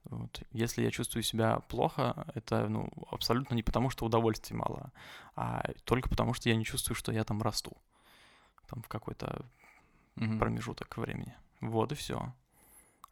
Вот. 0.05 0.43
Если 0.53 0.83
я 0.83 0.91
чувствую 0.91 1.23
себя 1.23 1.61
плохо, 1.69 2.27
это 2.35 2.69
ну, 2.69 2.89
абсолютно 3.11 3.55
не 3.55 3.63
потому, 3.63 3.91
что 3.91 4.05
удовольствия 4.07 4.57
мало, 4.57 4.93
а 5.35 5.63
только 5.85 6.09
потому, 6.09 6.35
что 6.35 6.49
я 6.51 6.57
не 6.57 6.65
чувствую, 6.65 6.95
что 6.97 7.13
я 7.13 7.25
там 7.25 7.43
расту. 7.43 7.77
Там 8.69 8.83
в 8.83 8.89
какой-то 8.89 9.45
Мгм. 10.17 10.39
промежуток 10.39 10.97
времени. 10.99 11.35
Вот 11.61 11.93
и 11.93 11.95
все. 11.95 12.35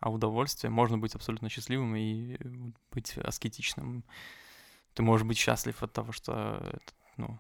А 0.01 0.11
удовольствие 0.11 0.71
можно 0.71 0.99
быть 0.99 1.15
абсолютно 1.15 1.49
счастливым 1.49 1.97
и 1.97 2.37
быть 2.91 3.17
аскетичным. 3.17 4.05
Ты 4.95 5.03
можешь 5.03 5.27
быть 5.27 5.39
счастлив 5.39 5.83
от 5.83 5.93
того, 5.93 6.13
что 6.13 6.59
это, 6.73 6.93
ну, 7.17 7.39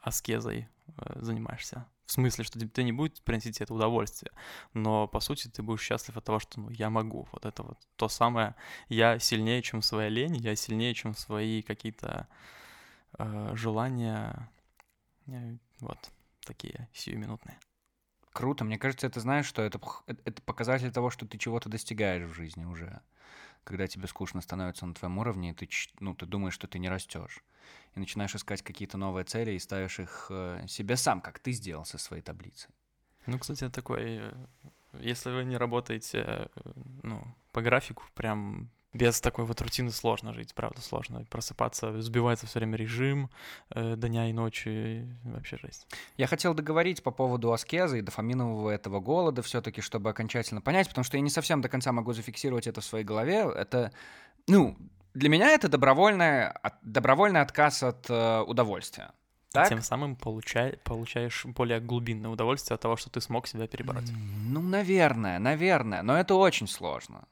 аскезой 0.00 0.68
э, 0.96 1.20
занимаешься. 1.20 1.86
В 2.06 2.12
смысле, 2.12 2.44
что 2.44 2.60
тебе 2.60 2.84
не 2.84 2.92
будет 2.92 3.22
приносить 3.22 3.60
это 3.60 3.72
удовольствие, 3.72 4.30
но 4.74 5.08
по 5.08 5.20
сути 5.20 5.48
ты 5.48 5.62
будешь 5.62 5.80
счастлив 5.82 6.16
от 6.16 6.24
того, 6.24 6.38
что 6.38 6.60
ну, 6.60 6.70
я 6.70 6.90
могу. 6.90 7.26
Вот 7.32 7.46
это 7.46 7.62
вот 7.62 7.78
то 7.96 8.08
самое. 8.08 8.54
Я 8.88 9.18
сильнее, 9.18 9.62
чем 9.62 9.80
своя 9.82 10.08
лень, 10.08 10.36
я 10.36 10.54
сильнее, 10.54 10.94
чем 10.94 11.14
свои 11.14 11.62
какие-то 11.62 12.28
э, 13.18 13.52
желания. 13.54 14.50
Э, 15.26 15.56
Вот 15.80 16.10
такие 16.44 16.88
сиюминутные. 16.92 17.58
Круто. 18.34 18.64
Мне 18.64 18.78
кажется, 18.78 19.06
это 19.06 19.20
знаешь, 19.20 19.46
что 19.46 19.62
это, 19.62 19.80
это 20.06 20.42
показатель 20.42 20.90
того, 20.90 21.08
что 21.08 21.24
ты 21.24 21.38
чего-то 21.38 21.68
достигаешь 21.68 22.28
в 22.28 22.34
жизни 22.34 22.64
уже. 22.64 23.00
Когда 23.62 23.86
тебе 23.86 24.08
скучно 24.08 24.40
становится 24.40 24.86
на 24.86 24.92
твоем 24.92 25.18
уровне, 25.18 25.50
и 25.50 25.54
ты, 25.54 25.68
ну, 26.00 26.14
ты 26.16 26.26
думаешь, 26.26 26.52
что 26.52 26.66
ты 26.66 26.80
не 26.80 26.88
растешь. 26.88 27.44
И 27.94 28.00
начинаешь 28.00 28.34
искать 28.34 28.60
какие-то 28.62 28.98
новые 28.98 29.24
цели 29.24 29.52
и 29.52 29.58
ставишь 29.60 30.00
их 30.00 30.26
э, 30.30 30.64
себе 30.66 30.96
сам, 30.96 31.20
как 31.20 31.38
ты 31.38 31.52
сделал 31.52 31.84
со 31.84 31.96
своей 31.96 32.24
таблицей. 32.24 32.70
Ну, 33.26 33.38
кстати, 33.38 33.70
такой, 33.70 34.18
э, 34.18 34.32
если 34.94 35.30
вы 35.30 35.44
не 35.44 35.56
работаете, 35.56 36.24
э, 36.26 36.72
ну, 37.04 37.22
по 37.52 37.62
графику, 37.62 38.02
прям 38.14 38.68
без 38.94 39.20
такой 39.20 39.44
вот 39.44 39.60
рутины 39.60 39.90
сложно 39.90 40.32
жить, 40.32 40.54
правда, 40.54 40.80
сложно. 40.80 41.24
Просыпаться, 41.28 42.00
сбивается 42.00 42.46
все 42.46 42.60
время 42.60 42.76
режим 42.76 43.28
э, 43.70 43.96
дня 43.96 44.30
и 44.30 44.32
ночи, 44.32 44.68
и 44.68 45.06
вообще 45.24 45.58
жесть. 45.58 45.86
Я 46.16 46.26
хотел 46.28 46.54
договорить 46.54 47.02
по 47.02 47.10
поводу 47.10 47.52
аскезы 47.52 47.98
и 47.98 48.02
дофаминового 48.02 48.70
этого 48.70 49.00
голода 49.00 49.42
все-таки, 49.42 49.80
чтобы 49.80 50.10
окончательно 50.10 50.60
понять, 50.60 50.88
потому 50.88 51.04
что 51.04 51.16
я 51.16 51.20
не 51.22 51.30
совсем 51.30 51.60
до 51.60 51.68
конца 51.68 51.92
могу 51.92 52.12
зафиксировать 52.12 52.66
это 52.68 52.80
в 52.80 52.84
своей 52.84 53.04
голове. 53.04 53.40
Это, 53.54 53.92
ну, 54.46 54.76
для 55.12 55.28
меня 55.28 55.50
это 55.50 55.68
добровольное, 55.68 56.50
от- 56.50 56.78
добровольный 56.82 57.40
отказ 57.40 57.82
от 57.82 58.08
э, 58.08 58.40
удовольствия. 58.46 59.10
И 59.50 59.54
Так? 59.54 59.68
тем 59.68 59.82
самым 59.82 60.16
получай, 60.16 60.78
получаешь 60.84 61.44
более 61.44 61.80
глубинное 61.80 62.30
удовольствие 62.30 62.74
от 62.74 62.80
того, 62.80 62.96
что 62.96 63.10
ты 63.10 63.20
смог 63.20 63.46
себя 63.46 63.66
перебороть. 63.68 64.10
Ну, 64.12 64.60
наверное, 64.62 65.38
наверное, 65.38 66.02
но 66.02 66.16
это 66.16 66.34
очень 66.34 66.66
сложно. 66.66 67.26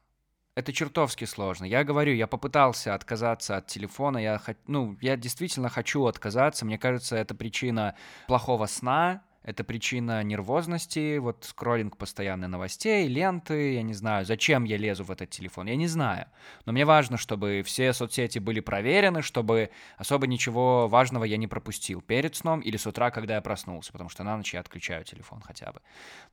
Это 0.54 0.70
чертовски 0.72 1.24
сложно. 1.24 1.64
Я 1.64 1.82
говорю, 1.82 2.12
я 2.12 2.26
попытался 2.26 2.94
отказаться 2.94 3.56
от 3.56 3.68
телефона, 3.68 4.18
я, 4.18 4.40
ну, 4.66 4.98
я 5.00 5.16
действительно 5.16 5.70
хочу 5.70 6.04
отказаться. 6.04 6.66
Мне 6.66 6.78
кажется, 6.78 7.16
это 7.16 7.34
причина 7.34 7.94
плохого 8.26 8.66
сна, 8.66 9.22
это 9.44 9.64
причина 9.64 10.22
нервозности, 10.22 11.16
вот 11.16 11.44
скроллинг 11.44 11.96
постоянно 11.96 12.48
новостей, 12.48 13.08
ленты, 13.08 13.74
я 13.74 13.82
не 13.82 13.94
знаю, 13.94 14.26
зачем 14.26 14.64
я 14.64 14.76
лезу 14.76 15.04
в 15.04 15.10
этот 15.10 15.30
телефон, 15.30 15.66
я 15.68 15.76
не 15.76 15.88
знаю. 15.88 16.26
Но 16.66 16.72
мне 16.72 16.84
важно, 16.84 17.16
чтобы 17.16 17.62
все 17.64 17.92
соцсети 17.94 18.38
были 18.38 18.60
проверены, 18.60 19.22
чтобы 19.22 19.70
особо 19.96 20.26
ничего 20.26 20.86
важного 20.86 21.24
я 21.24 21.38
не 21.38 21.46
пропустил 21.46 22.02
перед 22.02 22.36
сном 22.36 22.60
или 22.60 22.76
с 22.76 22.86
утра, 22.86 23.10
когда 23.10 23.36
я 23.36 23.40
проснулся, 23.40 23.90
потому 23.90 24.10
что 24.10 24.22
на 24.22 24.36
ночь 24.36 24.52
я 24.52 24.60
отключаю 24.60 25.04
телефон 25.04 25.40
хотя 25.40 25.72
бы. 25.72 25.80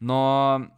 Но 0.01 0.71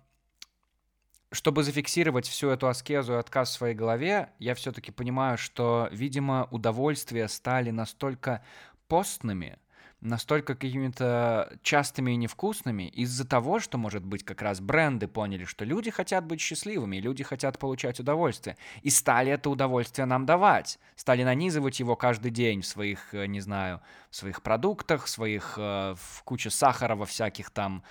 чтобы 1.32 1.64
зафиксировать 1.64 2.28
всю 2.28 2.50
эту 2.50 2.68
аскезу 2.68 3.14
и 3.14 3.18
отказ 3.18 3.50
в 3.50 3.54
своей 3.54 3.74
голове, 3.74 4.30
я 4.40 4.54
все-таки 4.54 4.92
понимаю, 4.92 5.38
что, 5.38 5.88
видимо, 5.92 6.48
удовольствия 6.52 7.28
стали 7.30 7.72
настолько 7.72 8.44
постными, 8.88 9.58
настолько 10.02 10.56
какими-то 10.56 11.58
частыми 11.62 12.12
и 12.12 12.16
невкусными 12.18 12.90
из-за 12.90 13.26
того, 13.26 13.60
что, 13.60 13.78
может 13.78 14.04
быть, 14.04 14.26
как 14.26 14.42
раз 14.42 14.60
бренды 14.60 15.08
поняли, 15.08 15.46
что 15.46 15.64
люди 15.64 15.90
хотят 15.90 16.26
быть 16.26 16.42
счастливыми, 16.42 16.98
люди 16.98 17.24
хотят 17.24 17.60
получать 17.60 18.00
удовольствие, 18.02 18.58
и 18.82 18.90
стали 18.90 19.32
это 19.32 19.50
удовольствие 19.50 20.06
нам 20.06 20.26
давать, 20.26 20.80
стали 20.98 21.24
нанизывать 21.24 21.80
его 21.80 21.96
каждый 21.96 22.32
день 22.32 22.62
в 22.62 22.66
своих, 22.66 23.14
э, 23.14 23.28
не 23.28 23.40
знаю, 23.40 23.80
в 24.10 24.16
своих 24.18 24.42
продуктах, 24.42 25.06
в 25.06 25.10
своих, 25.10 25.54
э, 25.58 25.96
в 25.98 26.24
куче 26.24 26.50
сахара 26.50 26.96
во 26.96 27.06
всяких 27.06 27.52
там 27.52 27.84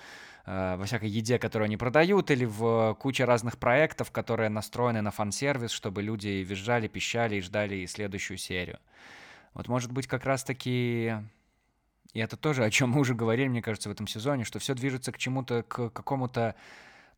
во 0.46 0.82
всякой 0.84 1.08
еде, 1.08 1.38
которую 1.38 1.66
они 1.66 1.76
продают, 1.76 2.30
или 2.30 2.44
в 2.44 2.94
куче 3.00 3.24
разных 3.24 3.58
проектов, 3.58 4.10
которые 4.10 4.48
настроены 4.48 5.00
на 5.00 5.10
фан-сервис, 5.10 5.70
чтобы 5.70 6.02
люди 6.02 6.44
визжали, 6.44 6.88
пищали 6.88 7.36
и 7.36 7.40
ждали 7.40 7.86
следующую 7.86 8.38
серию. 8.38 8.78
Вот, 9.54 9.68
может 9.68 9.92
быть, 9.92 10.06
как 10.06 10.24
раз-таки 10.24 11.12
и 12.12 12.18
это 12.18 12.36
тоже, 12.36 12.64
о 12.64 12.70
чем 12.70 12.90
мы 12.90 13.00
уже 13.00 13.14
говорили, 13.14 13.48
мне 13.48 13.62
кажется, 13.62 13.88
в 13.88 13.92
этом 13.92 14.06
сезоне, 14.06 14.44
что 14.44 14.58
все 14.58 14.74
движется 14.74 15.12
к 15.12 15.18
чему-то, 15.18 15.62
к 15.62 15.90
какому-то, 15.90 16.56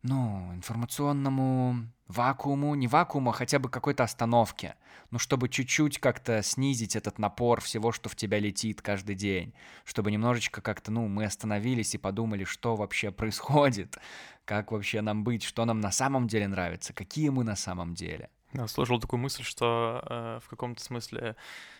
ну, 0.03 0.53
информационному 0.53 1.87
вакууму, 2.07 2.75
не 2.75 2.87
вакууму, 2.87 3.31
а 3.31 3.33
хотя 3.33 3.59
бы 3.59 3.69
какой-то 3.69 4.03
остановке. 4.03 4.75
Ну, 5.11 5.19
чтобы 5.19 5.47
чуть-чуть 5.47 5.99
как-то 5.99 6.41
снизить 6.41 6.95
этот 6.95 7.19
напор 7.19 7.61
всего, 7.61 7.91
что 7.91 8.09
в 8.09 8.15
тебя 8.15 8.39
летит 8.39 8.81
каждый 8.81 9.15
день. 9.15 9.53
Чтобы 9.85 10.11
немножечко 10.11 10.61
как-то, 10.61 10.91
ну, 10.91 11.07
мы 11.07 11.25
остановились 11.25 11.93
и 11.95 11.99
подумали, 11.99 12.43
что 12.43 12.75
вообще 12.75 13.11
происходит, 13.11 13.97
как 14.45 14.71
вообще 14.71 15.01
нам 15.01 15.23
быть, 15.23 15.43
что 15.43 15.65
нам 15.65 15.79
на 15.81 15.91
самом 15.91 16.27
деле 16.27 16.47
нравится, 16.47 16.93
какие 16.93 17.29
мы 17.29 17.43
на 17.43 17.55
самом 17.55 17.93
деле. 17.93 18.29
Я 18.53 18.67
слышал 18.67 18.99
такую 18.99 19.19
мысль, 19.19 19.43
что 19.43 20.03
э, 20.05 20.39
в 20.43 20.49
каком-то 20.49 20.83
смысле 20.83 21.35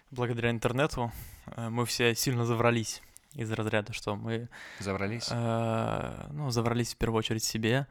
благодаря 0.10 0.50
интернету 0.50 1.12
э, 1.46 1.70
мы 1.70 1.86
все 1.86 2.16
сильно 2.16 2.46
заврались 2.46 3.02
из 3.34 3.52
разряда, 3.52 3.94
что 3.94 4.16
мы... 4.16 4.50
Заврались? 4.80 5.28
Э, 5.30 6.28
ну, 6.32 6.50
заврались 6.50 6.94
в 6.94 6.98
первую 6.98 7.20
очередь 7.20 7.44
себе, 7.44 7.88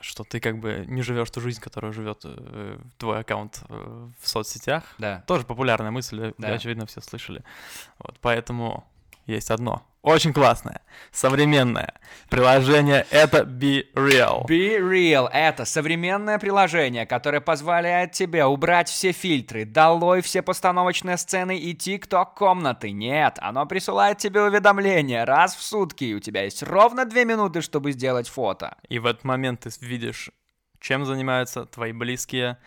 что 0.00 0.24
ты 0.24 0.40
как 0.40 0.58
бы 0.58 0.84
не 0.88 1.02
живешь 1.02 1.30
ту 1.30 1.40
жизнь, 1.40 1.60
которую 1.60 1.92
живет 1.92 2.22
э, 2.24 2.78
твой 2.98 3.20
аккаунт 3.20 3.62
э, 3.68 4.08
в 4.20 4.28
соцсетях. 4.28 4.84
Да. 4.98 5.22
Тоже 5.26 5.44
популярная 5.44 5.90
мысль, 5.90 6.32
да. 6.38 6.48
очевидно, 6.48 6.86
все 6.86 7.00
слышали. 7.00 7.42
Вот, 7.98 8.18
поэтому 8.20 8.86
есть 9.26 9.50
одно 9.50 9.87
очень 10.02 10.32
классное, 10.32 10.80
современное 11.10 11.94
приложение— 12.30 13.06
это 13.10 13.42
Be 13.42 13.84
Real. 13.94 14.46
Be 14.46 14.78
Real— 14.78 15.28
это 15.32 15.64
современное 15.64 16.38
приложение, 16.38 17.06
которое 17.06 17.40
позволяет 17.40 18.12
тебе 18.12 18.44
убрать 18.44 18.88
все 18.88 19.12
фильтры, 19.12 19.64
долой 19.64 20.22
все 20.22 20.42
постановочные 20.42 21.16
сцены 21.16 21.58
и 21.58 21.74
тикток-комнаты. 21.74 22.90
Нет, 22.92 23.38
оно 23.40 23.66
присылает 23.66 24.18
тебе 24.18 24.42
уведомления 24.42 25.24
раз 25.24 25.56
в 25.56 25.62
сутки, 25.62 26.04
и 26.04 26.14
у 26.14 26.20
тебя 26.20 26.44
есть 26.44 26.62
ровно 26.62 27.04
две 27.04 27.24
минуты, 27.24 27.60
чтобы 27.60 27.92
сделать 27.92 28.28
фото. 28.28 28.76
И 28.88 28.98
в 28.98 29.06
этот 29.06 29.24
момент 29.24 29.60
ты 29.60 29.70
видишь, 29.80 30.30
чем 30.80 31.04
занимаются 31.04 31.64
твои 31.64 31.92
близкие, 31.92 32.58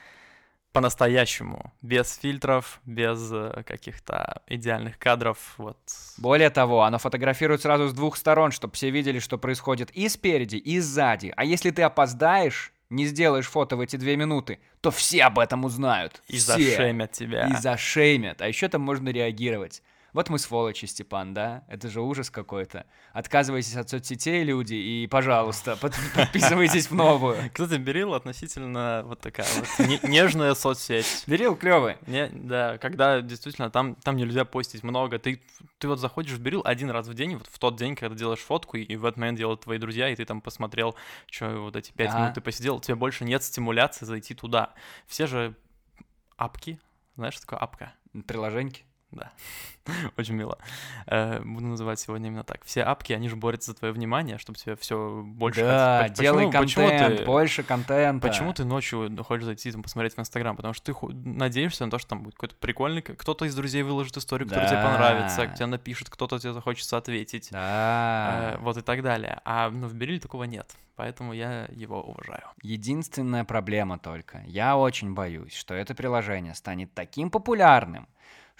по-настоящему, 0.71 1.73
без 1.81 2.17
фильтров, 2.17 2.79
без 2.85 3.29
э, 3.31 3.63
каких-то 3.65 4.41
идеальных 4.47 4.97
кадров, 4.97 5.37
вот. 5.57 5.77
Более 6.17 6.49
того, 6.49 6.83
оно 6.83 6.97
фотографирует 6.97 7.61
сразу 7.61 7.87
с 7.87 7.93
двух 7.93 8.15
сторон, 8.15 8.51
чтобы 8.51 8.73
все 8.73 8.89
видели, 8.89 9.19
что 9.19 9.37
происходит 9.37 9.91
и 9.91 10.07
спереди, 10.07 10.55
и 10.55 10.79
сзади. 10.79 11.33
А 11.35 11.43
если 11.43 11.71
ты 11.71 11.81
опоздаешь, 11.81 12.73
не 12.89 13.05
сделаешь 13.05 13.47
фото 13.47 13.75
в 13.75 13.81
эти 13.81 13.95
две 13.95 14.15
минуты, 14.15 14.59
то 14.81 14.91
все 14.91 15.23
об 15.23 15.39
этом 15.39 15.65
узнают. 15.65 16.21
И 16.27 16.37
все. 16.37 16.57
зашемят 16.57 17.11
тебя. 17.11 17.47
И 17.47 17.55
зашемят. 17.55 18.41
А 18.41 18.47
еще 18.47 18.67
там 18.67 18.81
можно 18.81 19.09
реагировать. 19.09 19.81
Вот 20.13 20.29
мы 20.29 20.39
сволочи, 20.39 20.85
Степан, 20.85 21.33
да? 21.33 21.63
Это 21.67 21.89
же 21.89 22.01
ужас 22.01 22.29
какой-то. 22.29 22.85
Отказывайтесь 23.13 23.75
от 23.75 23.89
соцсетей, 23.89 24.43
люди, 24.43 24.75
и, 24.75 25.07
пожалуйста, 25.07 25.77
подписывайтесь 26.15 26.89
в 26.89 26.95
новую. 26.95 27.37
Кстати, 27.53 27.79
Берил 27.79 28.13
относительно 28.13 29.03
вот 29.05 29.21
такая 29.21 29.47
вот 29.55 30.03
нежная 30.03 30.53
соцсеть. 30.53 31.23
Берил 31.27 31.55
клевый. 31.55 31.97
Не, 32.07 32.27
да, 32.27 32.77
когда 32.77 33.21
действительно 33.21 33.69
там, 33.69 33.95
там 33.95 34.17
нельзя 34.17 34.43
постить 34.43 34.83
много. 34.83 35.17
Ты, 35.17 35.41
ты 35.77 35.87
вот 35.87 35.99
заходишь 35.99 36.33
в 36.33 36.41
Берил 36.41 36.61
один 36.65 36.89
раз 36.89 37.07
в 37.07 37.13
день, 37.13 37.37
вот 37.37 37.47
в 37.47 37.57
тот 37.57 37.77
день, 37.77 37.95
когда 37.95 38.15
делаешь 38.15 38.39
фотку, 38.39 38.77
и 38.77 38.95
в 38.95 39.05
этот 39.05 39.17
момент 39.17 39.37
делают 39.37 39.61
твои 39.61 39.77
друзья, 39.77 40.09
и 40.09 40.15
ты 40.15 40.25
там 40.25 40.41
посмотрел, 40.41 40.95
что 41.29 41.61
вот 41.61 41.75
эти 41.75 41.91
пять 41.91 42.13
минут 42.13 42.33
ты 42.33 42.41
посидел, 42.41 42.77
у 42.77 42.81
тебя 42.81 42.95
больше 42.95 43.23
нет 43.23 43.43
стимуляции 43.43 44.05
зайти 44.05 44.33
туда. 44.33 44.73
Все 45.07 45.25
же 45.25 45.55
апки, 46.35 46.79
знаешь, 47.15 47.35
что 47.35 47.43
такое 47.43 47.59
апка? 47.59 47.93
Приложеньки. 48.27 48.83
Да, 49.11 49.31
очень 50.17 50.35
мило. 50.35 50.57
Э, 51.05 51.41
буду 51.43 51.65
называть 51.67 51.99
сегодня 51.99 52.27
именно 52.27 52.43
так. 52.43 52.63
Все 52.63 52.83
апки, 52.83 53.13
они 53.13 53.27
же 53.27 53.35
борются 53.35 53.71
за 53.71 53.77
твое 53.77 53.93
внимание, 53.93 54.37
чтобы 54.37 54.57
тебе 54.57 54.75
все 54.75 55.21
больше... 55.25 55.61
Да, 55.61 56.03
хотеть. 56.03 56.19
делай 56.19 56.45
почему, 56.45 56.87
контент, 56.87 57.01
почему 57.01 57.17
ты, 57.17 57.25
больше 57.25 57.63
контента. 57.63 58.27
Почему 58.27 58.53
ты 58.53 58.63
ночью 58.63 59.23
хочешь 59.23 59.45
зайти 59.45 59.71
там, 59.71 59.83
посмотреть 59.83 60.15
в 60.15 60.19
Инстаграм? 60.19 60.55
Потому 60.55 60.73
что 60.73 60.93
ты 60.93 61.13
надеешься 61.13 61.85
на 61.85 61.91
то, 61.91 61.99
что 61.99 62.09
там 62.09 62.23
будет 62.23 62.35
какой-то 62.35 62.55
прикольный... 62.55 63.01
Кто-то 63.01 63.45
из 63.45 63.55
друзей 63.55 63.83
выложит 63.83 64.15
историю, 64.17 64.47
которая 64.47 64.69
да. 64.69 64.75
тебе 64.75 64.83
понравится, 64.83 65.47
тебе 65.55 65.65
напишет, 65.65 66.09
кто-то 66.09 66.39
тебе 66.39 66.53
захочется 66.53 66.97
ответить. 66.97 67.49
Да. 67.51 68.53
Э, 68.53 68.57
вот 68.59 68.77
и 68.77 68.81
так 68.81 69.01
далее. 69.01 69.41
А 69.43 69.69
ну, 69.69 69.87
в 69.87 69.93
Бериле 69.93 70.19
такого 70.19 70.45
нет. 70.45 70.75
Поэтому 70.95 71.33
я 71.33 71.67
его 71.71 72.01
уважаю. 72.01 72.43
Единственная 72.61 73.43
проблема 73.43 73.97
только. 73.97 74.43
Я 74.45 74.77
очень 74.77 75.15
боюсь, 75.15 75.53
что 75.53 75.73
это 75.73 75.95
приложение 75.95 76.53
станет 76.53 76.93
таким 76.93 77.31
популярным, 77.31 78.07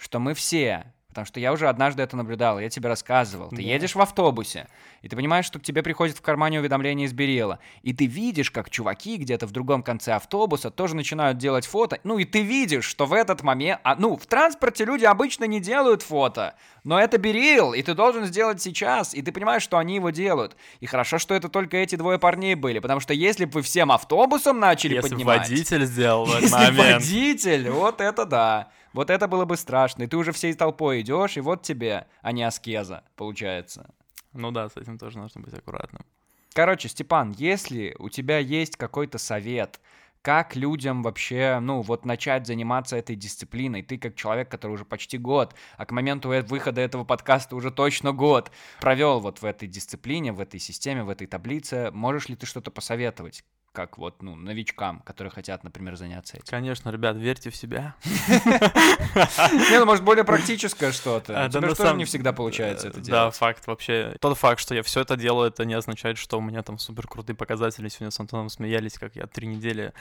что 0.02 0.18
мы 0.18 0.34
все 0.34 0.84
Потому 1.12 1.26
что 1.26 1.40
я 1.40 1.52
уже 1.52 1.68
однажды 1.68 2.02
это 2.02 2.16
наблюдал, 2.16 2.58
я 2.58 2.70
тебе 2.70 2.88
рассказывал. 2.88 3.50
Ты 3.50 3.56
да. 3.56 3.62
едешь 3.62 3.94
в 3.94 4.00
автобусе, 4.00 4.66
и 5.02 5.10
ты 5.10 5.14
понимаешь, 5.14 5.44
что 5.44 5.58
к 5.58 5.62
тебе 5.62 5.82
приходит 5.82 6.16
в 6.16 6.22
кармане 6.22 6.58
уведомление 6.58 7.06
из 7.06 7.12
Берила. 7.12 7.58
И 7.82 7.92
ты 7.92 8.06
видишь, 8.06 8.50
как 8.50 8.70
чуваки 8.70 9.18
где-то 9.18 9.46
в 9.46 9.50
другом 9.50 9.82
конце 9.82 10.14
автобуса 10.14 10.70
тоже 10.70 10.96
начинают 10.96 11.36
делать 11.36 11.66
фото. 11.66 12.00
Ну 12.02 12.18
и 12.18 12.24
ты 12.24 12.40
видишь, 12.40 12.86
что 12.86 13.04
в 13.04 13.12
этот 13.12 13.42
момент... 13.42 13.78
А, 13.84 13.94
ну, 13.94 14.16
в 14.16 14.24
транспорте 14.24 14.86
люди 14.86 15.04
обычно 15.04 15.44
не 15.44 15.60
делают 15.60 16.00
фото. 16.00 16.54
Но 16.84 16.98
это 16.98 17.16
Берил, 17.18 17.74
и 17.74 17.82
ты 17.82 17.94
должен 17.94 18.24
сделать 18.24 18.60
сейчас. 18.60 19.14
И 19.14 19.22
ты 19.22 19.30
понимаешь, 19.30 19.62
что 19.62 19.78
они 19.78 19.96
его 19.96 20.10
делают. 20.10 20.56
И 20.80 20.86
хорошо, 20.86 21.18
что 21.18 21.34
это 21.34 21.48
только 21.48 21.76
эти 21.76 21.94
двое 21.94 22.18
парней 22.18 22.54
были. 22.56 22.80
Потому 22.80 23.00
что 23.00 23.14
если 23.14 23.44
бы 23.44 23.52
вы 23.52 23.62
всем 23.62 23.92
автобусом 23.92 24.58
начали 24.58 24.96
если 24.96 25.10
поднимать... 25.10 25.48
Если 25.48 25.54
водитель 25.54 25.86
сделал 25.86 26.24
в 26.24 26.30
этот 26.30 26.42
если 26.42 26.56
момент... 26.56 26.94
водитель, 26.94 27.70
вот 27.70 28.00
это 28.00 28.24
да. 28.24 28.70
Вот 28.92 29.10
это 29.10 29.28
было 29.28 29.44
бы 29.44 29.56
страшно. 29.56 30.02
И 30.02 30.06
ты 30.06 30.16
уже 30.16 30.32
всей 30.32 30.54
толпой 30.54 31.02
идешь, 31.02 31.36
и 31.36 31.40
вот 31.40 31.62
тебе, 31.62 32.06
а 32.20 32.32
не 32.32 32.42
аскеза, 32.42 33.04
получается. 33.16 33.94
Ну 34.32 34.50
да, 34.50 34.68
с 34.68 34.76
этим 34.76 34.98
тоже 34.98 35.18
нужно 35.18 35.40
быть 35.40 35.54
аккуратным. 35.54 36.04
Короче, 36.52 36.88
Степан, 36.88 37.34
если 37.38 37.94
у 37.98 38.10
тебя 38.10 38.38
есть 38.38 38.76
какой-то 38.76 39.18
совет, 39.18 39.80
как 40.22 40.54
людям 40.56 41.02
вообще, 41.02 41.58
ну, 41.60 41.82
вот 41.82 42.04
начать 42.04 42.46
заниматься 42.46 42.96
этой 42.96 43.16
дисциплиной? 43.16 43.82
Ты 43.82 43.98
как 43.98 44.14
человек, 44.14 44.48
который 44.48 44.72
уже 44.72 44.84
почти 44.84 45.18
год, 45.18 45.54
а 45.76 45.84
к 45.84 45.90
моменту 45.90 46.28
выхода 46.28 46.80
этого 46.80 47.04
подкаста 47.04 47.56
уже 47.56 47.70
точно 47.70 48.12
год 48.12 48.52
провел 48.80 49.20
вот 49.20 49.42
в 49.42 49.44
этой 49.44 49.68
дисциплине, 49.68 50.32
в 50.32 50.40
этой 50.40 50.60
системе, 50.60 51.02
в 51.02 51.08
этой 51.08 51.26
таблице, 51.26 51.90
можешь 51.92 52.28
ли 52.28 52.36
ты 52.36 52.46
что-то 52.46 52.70
посоветовать? 52.70 53.44
Как 53.72 53.98
вот, 53.98 54.22
ну, 54.22 54.36
новичкам, 54.36 55.00
которые 55.00 55.30
хотят, 55.30 55.64
например, 55.64 55.96
заняться 55.96 56.36
этим? 56.36 56.46
Конечно, 56.48 56.90
ребят, 56.90 57.16
верьте 57.16 57.50
в 57.50 57.56
себя. 57.56 57.94
Не, 58.04 59.78
ну, 59.78 59.86
может, 59.86 60.04
более 60.04 60.24
практическое 60.24 60.92
что-то. 60.92 61.48
Да, 61.50 61.60
на 61.60 61.74
самом 61.74 61.98
не 61.98 62.04
всегда 62.04 62.32
получается 62.32 62.88
это 62.88 63.00
делать. 63.00 63.10
Да, 63.10 63.30
факт 63.30 63.66
вообще. 63.66 64.16
Тот 64.20 64.36
факт, 64.38 64.60
что 64.60 64.74
я 64.74 64.82
все 64.82 65.00
это 65.00 65.16
делаю, 65.16 65.48
это 65.48 65.64
не 65.64 65.74
означает, 65.74 66.18
что 66.18 66.38
у 66.38 66.40
меня 66.40 66.62
там 66.62 66.78
супер 66.78 67.06
крутые 67.06 67.34
показатели. 67.34 67.88
Сегодня 67.88 68.10
с 68.10 68.20
Антоном 68.20 68.48
смеялись, 68.48 68.98
как 68.98 69.16
я 69.16 69.26
три 69.26 69.46
недели 69.46 69.92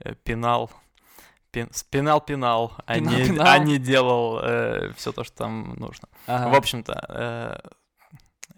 э, 0.00 0.14
пинал 0.14 0.70
пинал, 1.52 2.76
а 2.84 2.98
не, 2.98 3.38
а 3.38 3.58
не 3.58 3.78
делал 3.78 4.40
э, 4.42 4.92
все 4.96 5.12
то, 5.12 5.22
что 5.22 5.36
там 5.36 5.74
нужно. 5.76 6.08
Ага. 6.26 6.48
В 6.48 6.54
общем-то, 6.56 7.06
э, 7.08 7.68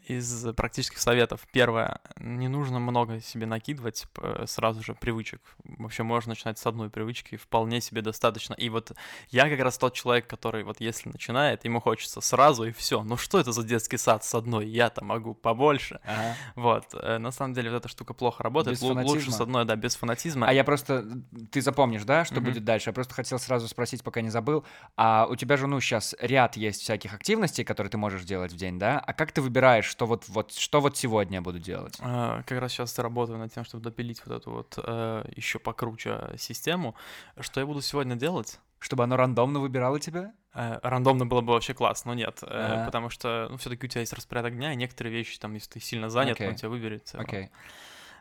из 0.07 0.55
практических 0.55 0.99
советов. 0.99 1.41
Первое, 1.53 2.01
не 2.19 2.49
нужно 2.49 2.79
много 2.79 3.21
себе 3.21 3.47
накидывать 3.47 4.07
сразу 4.47 4.83
же 4.83 4.95
привычек. 4.95 5.41
Вообще 5.65 6.03
можно 6.03 6.31
начинать 6.31 6.59
с 6.59 6.67
одной 6.67 6.91
привычки, 6.91 7.37
вполне 7.37 7.81
себе 7.81 8.03
достаточно. 8.03 8.55
И 8.55 8.69
вот 8.69 8.93
я 9.31 9.49
как 9.49 9.61
раз 9.61 9.79
тот 9.79 9.95
человек, 9.95 10.27
который 10.27 10.65
вот 10.65 10.81
если 10.81 11.09
начинает, 11.09 11.65
ему 11.65 11.81
хочется 11.81 12.21
сразу 12.21 12.65
и 12.65 12.73
все. 12.73 13.03
Ну 13.03 13.17
что 13.17 13.41
это 13.41 13.53
за 13.53 13.65
детский 13.65 13.97
сад 13.97 14.25
с 14.25 14.35
одной? 14.35 14.67
Я-то 14.67 15.05
могу 15.05 15.35
побольше. 15.35 16.01
Ага. 16.05 16.37
Вот. 16.55 16.85
Э, 16.95 17.19
на 17.19 17.31
самом 17.31 17.55
деле 17.55 17.71
вот 17.71 17.79
эта 17.79 17.89
штука 17.89 18.15
плохо 18.15 18.43
работает. 18.43 18.81
Без 18.81 18.83
Лучше 18.83 19.31
с 19.31 19.41
одной, 19.41 19.65
да, 19.65 19.77
без 19.77 19.97
фанатизма. 19.97 20.49
А 20.49 20.53
я 20.53 20.65
просто... 20.65 21.05
Ты 21.51 21.61
запомнишь, 21.61 22.05
да, 22.05 22.25
что 22.25 22.37
mm-hmm. 22.37 22.41
будет 22.41 22.65
дальше? 22.65 22.91
Я 22.91 22.93
просто 22.93 23.15
хотел 23.15 23.39
сразу 23.39 23.69
спросить, 23.69 24.03
пока 24.03 24.21
не 24.21 24.31
забыл. 24.31 24.65
А 24.97 25.27
у 25.29 25.37
тебя 25.37 25.57
же, 25.57 25.67
ну, 25.67 25.81
сейчас 25.81 26.15
ряд 26.21 26.57
есть 26.57 26.83
всяких 26.83 27.15
активностей, 27.15 27.65
которые 27.65 27.91
ты 27.91 27.99
можешь 27.99 28.25
делать 28.25 28.53
в 28.53 28.57
день, 28.57 28.79
да? 28.79 28.99
А 28.99 29.13
как 29.13 29.33
ты 29.33 29.41
выбираешь, 29.41 29.85
что 29.97 30.05
вот, 30.05 30.29
вот, 30.29 30.53
что 30.53 30.83
вот 30.83 30.95
сегодня 30.99 31.37
я 31.39 31.41
буду 31.41 31.59
делать? 31.59 31.97
А, 32.01 32.43
как 32.43 32.61
раз 32.61 32.73
сейчас 32.73 32.99
работаю 32.99 33.39
над 33.39 33.55
тем, 33.55 33.65
чтобы 33.65 33.83
допилить 33.83 34.21
вот 34.27 34.37
эту 34.37 34.51
вот 34.51 34.75
э, 34.77 35.25
еще 35.35 35.59
покруче 35.59 36.35
систему. 36.37 36.95
Что 37.41 37.61
я 37.61 37.67
буду 37.67 37.81
сегодня 37.81 38.15
делать? 38.15 38.61
Чтобы 38.79 39.05
оно 39.05 39.17
рандомно 39.17 39.59
выбирало 39.59 39.99
тебя? 39.99 40.35
Э, 40.53 40.79
рандомно 40.83 41.25
было 41.25 41.41
бы 41.41 41.55
вообще 41.55 41.73
классно, 41.73 42.11
но 42.11 42.19
нет, 42.19 42.41
э, 42.43 42.47
Ага. 42.47 42.85
потому 42.85 43.09
что, 43.09 43.49
ну, 43.51 43.57
все-таки 43.57 43.87
у 43.87 43.89
тебя 43.89 44.03
есть 44.03 44.13
распорядок 44.13 44.55
дня, 44.55 44.75
и 44.75 44.77
некоторые 44.77 45.15
вещи, 45.15 45.39
там, 45.39 45.55
если 45.55 45.71
ты 45.71 45.81
сильно 45.81 46.11
занят, 46.11 46.35
Окей. 46.35 46.49
он 46.49 46.57
тебя 46.57 46.69
выберет. 46.69 47.11
Окей. 47.15 47.49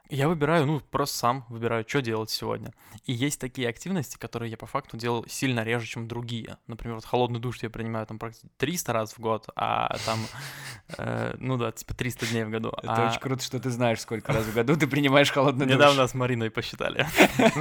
Я 0.10 0.28
выбираю, 0.28 0.66
ну, 0.66 0.80
просто 0.80 1.18
сам 1.18 1.46
выбираю, 1.50 1.84
что 1.88 2.02
делать 2.02 2.30
сегодня. 2.30 2.74
И 3.06 3.14
есть 3.14 3.40
такие 3.40 3.68
активности, 3.68 4.18
которые 4.18 4.52
я 4.52 4.58
по 4.58 4.66
факту 4.66 4.98
делал 4.98 5.26
сильно 5.28 5.64
реже, 5.64 5.88
чем 5.88 6.08
другие. 6.08 6.58
Например, 6.68 6.96
вот 6.96 7.06
холодный 7.06 7.40
душ 7.40 7.64
я 7.64 7.70
принимаю 7.70 8.06
там 8.06 8.20
практически 8.20 8.50
300 8.58 8.94
раз 8.94 9.14
в 9.14 9.20
год, 9.20 9.48
а 9.56 9.96
там, 10.06 10.20
э, 10.98 11.36
ну 11.40 11.58
да, 11.58 11.72
типа 11.72 11.94
300 11.94 12.28
дней 12.28 12.44
в 12.44 12.50
году. 12.50 12.70
Это 12.84 13.08
А 13.08 13.10
очень 13.10 13.20
круто, 13.20 13.44
что 13.44 13.60
ты 13.60 13.70
знаешь, 13.70 14.00
сколько 14.00 14.32
раз 14.32 14.46
в 14.46 14.54
году 14.54 14.76
ты 14.76 14.88
принимаешь 14.88 15.32
холодный 15.32 15.66
душ. 15.68 15.76
Недавно 15.76 16.08
с 16.08 16.14
Мариной 16.14 16.50
посчитали. 16.52 17.08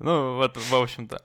Ну, 0.00 0.36
вот, 0.36 0.56
в 0.56 0.74
общем-то. 0.74 1.22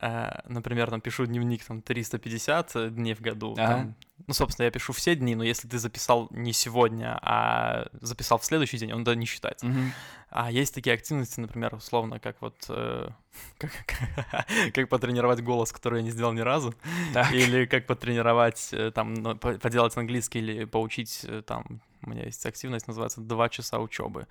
Э, 0.00 0.40
Например, 0.48 0.90
там 0.90 1.00
пишу 1.00 1.26
дневник 1.26 1.64
там 1.64 1.82
350 1.82 2.94
дней 2.94 3.14
в 3.14 3.20
году. 3.20 3.52
Ага. 3.58 3.66
там. 3.66 3.94
Ну, 4.26 4.34
собственно, 4.34 4.64
я 4.66 4.70
пишу 4.70 4.92
все 4.92 5.16
дни, 5.16 5.34
но 5.34 5.42
если 5.42 5.66
ты 5.68 5.78
записал 5.78 6.28
не 6.30 6.52
сегодня, 6.52 7.18
а 7.22 7.86
записал 8.00 8.38
в 8.38 8.44
следующий 8.44 8.78
день, 8.78 8.92
он 8.92 9.02
да 9.04 9.14
не 9.16 9.26
считается. 9.26 9.66
Мгм. 9.66 9.92
А 10.30 10.50
есть 10.50 10.74
такие 10.74 10.94
активности, 10.94 11.40
например, 11.40 11.74
условно, 11.74 12.18
как 12.20 12.36
вот 12.40 12.54
э, 12.68 13.08
как, 13.58 13.72
как 14.74 14.88
потренировать 14.88 15.42
голос, 15.42 15.72
который 15.72 15.98
я 15.98 16.02
не 16.04 16.10
сделал 16.10 16.32
ни 16.32 16.40
разу, 16.40 16.74
Так. 17.12 17.32
или 17.32 17.66
как 17.66 17.86
потренировать 17.86 18.68
э, 18.72 18.92
там 18.92 19.38
по- 19.38 19.58
поделать 19.58 19.96
английский 19.96 20.38
или 20.38 20.64
поучить 20.64 21.26
там. 21.46 21.80
У 22.04 22.10
меня 22.10 22.24
есть 22.24 22.44
активность, 22.46 22.86
называется 22.88 23.20
два 23.20 23.48
часа 23.48 23.78
учебы. 23.78 24.26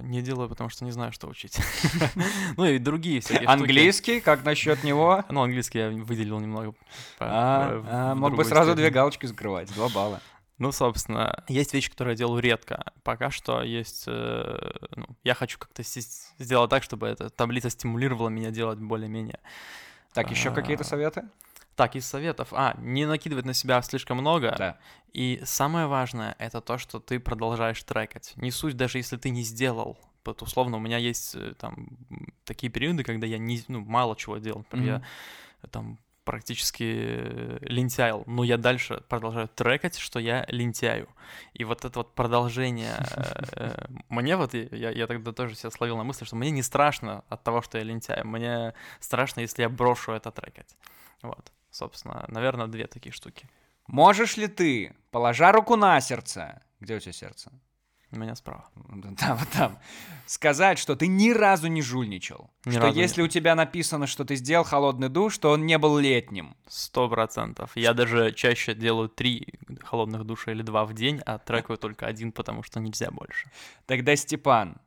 Не 0.00 0.22
делаю, 0.22 0.48
потому 0.48 0.70
что 0.70 0.84
не 0.84 0.90
знаю, 0.90 1.12
что 1.12 1.28
учить. 1.28 1.58
Ну 2.56 2.64
и 2.64 2.78
другие 2.78 3.20
всякие. 3.20 3.48
Английский, 3.48 4.20
как 4.20 4.44
насчет 4.44 4.84
него? 4.84 5.24
Ну, 5.30 5.42
английский 5.42 5.78
я 5.78 5.90
выделил 5.90 6.40
немного. 6.40 6.74
А, 7.18 7.82
а, 7.86 8.14
мог 8.14 8.34
бы 8.34 8.44
сразу 8.44 8.74
две 8.74 8.90
галочки 8.90 9.26
закрывать, 9.26 9.72
два 9.74 9.88
балла. 9.88 10.20
Ну, 10.58 10.72
собственно, 10.72 11.44
есть 11.46 11.72
вещи, 11.72 11.88
которые 11.88 12.14
я 12.14 12.18
делаю 12.18 12.42
редко. 12.42 12.92
Пока 13.04 13.30
что 13.30 13.62
есть... 13.62 14.04
э, 14.08 14.58
ну, 14.96 15.06
я 15.22 15.34
хочу 15.34 15.56
как-то 15.56 15.84
сделать 15.84 16.68
так, 16.68 16.82
чтобы 16.82 17.06
эта 17.06 17.30
таблица 17.30 17.70
стимулировала 17.70 18.28
меня 18.28 18.50
делать 18.50 18.80
более-менее. 18.80 19.38
Так, 20.14 20.32
еще 20.32 20.48
А, 20.48 20.52
какие-то 20.52 20.82
советы? 20.82 21.28
Так, 21.78 21.94
из 21.94 22.06
советов. 22.06 22.48
А, 22.50 22.74
не 22.80 23.06
накидывать 23.06 23.44
на 23.44 23.54
себя 23.54 23.80
слишком 23.82 24.18
много. 24.18 24.52
Да. 24.58 24.78
И 25.12 25.40
самое 25.44 25.86
важное— 25.86 26.34
это 26.40 26.60
то, 26.60 26.76
что 26.76 26.98
ты 26.98 27.20
продолжаешь 27.20 27.80
трекать. 27.84 28.32
Не 28.34 28.50
суть, 28.50 28.76
даже 28.76 28.98
если 28.98 29.16
ты 29.16 29.30
не 29.30 29.42
сделал. 29.42 29.96
Вот 30.24 30.42
условно 30.42 30.78
у 30.78 30.80
меня 30.80 30.96
есть 30.98 31.36
э, 31.36 31.54
там 31.56 31.96
такие 32.44 32.68
периоды, 32.68 33.04
когда 33.04 33.28
я 33.28 33.38
не, 33.38 33.62
ну, 33.68 33.78
мало 33.84 34.16
чего 34.16 34.38
делал. 34.38 34.58
Например, 34.58 34.96
Мгм. 34.96 35.04
я 35.62 35.68
там 35.68 35.98
практически 36.24 36.82
э, 36.82 37.58
лентяйл, 37.60 38.24
но 38.26 38.42
я 38.42 38.56
дальше 38.56 39.00
продолжаю 39.08 39.46
трекать, 39.46 39.96
что 39.98 40.18
я 40.18 40.46
лентяю. 40.48 41.08
И 41.54 41.62
вот 41.62 41.84
это 41.84 42.00
вот 42.00 42.12
продолжение, 42.16 42.96
э, 43.52 43.86
мне 44.08 44.36
вот, 44.36 44.52
я, 44.52 44.90
я 44.90 45.06
тогда 45.06 45.30
тоже 45.30 45.54
себя 45.54 45.70
словил 45.70 45.96
на 45.96 46.02
мысли, 46.02 46.24
что 46.24 46.34
мне 46.34 46.50
не 46.50 46.64
страшно 46.64 47.22
от 47.28 47.44
того, 47.44 47.62
что 47.62 47.78
я 47.78 47.84
лентяю, 47.84 48.26
мне 48.26 48.74
страшно, 48.98 49.42
если 49.42 49.62
я 49.62 49.68
брошу 49.68 50.10
это 50.10 50.32
трекать. 50.32 50.76
Вот, 51.22 51.52
собственно, 51.78 52.24
наверное, 52.28 52.66
две 52.66 52.86
такие 52.86 53.12
штуки. 53.12 53.48
Можешь 53.86 54.36
ли 54.36 54.48
ты, 54.48 54.94
положа 55.10 55.52
руку 55.52 55.76
на 55.76 56.00
сердце, 56.00 56.60
где 56.80 56.96
у 56.96 57.00
тебя 57.00 57.12
сердце? 57.12 57.50
У 58.10 58.18
меня 58.18 58.34
справа. 58.34 58.68
Да, 59.20 59.34
вот 59.34 59.48
там. 59.50 59.78
Сказать, 60.26 60.78
что 60.78 60.96
ты 60.96 61.06
ни 61.06 61.30
разу 61.30 61.68
не 61.68 61.82
жульничал. 61.82 62.50
Ни 62.64 62.72
что 62.72 62.80
разу 62.80 62.96
не- 62.96 63.02
если 63.02 63.22
у 63.22 63.28
тебя 63.28 63.54
написано, 63.54 64.06
что 64.06 64.24
ты 64.24 64.36
сделал 64.36 64.64
холодный 64.64 65.08
душ, 65.08 65.38
то 65.38 65.50
он 65.50 65.66
не 65.66 65.78
был 65.78 65.98
летним. 65.98 66.56
Сто 66.66 67.08
процентов. 67.08 67.72
Я 67.76 67.92
даже 67.94 68.32
чаще 68.32 68.74
делаю 68.74 69.08
три 69.08 69.46
холодных 69.82 70.24
душа 70.24 70.52
или 70.52 70.62
два 70.62 70.84
в 70.84 70.94
день, 70.94 71.20
а 71.26 71.38
трекаю 71.38 71.78
только 71.78 72.06
один, 72.06 72.32
потому 72.32 72.62
что 72.62 72.80
нельзя 72.80 73.10
больше. 73.10 73.50
Тогда, 73.86 74.16
Степан, 74.16 74.78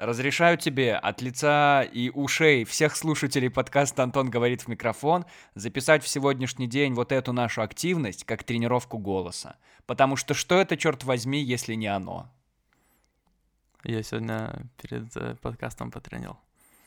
разрешаю 0.00 0.56
тебе 0.56 0.96
от 0.96 1.20
лица 1.20 1.82
и 1.82 2.10
ушей 2.10 2.64
всех 2.64 2.96
слушателей 2.96 3.50
подкаста 3.50 4.02
«Антон 4.02 4.30
говорит 4.30 4.62
в 4.62 4.68
микрофон» 4.68 5.26
записать 5.54 6.02
в 6.02 6.08
сегодняшний 6.08 6.66
день 6.66 6.94
вот 6.94 7.12
эту 7.12 7.34
нашу 7.34 7.60
активность 7.60 8.24
как 8.24 8.42
тренировку 8.42 8.96
голоса. 8.96 9.56
Потому 9.84 10.16
что 10.16 10.32
что 10.32 10.58
это, 10.58 10.78
черт 10.78 11.04
возьми, 11.04 11.42
если 11.42 11.74
не 11.74 11.86
оно? 11.86 12.32
Я 13.84 14.02
сегодня 14.02 14.62
перед 14.80 15.14
э, 15.16 15.36
подкастом 15.40 15.90
потренил. 15.90 16.38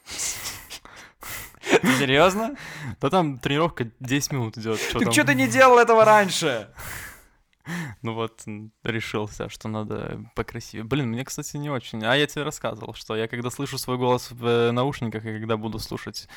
Серьезно? 1.99 2.55
Да 2.99 3.09
там 3.11 3.38
тренировка 3.38 3.91
10 3.99 4.32
минут 4.32 4.57
идет. 4.57 4.80
Так 4.91 5.11
что 5.11 5.24
ты 5.24 5.36
не 5.36 5.47
делал 5.47 5.78
этого 5.78 6.03
раньше? 6.03 6.70
Ну 8.01 8.14
вот, 8.14 8.43
решился, 8.84 9.49
что 9.49 9.68
надо 9.68 10.30
покрасивее. 10.36 10.84
Блин, 10.84 11.09
мне, 11.09 11.24
кстати, 11.24 11.57
не 11.57 11.70
очень. 11.70 12.03
А 12.03 12.16
я 12.16 12.28
тебе 12.28 12.43
рассказывал, 12.43 12.93
что 12.93 13.16
я 13.16 13.28
когда 13.28 13.49
слышу 13.49 13.78
свой 13.78 13.97
голос 13.97 14.32
в 14.32 14.45
э, 14.45 14.72
наушниках, 14.72 15.26
и 15.26 15.39
когда 15.39 15.57
буду 15.57 15.80
слушать, 15.80 16.28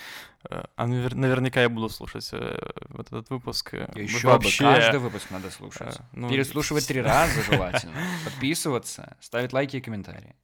э, 0.48 0.64
а 0.76 0.86
навер- 0.86 1.14
наверняка 1.14 1.62
я 1.62 1.68
буду 1.68 1.88
слушать 1.88 2.28
э, 2.32 2.58
вот 2.88 3.08
этот 3.08 3.30
выпуск. 3.30 3.74
Еще 3.94 4.28
вообще, 4.28 4.64
бы, 4.64 4.70
каждый 4.70 5.00
выпуск 5.00 5.30
надо 5.30 5.50
слушать. 5.50 5.98
ну, 6.12 6.28
Переслушивать 6.28 6.86
три 6.86 7.00
раза 7.00 7.42
желательно. 7.42 7.94
Подписываться, 8.24 9.16
ставить 9.20 9.52
лайки 9.52 9.76
и 9.76 9.80
комментарии. 9.80 10.36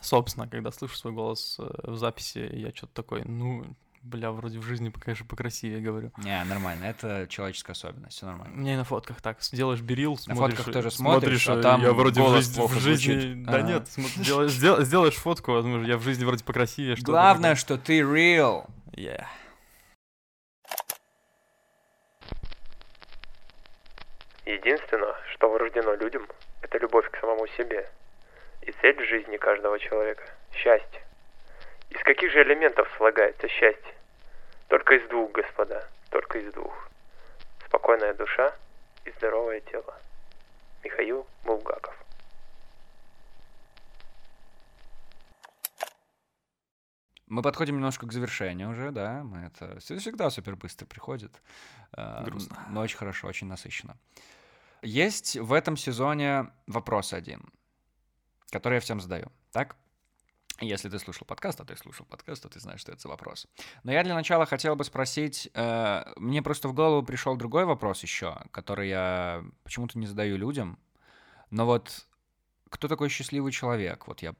Собственно, 0.00 0.48
когда 0.48 0.70
слышу 0.70 0.96
свой 0.96 1.12
голос 1.12 1.56
в 1.58 1.96
записи, 1.96 2.48
я 2.52 2.72
что-то 2.72 2.92
такой, 2.94 3.24
ну, 3.24 3.64
бля, 4.02 4.30
вроде 4.30 4.58
в 4.58 4.62
жизни, 4.62 4.90
конечно, 4.90 5.26
покрасивее 5.26 5.80
говорю. 5.80 6.12
Не, 6.18 6.42
нормально, 6.44 6.84
это 6.84 7.26
человеческая 7.28 7.72
особенность, 7.72 8.16
все 8.16 8.26
нормально. 8.26 8.68
и 8.68 8.76
на 8.76 8.84
фотках 8.84 9.20
так, 9.20 9.38
делаешь 9.52 9.80
берил, 9.80 10.18
На 10.26 10.34
смотришь, 10.34 10.56
фотках 10.56 10.68
э, 10.68 10.72
тоже 10.72 10.90
смотришь, 10.90 11.48
а 11.48 11.58
э, 11.58 11.62
там 11.62 11.82
я 11.82 11.92
вроде 11.92 12.22
в 12.22 12.34
жизни, 12.34 12.54
плохо 12.56 12.72
в 12.72 12.80
жизни, 12.80 13.12
звучит. 13.12 13.42
да 13.44 13.52
Ага. 13.58 13.62
нет, 13.68 13.88
делаешь, 14.16 14.52
сделаешь 14.52 15.16
фотку, 15.16 15.52
возможно, 15.52 15.86
я 15.86 15.96
в 15.96 16.02
жизни 16.02 16.24
вроде 16.24 16.44
покрасивее, 16.44 16.96
что 16.96 17.06
Главное, 17.06 17.54
что 17.54 17.76
ты 17.78 18.00
real. 18.00 18.66
Yeah. 18.92 19.24
Единственное, 24.44 25.14
что 25.34 25.50
врождено 25.50 25.94
людям, 25.94 26.26
это 26.62 26.78
любовь 26.78 27.10
к 27.10 27.20
самому 27.20 27.46
себе. 27.48 27.88
И 28.62 28.72
цель 28.80 29.06
жизни 29.06 29.36
каждого 29.36 29.78
человека– 29.78 30.24
счастье. 30.52 31.07
Из 31.90 32.02
каких 32.04 32.30
же 32.32 32.42
элементов 32.42 32.88
слагается 32.96 33.48
счастье? 33.48 33.94
Только 34.68 34.94
из 34.94 35.08
двух, 35.08 35.32
господа, 35.32 35.88
только 36.10 36.38
из 36.38 36.52
двух. 36.52 36.88
Спокойная 37.66 38.14
душа 38.14 38.54
и 39.04 39.10
здоровое 39.12 39.60
тело. 39.60 39.94
Михаил 40.84 41.26
Булгаков. 41.44 41.94
Мы 47.26 47.42
подходим 47.42 47.76
немножко 47.76 48.06
к 48.06 48.12
завершению 48.12 48.70
уже, 48.70 48.90
да. 48.90 49.22
Мы 49.22 49.46
это 49.46 49.78
всегда 49.80 50.30
супер 50.30 50.56
быстро 50.56 50.86
приходит. 50.86 51.42
Э, 51.96 52.24
Грустно. 52.24 52.56
Но 52.70 52.80
очень 52.80 52.96
хорошо, 52.96 53.28
очень 53.28 53.46
насыщенно. 53.46 53.96
Есть 54.82 55.36
в 55.36 55.52
этом 55.52 55.76
сезоне 55.76 56.50
вопрос 56.66 57.12
один, 57.12 57.52
который 58.50 58.74
я 58.74 58.80
всем 58.80 59.00
задаю. 59.00 59.30
Так? 59.52 59.76
Если 60.60 60.88
ты 60.88 60.98
слушал 60.98 61.24
подкаст, 61.24 61.60
а 61.60 61.64
ты 61.64 61.76
слушал 61.76 62.04
подкаст, 62.06 62.42
то 62.42 62.48
ты 62.48 62.58
знаешь, 62.58 62.80
что 62.80 62.90
это 62.90 63.00
за 63.00 63.08
вопрос. 63.08 63.46
Но 63.84 63.92
я 63.92 64.02
для 64.02 64.14
начала 64.14 64.44
хотел 64.44 64.74
бы 64.74 64.82
спросить, 64.82 65.48
э, 65.54 66.04
мне 66.16 66.42
просто 66.42 66.68
в 66.68 66.74
голову 66.74 67.04
пришел 67.04 67.36
другой 67.36 67.64
вопрос 67.64 68.02
еще, 68.02 68.36
который 68.50 68.88
я 68.88 69.44
почему-то 69.62 69.98
не 69.98 70.06
задаю 70.06 70.36
людям. 70.36 70.78
Но 71.50 71.64
вот 71.64 72.06
кто 72.70 72.88
такой 72.88 73.08
счастливый 73.08 73.52
человек? 73.52 74.08
Вот 74.08 74.20
я 74.22 74.34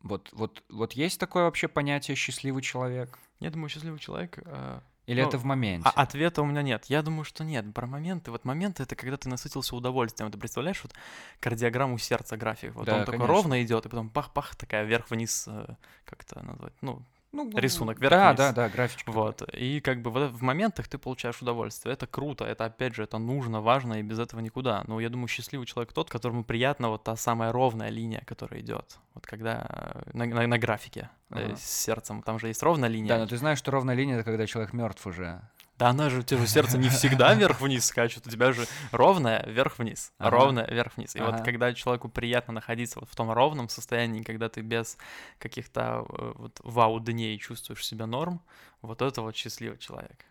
вот, 0.00 0.30
вот, 0.32 0.64
вот 0.68 0.92
есть 0.94 1.20
такое 1.20 1.44
вообще 1.44 1.68
понятие 1.68 2.16
счастливый 2.16 2.62
человек? 2.62 3.18
Я 3.38 3.50
думаю, 3.50 3.68
счастливый 3.68 4.00
человек... 4.00 4.38
э, 4.44 4.80
Или 5.06 5.22
Ну, 5.22 5.28
это 5.28 5.38
в 5.38 5.44
моменте? 5.44 5.88
А 5.94 6.02
ответа 6.02 6.42
у 6.42 6.46
меня 6.46 6.62
нет. 6.62 6.86
Я 6.86 7.02
думаю, 7.02 7.24
что 7.24 7.44
нет. 7.44 7.72
Про 7.72 7.86
моменты. 7.86 8.30
Вот 8.32 8.44
моменты 8.44 8.82
это 8.82 8.96
когда 8.96 9.16
ты 9.16 9.28
насытился 9.28 9.76
удовольствием. 9.76 10.30
Ты 10.32 10.38
представляешь, 10.38 10.82
вот 10.82 10.94
кардиограмму 11.40 11.96
сердца 11.98 12.36
график. 12.36 12.74
Вот 12.74 12.86
Да, 12.86 12.96
он 12.96 13.00
такой 13.04 13.18
конечно. 13.18 13.32
ровно 13.32 13.62
идет, 13.62 13.86
и 13.86 13.88
потом 13.88 14.10
пах-пах, 14.10 14.56
такая 14.56 14.84
вверх-вниз, 14.84 15.44
э, 15.46 15.74
как 16.04 16.22
это 16.22 16.42
назвать? 16.42 16.72
Ну, 16.80 17.02
Ну, 17.32 17.50
рисунок 17.54 17.98
Да, 17.98 18.08
вверх-вниз. 18.08 18.36
да, 18.38 18.52
да, 18.52 18.68
графичка. 18.68 19.12
вот. 19.12 19.42
И 19.52 19.80
как 19.80 20.00
бы 20.00 20.10
вот 20.10 20.30
в 20.32 20.42
моментах 20.42 20.88
ты 20.88 20.96
получаешь 20.96 21.42
удовольствие. 21.42 21.92
Это 21.92 22.06
круто, 22.06 22.44
это 22.44 22.64
опять 22.64 22.94
же, 22.94 23.02
это 23.02 23.18
нужно, 23.18 23.60
важно, 23.60 23.94
и 23.94 24.02
без 24.02 24.18
этого 24.18 24.40
никуда. 24.40 24.84
Но 24.86 25.00
я 25.00 25.10
думаю, 25.10 25.28
счастливый 25.28 25.66
человек 25.66 25.92
тот, 25.92 26.08
которому 26.08 26.44
приятна 26.44 26.88
вот 26.88 27.04
та 27.04 27.14
самая 27.16 27.52
ровная 27.52 27.90
линия, 27.90 28.22
которая 28.26 28.60
идет. 28.60 28.98
Вот 29.14 29.26
когда 29.26 29.66
э, 29.68 30.10
на, 30.14 30.24
на- 30.26 30.46
на 30.46 30.58
графике 30.58 31.10
э, 31.30 31.44
Ага. 31.46 31.56
с 31.56 31.62
сердцем, 31.64 32.22
там 32.22 32.38
же 32.38 32.48
есть 32.48 32.62
ровная 32.62 32.88
линия. 32.88 33.08
Да, 33.08 33.18
но 33.18 33.26
ты 33.26 33.36
знаешь, 33.36 33.58
что 33.58 33.70
ровная 33.70 33.94
линия— 33.94 34.14
это 34.16 34.24
когда 34.24 34.46
человек 34.46 34.72
мертв 34.72 35.06
уже. 35.06 35.40
Да 35.78 35.88
она 35.90 36.08
же, 36.08 36.20
у 36.20 36.22
тебя 36.22 36.38
же 36.40 36.46
сердце 36.46 36.78
не 36.78 36.88
всегда 36.88 37.34
вверх-вниз 37.34 37.84
скачет, 37.84 38.26
у 38.26 38.30
тебя 38.30 38.52
же 38.52 38.66
ровное 38.92 39.44
вверх-вниз, 39.46 40.12
Ага. 40.18 40.30
ровное 40.30 40.66
вверх-вниз. 40.66 41.14
И 41.16 41.20
Ага. 41.20 41.36
вот 41.36 41.44
когда 41.44 41.74
человеку 41.74 42.08
приятно 42.08 42.54
находиться 42.54 43.00
вот 43.00 43.10
в 43.10 43.14
том 43.14 43.30
ровном 43.30 43.68
состоянии, 43.68 44.22
когда 44.22 44.48
ты 44.48 44.62
без 44.62 44.96
каких-то 45.38 46.06
э, 46.08 46.32
вот 46.36 46.60
вау-дней 46.64 47.38
чувствуешь 47.38 47.84
себя 47.86 48.06
норм, 48.06 48.40
вот 48.80 49.02
это 49.02 49.20
вот 49.20 49.36
счастливый 49.36 49.78
человек. 49.78 50.24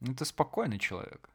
Ну, 0.00 0.14
ты 0.14 0.24
спокойный 0.24 0.78
человек. 0.78 1.28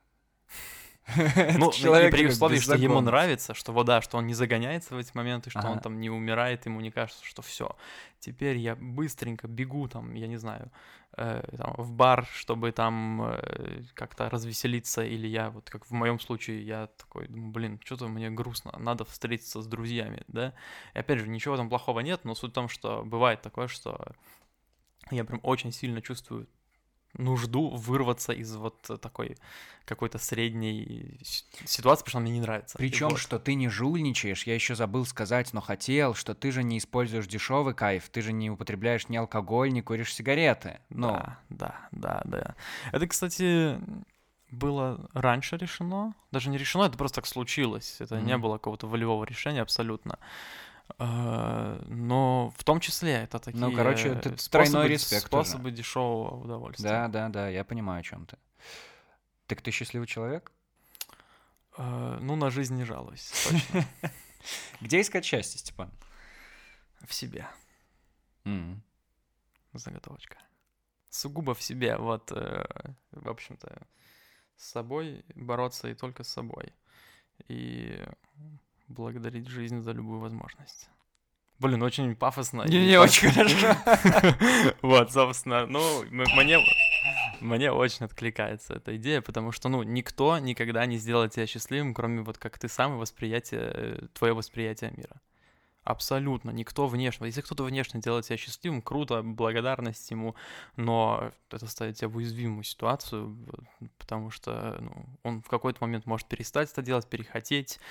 Ну, 1.57 1.71
человек 1.71 2.11
при 2.11 2.27
условии, 2.27 2.59
что 2.59 2.75
ему 2.75 3.01
нравится, 3.01 3.53
что 3.53 3.71
вот 3.73 3.85
да, 3.85 4.01
что 4.01 4.17
он 4.17 4.27
не 4.27 4.33
загоняется 4.33 4.95
в 4.95 4.97
эти 4.97 5.11
моменты, 5.13 5.49
что 5.49 5.67
он 5.67 5.79
там 5.79 5.99
не 5.99 6.09
умирает, 6.09 6.65
ему 6.65 6.81
не 6.81 6.91
кажется, 6.91 7.25
что 7.25 7.41
все. 7.41 7.75
Теперь 8.19 8.57
я 8.57 8.75
быстренько 8.75 9.47
бегу 9.47 9.87
там, 9.87 10.13
я 10.13 10.27
не 10.27 10.37
знаю, 10.37 10.71
э, 11.17 11.43
в 11.77 11.91
бар, 11.91 12.27
чтобы 12.31 12.71
там 12.71 13.21
э, 13.23 13.83
как-то 13.95 14.29
развеселиться, 14.29 15.03
или 15.03 15.27
я 15.27 15.49
вот 15.49 15.69
как 15.69 15.85
в 15.85 15.91
моем 15.91 16.19
случае 16.19 16.63
я 16.65 16.87
такой, 16.97 17.27
думаю, 17.27 17.51
блин, 17.51 17.79
что-то 17.83 18.07
мне 18.07 18.29
грустно, 18.29 18.73
надо 18.77 19.03
встретиться 19.05 19.61
с 19.61 19.67
друзьями, 19.67 20.23
да. 20.27 20.53
И 20.93 20.99
опять 20.99 21.19
же, 21.19 21.27
ничего 21.27 21.57
там 21.57 21.69
плохого 21.69 22.01
нет, 22.01 22.25
но 22.25 22.35
суть 22.35 22.51
в 22.51 22.55
том, 22.55 22.69
что 22.69 23.03
бывает 23.03 23.41
такое, 23.41 23.67
что 23.67 24.13
я 25.09 25.25
прям 25.25 25.39
очень 25.43 25.71
сильно 25.71 26.01
чувствую 26.01 26.47
нужду 27.18 27.70
вырваться 27.70 28.32
из 28.34 28.55
вот 28.55 28.82
такой 29.01 29.38
какой-то 29.86 30.18
средней 30.20 31.20
ситуации, 31.24 32.03
потому 32.03 32.09
что 32.09 32.18
она 32.20 32.24
мне 32.26 32.34
не 32.34 32.41
нравится. 32.41 32.78
Причем, 32.78 33.09
вот. 33.09 33.20
что 33.20 33.39
ты 33.39 33.55
не 33.55 33.68
жульничаешь, 33.68 34.43
я 34.43 34.55
еще 34.55 34.76
забыл 34.76 35.05
сказать, 35.05 35.53
но 35.53 35.62
хотел, 35.62 36.14
что 36.14 36.34
ты 36.34 36.51
же 36.51 36.64
не 36.64 36.78
используешь 36.78 37.28
дешевый 37.28 37.74
кайф, 37.74 38.09
ты 38.09 38.22
же 38.22 38.32
не 38.32 38.49
употребляешь 38.49 39.09
ни 39.09 39.18
алкоголь, 39.18 39.72
не 39.72 39.82
куришь 39.82 40.14
сигареты. 40.14 40.80
Ну, 40.89 41.07
Да, 41.07 41.39
да, 41.49 41.88
да, 41.91 42.22
да. 42.26 42.55
Это, 42.91 43.07
кстати, 43.07 43.80
было 44.51 45.09
раньше 45.14 45.57
решено. 45.57 46.14
Даже 46.32 46.49
не 46.49 46.57
решено, 46.57 46.84
это 46.84 46.97
просто 46.97 47.16
так 47.16 47.26
случилось. 47.28 47.97
Это 47.99 48.20
не 48.20 48.34
Мгм. 48.34 48.41
было 48.41 48.53
какого-то 48.53 48.88
волевого 48.88 49.24
решения 49.26 49.62
абсолютно. 49.62 50.20
Э, 50.99 51.83
Но 51.87 52.53
в 52.57 52.63
том 52.63 52.79
числе 52.79 53.13
это 53.23 53.39
такие 53.39 53.59
Ну, 53.59 53.73
короче, 53.75 54.09
это 54.09 54.37
способы- 54.37 54.87
респект 54.87 55.23
уже. 55.23 55.27
способы 55.27 55.71
дешевого 55.71 56.43
удовольствия. 56.43 56.89
да, 56.89 57.07
да, 57.07 57.29
да, 57.29 57.49
я 57.49 57.63
понимаю, 57.63 57.99
о 57.99 58.03
чем 58.03 58.25
ты. 58.25 58.37
Так 59.47 59.61
ты 59.61 59.71
счастливый 59.71 60.07
человек? 60.07 60.51
Э, 61.77 62.17
Ну, 62.21 62.35
на 62.35 62.49
жизнь 62.49 62.75
не 62.75 62.83
жалуюсь, 62.85 63.31
точно. 63.49 63.85
Где 64.81 65.01
искать 65.01 65.25
счастье, 65.25 65.59
Степан? 65.59 65.91
В 67.05 67.13
себе. 67.13 67.47
Заготовочка. 69.73 70.37
Сугубо 71.09 71.53
в 71.53 71.61
себе. 71.61 71.97
Вот, 71.97 72.31
э, 72.31 72.65
в 73.11 73.29
общем-то, 73.29 73.87
с 74.57 74.69
собой 74.71 75.23
бороться 75.35 75.87
и 75.89 75.93
только 75.95 76.23
с 76.23 76.29
собой. 76.29 76.73
И 77.47 78.01
благодарить 78.91 79.47
жизнь 79.47 79.81
за 79.81 79.91
любую 79.91 80.19
возможность. 80.19 80.89
Блин, 81.59 81.83
очень 81.83 82.15
пафосно. 82.15 82.63
и 82.63 82.69
Не-не, 82.69 82.93
так- 82.97 83.03
очень 83.03 83.31
хорошо. 83.31 84.73
Вот, 84.81 85.11
собственно, 85.11 85.67
ну, 85.67 86.03
мне, 86.09 86.57
мне 87.39 87.71
очень 87.71 88.05
откликается 88.05 88.73
эта 88.73 88.95
идея, 88.97 89.21
потому 89.21 89.51
что, 89.51 89.69
ну, 89.69 89.83
никто 89.83 90.39
никогда 90.39 90.85
не 90.87 90.97
сделает 90.97 91.33
тебя 91.33 91.45
счастливым, 91.45 91.93
кроме 91.93 92.21
вот 92.23 92.37
как 92.39 92.57
ты 92.57 92.67
сам 92.67 92.95
и 92.95 92.97
восприятие, 92.97 94.07
твое 94.13 94.33
восприятие 94.33 94.91
мира. 94.97 95.21
Абсолютно, 95.91 96.51
никто 96.51 96.87
внешне. 96.87 97.27
Если 97.27 97.41
кто-то 97.41 97.65
внешне 97.65 97.99
делает 97.99 98.25
тебя 98.25 98.37
счастливым, 98.37 98.81
круто, 98.81 99.21
благодарность 99.23 100.09
ему, 100.09 100.35
но 100.77 101.33
это 101.49 101.67
ставит 101.67 101.97
тебя 101.97 102.07
в 102.07 102.15
уязвимую 102.15 102.63
ситуацию, 102.63 103.37
потому 103.97 104.31
что 104.31 104.77
ну, 104.79 105.05
он 105.23 105.41
в 105.41 105.49
какой-то 105.49 105.79
момент 105.81 106.05
может 106.05 106.27
перестать 106.27 106.71
это 106.71 106.81
делать, 106.81 107.09
перехотеть, 107.09 107.81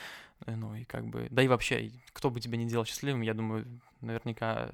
э, 0.46 0.57
ну 0.57 0.74
и 0.74 0.84
как 0.84 1.07
бы, 1.09 1.28
да 1.30 1.42
и 1.42 1.48
вообще, 1.48 1.92
кто 2.14 2.30
бы 2.30 2.40
тебя 2.40 2.57
не 2.57 2.66
делал 2.66 2.86
счастливым, 2.86 3.20
я 3.20 3.34
думаю, 3.34 3.66
наверняка 4.01 4.70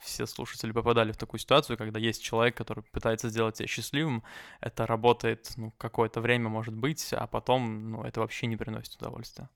все 0.00 0.26
слушатели 0.26 0.72
попадали 0.72 1.12
в 1.12 1.16
такую 1.16 1.38
ситуацию, 1.38 1.78
когда 1.78 2.00
есть 2.00 2.20
человек, 2.20 2.56
который 2.56 2.82
пытается 2.82 3.28
сделать 3.28 3.54
тебя 3.58 3.68
счастливым, 3.68 4.24
это 4.60 4.86
работает, 4.86 5.52
ну, 5.56 5.72
какое-то 5.78 6.20
время, 6.20 6.48
может 6.48 6.74
быть, 6.74 7.12
а 7.12 7.28
потом, 7.28 7.92
ну, 7.92 8.02
это 8.02 8.18
вообще 8.18 8.48
не 8.48 8.56
приносит 8.56 8.96
удовольствия. 8.96 9.48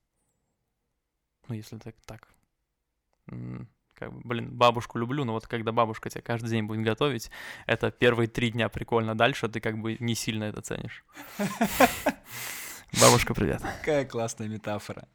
Ну, 1.48 1.56
если 1.56 1.76
так, 1.78 1.96
так. 2.06 2.28
Как 3.26 4.12
бы, 4.12 4.20
блин, 4.24 4.50
бабушку 4.50 4.98
люблю, 4.98 5.24
но 5.24 5.32
вот 5.32 5.46
когда 5.46 5.70
бабушка 5.70 6.10
тебя 6.10 6.20
каждый 6.20 6.50
день 6.50 6.64
будет 6.64 6.82
готовить, 6.82 7.30
это 7.66 7.90
первые 7.92 8.26
три 8.28 8.50
дня 8.50 8.68
прикольно, 8.68 9.14
дальше 9.14 9.48
ты 9.48 9.60
как 9.60 9.78
бы 9.78 9.96
не 10.00 10.14
сильно 10.16 10.44
это 10.44 10.62
ценишь. 10.62 11.04
Бабушка, 13.00 13.34
привет. 13.34 13.62
Какая 13.62 14.04
классная 14.04 14.48
метафора. 14.48 15.08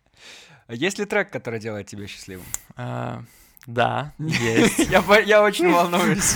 Есть 0.70 1.00
ли 1.00 1.06
трек, 1.06 1.32
который 1.32 1.60
делает 1.60 1.88
тебя 1.88 2.08
счастливым? 2.08 2.46
А, 2.76 3.24
Да, 3.66 4.14
есть. 4.20 4.80
Я 4.90 5.42
очень 5.44 5.72
волнуюсь. 5.72 6.36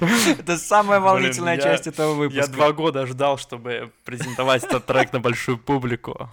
Это 0.38 0.58
самая 0.58 1.00
Блин, 1.00 1.10
волнительная 1.10 1.56
я- 1.56 1.62
часть 1.62 1.86
этого 1.86 2.14
выпуска. 2.14 2.42
Я 2.42 2.46
два 2.46 2.72
года 2.72 3.06
ждал, 3.06 3.38
чтобы 3.38 3.92
презентовать 4.04 4.64
этот 4.64 4.86
трек 4.86 5.12
на 5.12 5.20
большую 5.20 5.58
публику. 5.58 6.30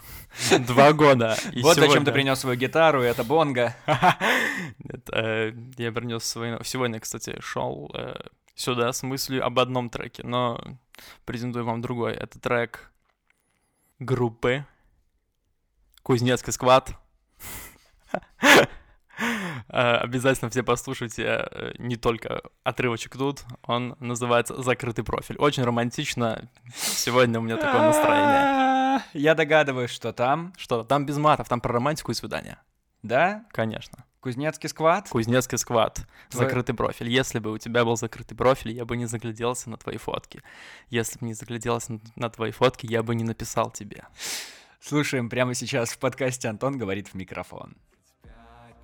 Два 0.59 0.93
года. 0.93 1.37
И 1.51 1.61
вот 1.61 1.75
зачем 1.75 2.05
ты 2.05 2.11
принес 2.11 2.39
свою 2.39 2.57
гитару, 2.57 3.03
и 3.03 3.07
это 3.07 3.23
бонга. 3.23 3.75
Нет, 4.79 5.09
э, 5.11 5.53
я 5.77 5.91
принес 5.91 6.23
свой... 6.23 6.57
Сегодня, 6.63 6.99
кстати, 6.99 7.39
шел 7.41 7.91
э, 7.93 8.15
сюда 8.55 8.91
с 8.93 9.03
мыслью 9.03 9.45
об 9.45 9.59
одном 9.59 9.89
треке, 9.89 10.23
но 10.23 10.61
презентую 11.25 11.65
вам 11.65 11.81
другой. 11.81 12.13
Это 12.13 12.39
трек 12.39 12.91
группы 13.99 14.65
Кузнецкий 16.03 16.53
сквад. 16.53 16.91
Э, 19.69 19.97
Обязательно 19.97 20.49
все 20.49 20.63
послушайте 20.63 21.23
э, 21.49 21.73
не 21.77 21.95
только 21.95 22.41
отрывочек 22.63 23.17
тут, 23.17 23.43
он 23.63 23.95
называется 23.99 24.61
«Закрытый 24.61 25.03
профиль». 25.03 25.37
Очень 25.37 25.63
романтично, 25.63 26.49
сегодня 26.75 27.39
у 27.39 27.43
меня 27.43 27.57
такое 27.57 27.81
настроение. 27.81 29.01
Я 29.13 29.35
догадываюсь, 29.35 29.91
что 29.91 30.13
там, 30.13 30.53
Что, 30.57 30.83
там 30.83 31.05
без 31.05 31.17
матов, 31.17 31.47
там 31.49 31.59
про 31.61 31.73
романтику 31.73 32.11
и 32.11 32.15
свидание. 32.15 32.57
да? 33.03 33.45
Конечно. 33.51 34.05
Кузнецкий 34.21 34.69
сквад? 34.69 35.07
Кузнецкий 35.09 35.57
сквад, 35.59 35.99
Твой- 36.31 36.45
закрытый 36.45 36.73
профиль. 36.73 37.09
Если 37.09 37.37
бы 37.37 37.51
у 37.51 37.57
тебя 37.59 37.85
был 37.85 37.95
закрытый 37.95 38.35
профиль, 38.35 38.71
я 38.71 38.83
бы 38.83 38.97
не 38.97 39.05
загляделся 39.05 39.69
на 39.69 39.77
твои 39.77 39.97
фотки. 39.97 40.41
Если 40.89 41.19
бы 41.19 41.27
не 41.27 41.35
загляделся 41.35 41.99
на 42.15 42.29
твои 42.31 42.49
фотки, 42.49 42.87
я 42.87 43.03
бы 43.03 43.13
не 43.13 43.23
написал 43.23 43.69
тебе. 43.69 44.05
Слушаем 44.79 45.29
прямо 45.29 45.53
сейчас 45.53 45.89
в 45.91 45.99
подкасте 45.99 46.47
Антон 46.47 46.77
говорит 46.77 47.09
в 47.09 47.13
микрофон. 47.13 47.75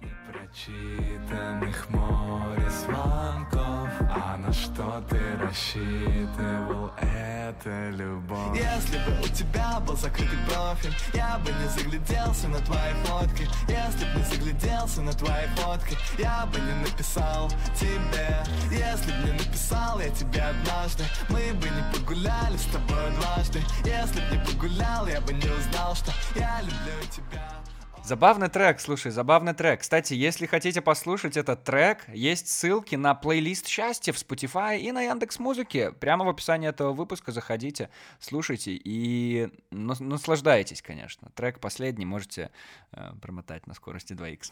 Непрочитанных 0.02 1.89
море 1.89 2.70
звонков. 2.70 3.89
А 4.10 4.38
на 4.38 4.52
что 4.52 5.04
ты 5.10 5.20
рассчитывал, 5.38 6.91
это 6.97 7.89
любовь. 7.91 8.58
Если 8.58 8.97
бы 8.97 9.22
у 9.24 9.28
тебя 9.28 9.80
был 9.80 9.95
закрытый 9.95 10.39
профиль 10.47 10.93
Я 11.14 11.38
бы 11.39 11.52
не 11.52 11.68
загляделся 11.70 12.47
на 12.47 12.60
твои 12.60 12.93
фотки. 13.06 13.47
Если 13.68 14.06
бы 14.06 14.20
не 14.20 14.24
загляделся 14.24 15.02
на 15.02 15.14
твои 15.14 15.45
фотки 15.58 15.97
Я 16.18 16.47
бы 16.47 16.60
не 16.60 16.74
написал 16.89 17.49
тебе. 17.80 18.43
Если 18.72 19.12
бы 19.12 19.28
не 19.28 19.32
написал 19.34 19.99
я 19.99 20.10
тебе 20.10 20.41
однажды 20.41 21.04
Мы 21.30 21.54
бы 21.54 21.70
не 21.70 21.84
погуляли 21.93 22.58
с 22.58 22.66
тобой 22.66 23.12
дважды. 23.20 23.62
Если 23.86 24.20
бы 24.20 24.38
не 24.38 24.45
погулял, 24.45 25.08
я 25.08 25.22
бы 25.22 25.34
не 25.34 25.49
узнал, 25.49 25.95
что 25.95 26.12
я 26.36 26.62
люблю 26.62 27.08
тебя 27.12 27.61
Забавный 28.04 28.49
трек, 28.49 28.80
слушай, 28.82 29.12
забавный 29.12 29.54
трек. 29.54 29.82
Кстати, 29.82 30.16
если 30.16 30.47
хотите 30.47 30.82
послушать 30.82 31.38
этот 31.38 31.64
трек, 31.64 32.04
есть 32.10 32.49
ссылки 32.49 32.95
на 32.95 33.14
плейлист 33.14 33.68
счастья 33.68 34.12
в 34.12 34.18
Spotify 34.18 34.80
и 34.80 34.91
на 34.91 35.04
Яндекс 35.04 35.38
Музыке. 35.39 35.91
Прямо 35.91 36.26
в 36.26 36.30
описании 36.30 36.68
этого 36.68 36.93
выпуска 36.93 37.32
заходите, 37.32 37.89
слушайте 38.20 38.72
и 38.74 39.49
нас- 39.70 39.99
наслаждайтесь, 39.99 40.82
конечно. 40.82 41.30
Трек 41.36 41.60
последний 41.60 42.06
можете 42.06 42.49
э, 42.91 43.12
промотать 43.22 43.68
на 43.68 43.76
скорости 43.76 44.14
2х. 44.14 44.52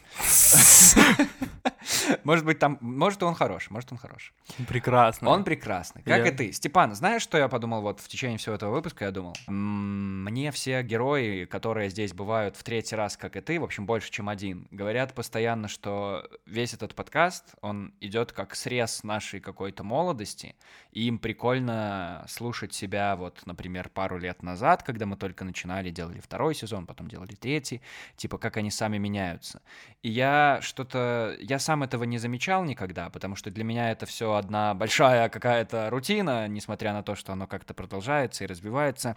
Может 2.24 2.44
быть, 2.44 2.58
там, 2.58 2.78
может, 2.80 3.22
он 3.22 3.34
хорош, 3.34 3.70
может, 3.70 3.90
он 3.90 3.98
хорош. 3.98 4.34
Прекрасно. 4.68 5.30
Он 5.30 5.44
прекрасный, 5.44 6.02
как 6.02 6.26
и 6.26 6.30
ты. 6.30 6.52
Степан, 6.52 6.94
знаешь, 6.94 7.22
что 7.22 7.38
я 7.38 7.48
подумал 7.48 7.80
вот 7.80 8.00
в 8.00 8.08
течение 8.08 8.38
всего 8.38 8.54
этого 8.54 8.70
выпуска? 8.70 9.06
Я 9.06 9.10
думал, 9.10 9.34
мне 9.46 10.50
все 10.52 10.82
герои, 10.82 11.46
которые 11.46 11.88
здесь 11.90 12.12
бывают 12.12 12.56
в 12.56 12.62
третий 12.62 12.96
раз, 12.96 13.16
как 13.16 13.36
и 13.40 13.42
ты, 13.42 13.58
в 13.58 13.64
общем, 13.64 13.86
больше, 13.86 14.10
чем 14.10 14.28
один, 14.28 14.68
говорят 14.70 15.14
постоянно, 15.14 15.66
что 15.66 16.28
весь 16.44 16.74
этот 16.74 16.94
подкаст, 16.94 17.54
он 17.62 17.94
идет 18.00 18.32
как 18.32 18.54
срез 18.54 19.02
нашей 19.02 19.40
какой-то 19.40 19.82
молодости, 19.82 20.54
и 20.92 21.04
им 21.04 21.18
прикольно 21.18 22.24
слушать 22.28 22.74
себя 22.74 23.16
вот, 23.16 23.40
например, 23.46 23.88
пару 23.88 24.18
лет 24.18 24.42
назад, 24.42 24.82
когда 24.82 25.06
мы 25.06 25.16
только 25.16 25.44
начинали, 25.44 25.90
делали 25.90 26.20
второй 26.20 26.54
сезон, 26.54 26.86
потом 26.86 27.08
делали 27.08 27.34
третий, 27.34 27.80
типа 28.16 28.36
как 28.36 28.58
они 28.58 28.70
сами 28.70 28.98
меняются. 28.98 29.62
И 30.02 30.10
я 30.10 30.58
что-то, 30.60 31.34
я 31.40 31.58
сам 31.58 31.82
этого 31.82 32.04
не 32.04 32.18
замечал 32.18 32.64
никогда, 32.64 33.08
потому 33.08 33.36
что 33.36 33.50
для 33.50 33.64
меня 33.64 33.90
это 33.90 34.04
все 34.04 34.34
одна 34.34 34.74
большая 34.74 35.30
какая-то 35.30 35.88
рутина, 35.88 36.46
несмотря 36.46 36.92
на 36.92 37.02
то, 37.02 37.14
что 37.14 37.32
оно 37.32 37.46
как-то 37.46 37.72
продолжается 37.72 38.44
и 38.44 38.46
развивается. 38.46 39.16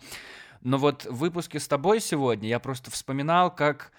Но 0.61 0.77
вот 0.77 1.05
в 1.05 1.17
выпуске 1.17 1.59
с 1.59 1.67
тобой 1.67 1.99
сегодня 1.99 2.47
я 2.47 2.59
просто 2.59 2.89
вспоминал, 2.89 3.53
как 3.53 3.91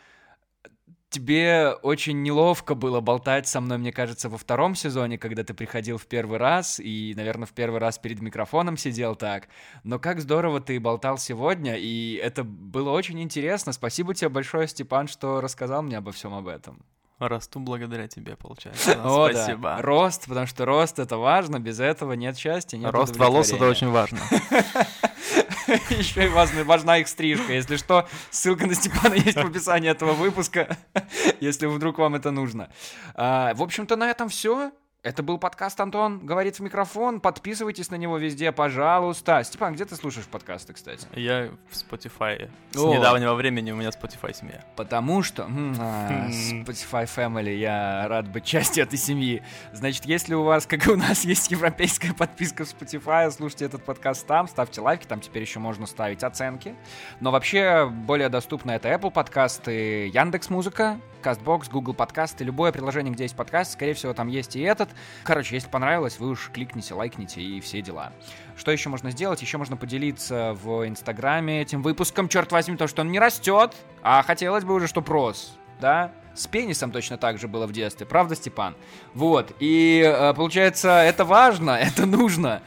тебе 1.15 1.71
очень 1.83 2.23
неловко 2.23 2.75
было 2.75 3.01
болтать 3.01 3.47
со 3.47 3.61
мной, 3.61 3.79
мне 3.79 3.93
кажется, 3.93 4.29
во 4.29 4.37
втором 4.37 4.75
сезоне, 4.75 5.17
когда 5.17 5.45
ты 5.45 5.55
приходил 5.55 5.97
в 5.97 6.07
первый 6.07 6.39
раз 6.39 6.81
и, 6.81 7.15
наверное, 7.17 7.47
в 7.47 7.53
первый 7.53 7.79
раз 7.79 7.99
перед 7.99 8.21
микрофоном 8.21 8.77
сидел 8.77 9.15
так. 9.15 9.49
Но 9.85 10.01
как 10.01 10.21
здорово 10.21 10.61
ты 10.61 10.81
болтал 10.81 11.17
сегодня, 11.19 11.77
и 11.77 12.15
это 12.23 12.43
было 12.43 12.91
очень 12.91 13.23
интересно. 13.23 13.73
Спасибо 13.73 14.13
тебе 14.13 14.29
большое, 14.29 14.67
Степан, 14.67 15.07
что 15.07 15.41
рассказал 15.41 15.83
мне 15.83 15.99
обо 15.99 16.11
всем 16.11 16.35
об 16.35 16.49
этом. 16.49 16.85
Расту 17.21 17.61
благодаря 17.61 18.09
тебе, 18.09 18.37
получается. 18.37 19.01
О, 19.05 19.31
Спасибо. 19.31 19.77
Да. 19.77 19.83
Рост, 19.83 20.27
потому 20.27 20.47
что 20.47 20.65
рост 20.65 20.99
это 20.99 21.17
важно, 21.17 21.61
без 21.61 21.79
этого 21.79 22.15
нет 22.15 22.37
счастья, 22.37 22.77
нет 22.77 22.91
Рост 22.91 23.17
волос 23.17 23.53
это 23.53 23.69
очень 23.69 23.89
важно. 23.89 24.19
Еще 25.91 26.27
и 26.27 26.29
важна, 26.29 26.65
важна 26.65 26.99
их 26.99 27.09
стрижка. 27.09 27.53
Если 27.53 27.77
что, 27.77 28.09
ссылка 28.31 28.67
на 28.67 28.75
Степана 28.75 29.15
есть 29.15 29.37
в 29.37 29.47
описании 29.47 29.91
этого 29.91 30.13
выпуска, 30.13 30.77
если 31.41 31.67
вдруг 31.67 31.99
вам 31.99 32.15
это 32.15 32.31
нужно. 32.31 32.71
А, 33.15 33.55
в 33.55 33.63
общем-то, 33.63 33.97
на 33.97 34.11
этом 34.11 34.29
все. 34.29 34.73
Это 35.05 35.23
был 35.23 35.37
подкаст 35.37 35.79
«Антон 35.83 36.25
говорит 36.25 36.57
в 36.57 36.61
микрофон». 36.61 37.21
Подписывайтесь 37.21 37.91
на 37.91 37.97
него 37.97 38.17
везде, 38.17 38.53
пожалуйста. 38.53 39.45
Степан, 39.45 39.75
где 39.75 39.85
ты 39.85 39.97
слушаешь 39.97 40.27
подкасты, 40.27 40.73
кстати? 40.73 41.07
Я 41.15 41.51
в 41.71 41.75
Spotify. 41.75 42.49
С 42.71 42.79
О. 42.79 42.91
недавнего 42.91 43.35
времени 43.35 43.71
у 43.71 43.77
меня 43.77 43.91
Spotify 43.91 44.35
семья. 44.35 44.65
Потому 44.77 45.23
что... 45.23 45.47
А, 45.79 46.29
Spotify 46.31 47.05
Family, 47.05 47.55
я 47.55 48.09
рад 48.09 48.29
быть 48.29 48.45
частью 48.45 48.85
этой 48.85 48.99
семьи. 48.99 49.43
Значит, 49.75 50.07
если 50.07 50.33
у 50.33 50.43
вас, 50.43 50.67
как 50.67 50.87
и 50.87 50.91
у 50.91 50.97
нас, 50.97 51.25
есть 51.27 51.51
европейская 51.51 52.15
подписка 52.15 52.65
в 52.65 52.75
Spotify, 52.75 53.31
слушайте 53.31 53.67
этот 53.67 53.85
подкаст 53.85 54.27
там, 54.27 54.49
ставьте 54.49 54.81
лайки, 54.81 55.05
там 55.07 55.21
теперь 55.21 55.43
еще 55.43 55.59
можно 55.59 55.85
ставить 55.85 56.25
оценки. 56.25 56.75
Но 57.21 57.31
вообще 57.31 57.85
более 57.87 58.31
доступно 58.31 58.71
это 58.71 58.89
Apple 58.89 59.11
подкасты, 59.11 60.07
Яндекс 60.07 60.49
Музыка, 60.49 60.99
CastBox, 61.25 61.71
Google 61.71 61.95
подкасты, 61.95 62.45
любое 62.45 62.71
приложение, 62.71 63.13
где 63.13 63.25
есть 63.25 63.37
подкаст, 63.37 63.73
скорее 63.73 63.95
всего, 63.95 64.13
там 64.13 64.29
есть 64.29 64.57
и 64.57 64.61
этот. 64.61 64.94
Короче, 65.23 65.55
если 65.55 65.69
понравилось, 65.69 66.19
вы 66.19 66.29
уж 66.31 66.51
кликните, 66.53 66.95
лайкните 66.95 67.41
и 67.41 67.61
все 67.61 67.83
дела. 67.83 68.13
Что 68.57 68.71
еще 68.71 68.89
можно 68.89 69.11
сделать? 69.11 69.43
Еще 69.43 69.59
можно 69.59 69.77
поделиться 69.77 70.57
в 70.63 70.87
Инстаграме 70.87 71.63
этим 71.63 71.83
выпуском, 71.83 72.29
черт 72.29 72.53
возьми, 72.53 72.77
то, 72.77 72.87
что 72.87 73.03
он 73.03 73.11
не 73.11 73.19
растет, 73.19 73.75
а 74.03 74.23
хотелось 74.23 74.65
бы 74.65 74.75
уже, 74.75 74.87
чтоб 74.87 75.09
рос, 75.09 75.57
да? 75.81 76.13
С 76.35 76.47
пенисом 76.47 76.91
точно 76.91 77.17
так 77.17 77.39
же 77.39 77.47
было 77.47 77.67
в 77.67 77.73
детстве, 77.73 78.07
правда, 78.07 78.35
Степан? 78.35 78.75
Вот, 79.15 79.55
и 79.61 80.03
э, 80.05 80.35
получается, 80.35 80.91
это 80.91 81.25
важно, 81.25 81.71
это 81.81 82.07
нужно. 82.07 82.63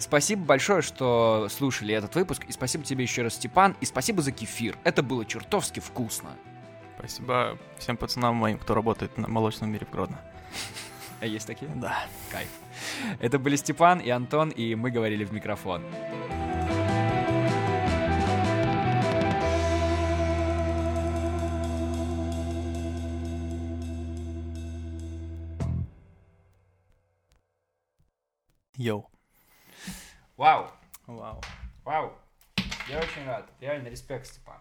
Спасибо 0.00 0.42
большое, 0.44 0.80
что 0.80 1.48
слушали 1.50 1.94
этот 1.94 2.14
выпуск. 2.14 2.44
И 2.48 2.52
спасибо 2.52 2.84
тебе 2.84 3.04
еще 3.04 3.20
раз, 3.22 3.34
Степан. 3.34 3.76
И 3.82 3.84
спасибо 3.84 4.22
за 4.22 4.32
кефир. 4.32 4.78
Это 4.82 5.02
было 5.02 5.26
чертовски 5.26 5.80
вкусно. 5.80 6.30
Спасибо 6.98 7.58
всем 7.78 7.98
пацанам 7.98 8.34
моим, 8.34 8.58
кто 8.58 8.74
работает 8.74 9.18
на 9.18 9.28
молочном 9.28 9.70
мире 9.70 9.86
в 9.86 9.90
Гродно. 9.90 10.18
А 11.20 11.26
есть 11.26 11.46
такие? 11.46 11.70
Да. 11.74 12.06
Кайф. 12.30 12.48
Это 13.18 13.38
были 13.38 13.56
Степан 13.56 14.00
и 14.00 14.08
Антон, 14.08 14.48
и 14.48 14.74
мы 14.74 14.90
говорили 14.90 15.24
в 15.24 15.32
микрофон. 15.32 15.84
Йоу. 28.76 29.10
Вау. 30.38 30.70
Вау. 31.06 31.42
Вау. 31.84 32.14
Я 32.88 32.98
очень 32.98 33.26
рад. 33.26 33.46
Реально 33.60 33.88
респект, 33.88 34.26
Степан. 34.26 34.58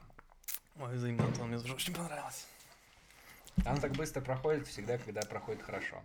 Ой, 0.78 0.93
взаимно, 0.93 1.24
Антон, 1.24 1.47
мне 1.47 1.57
тоже 1.57 1.74
очень 1.74 1.93
понравилось. 1.93 2.47
Оно 3.66 3.80
так 3.80 3.93
быстро 3.93 4.20
проходит 4.20 4.68
всегда, 4.68 4.97
когда 4.97 5.22
проходит 5.22 5.62
хорошо. 5.62 6.01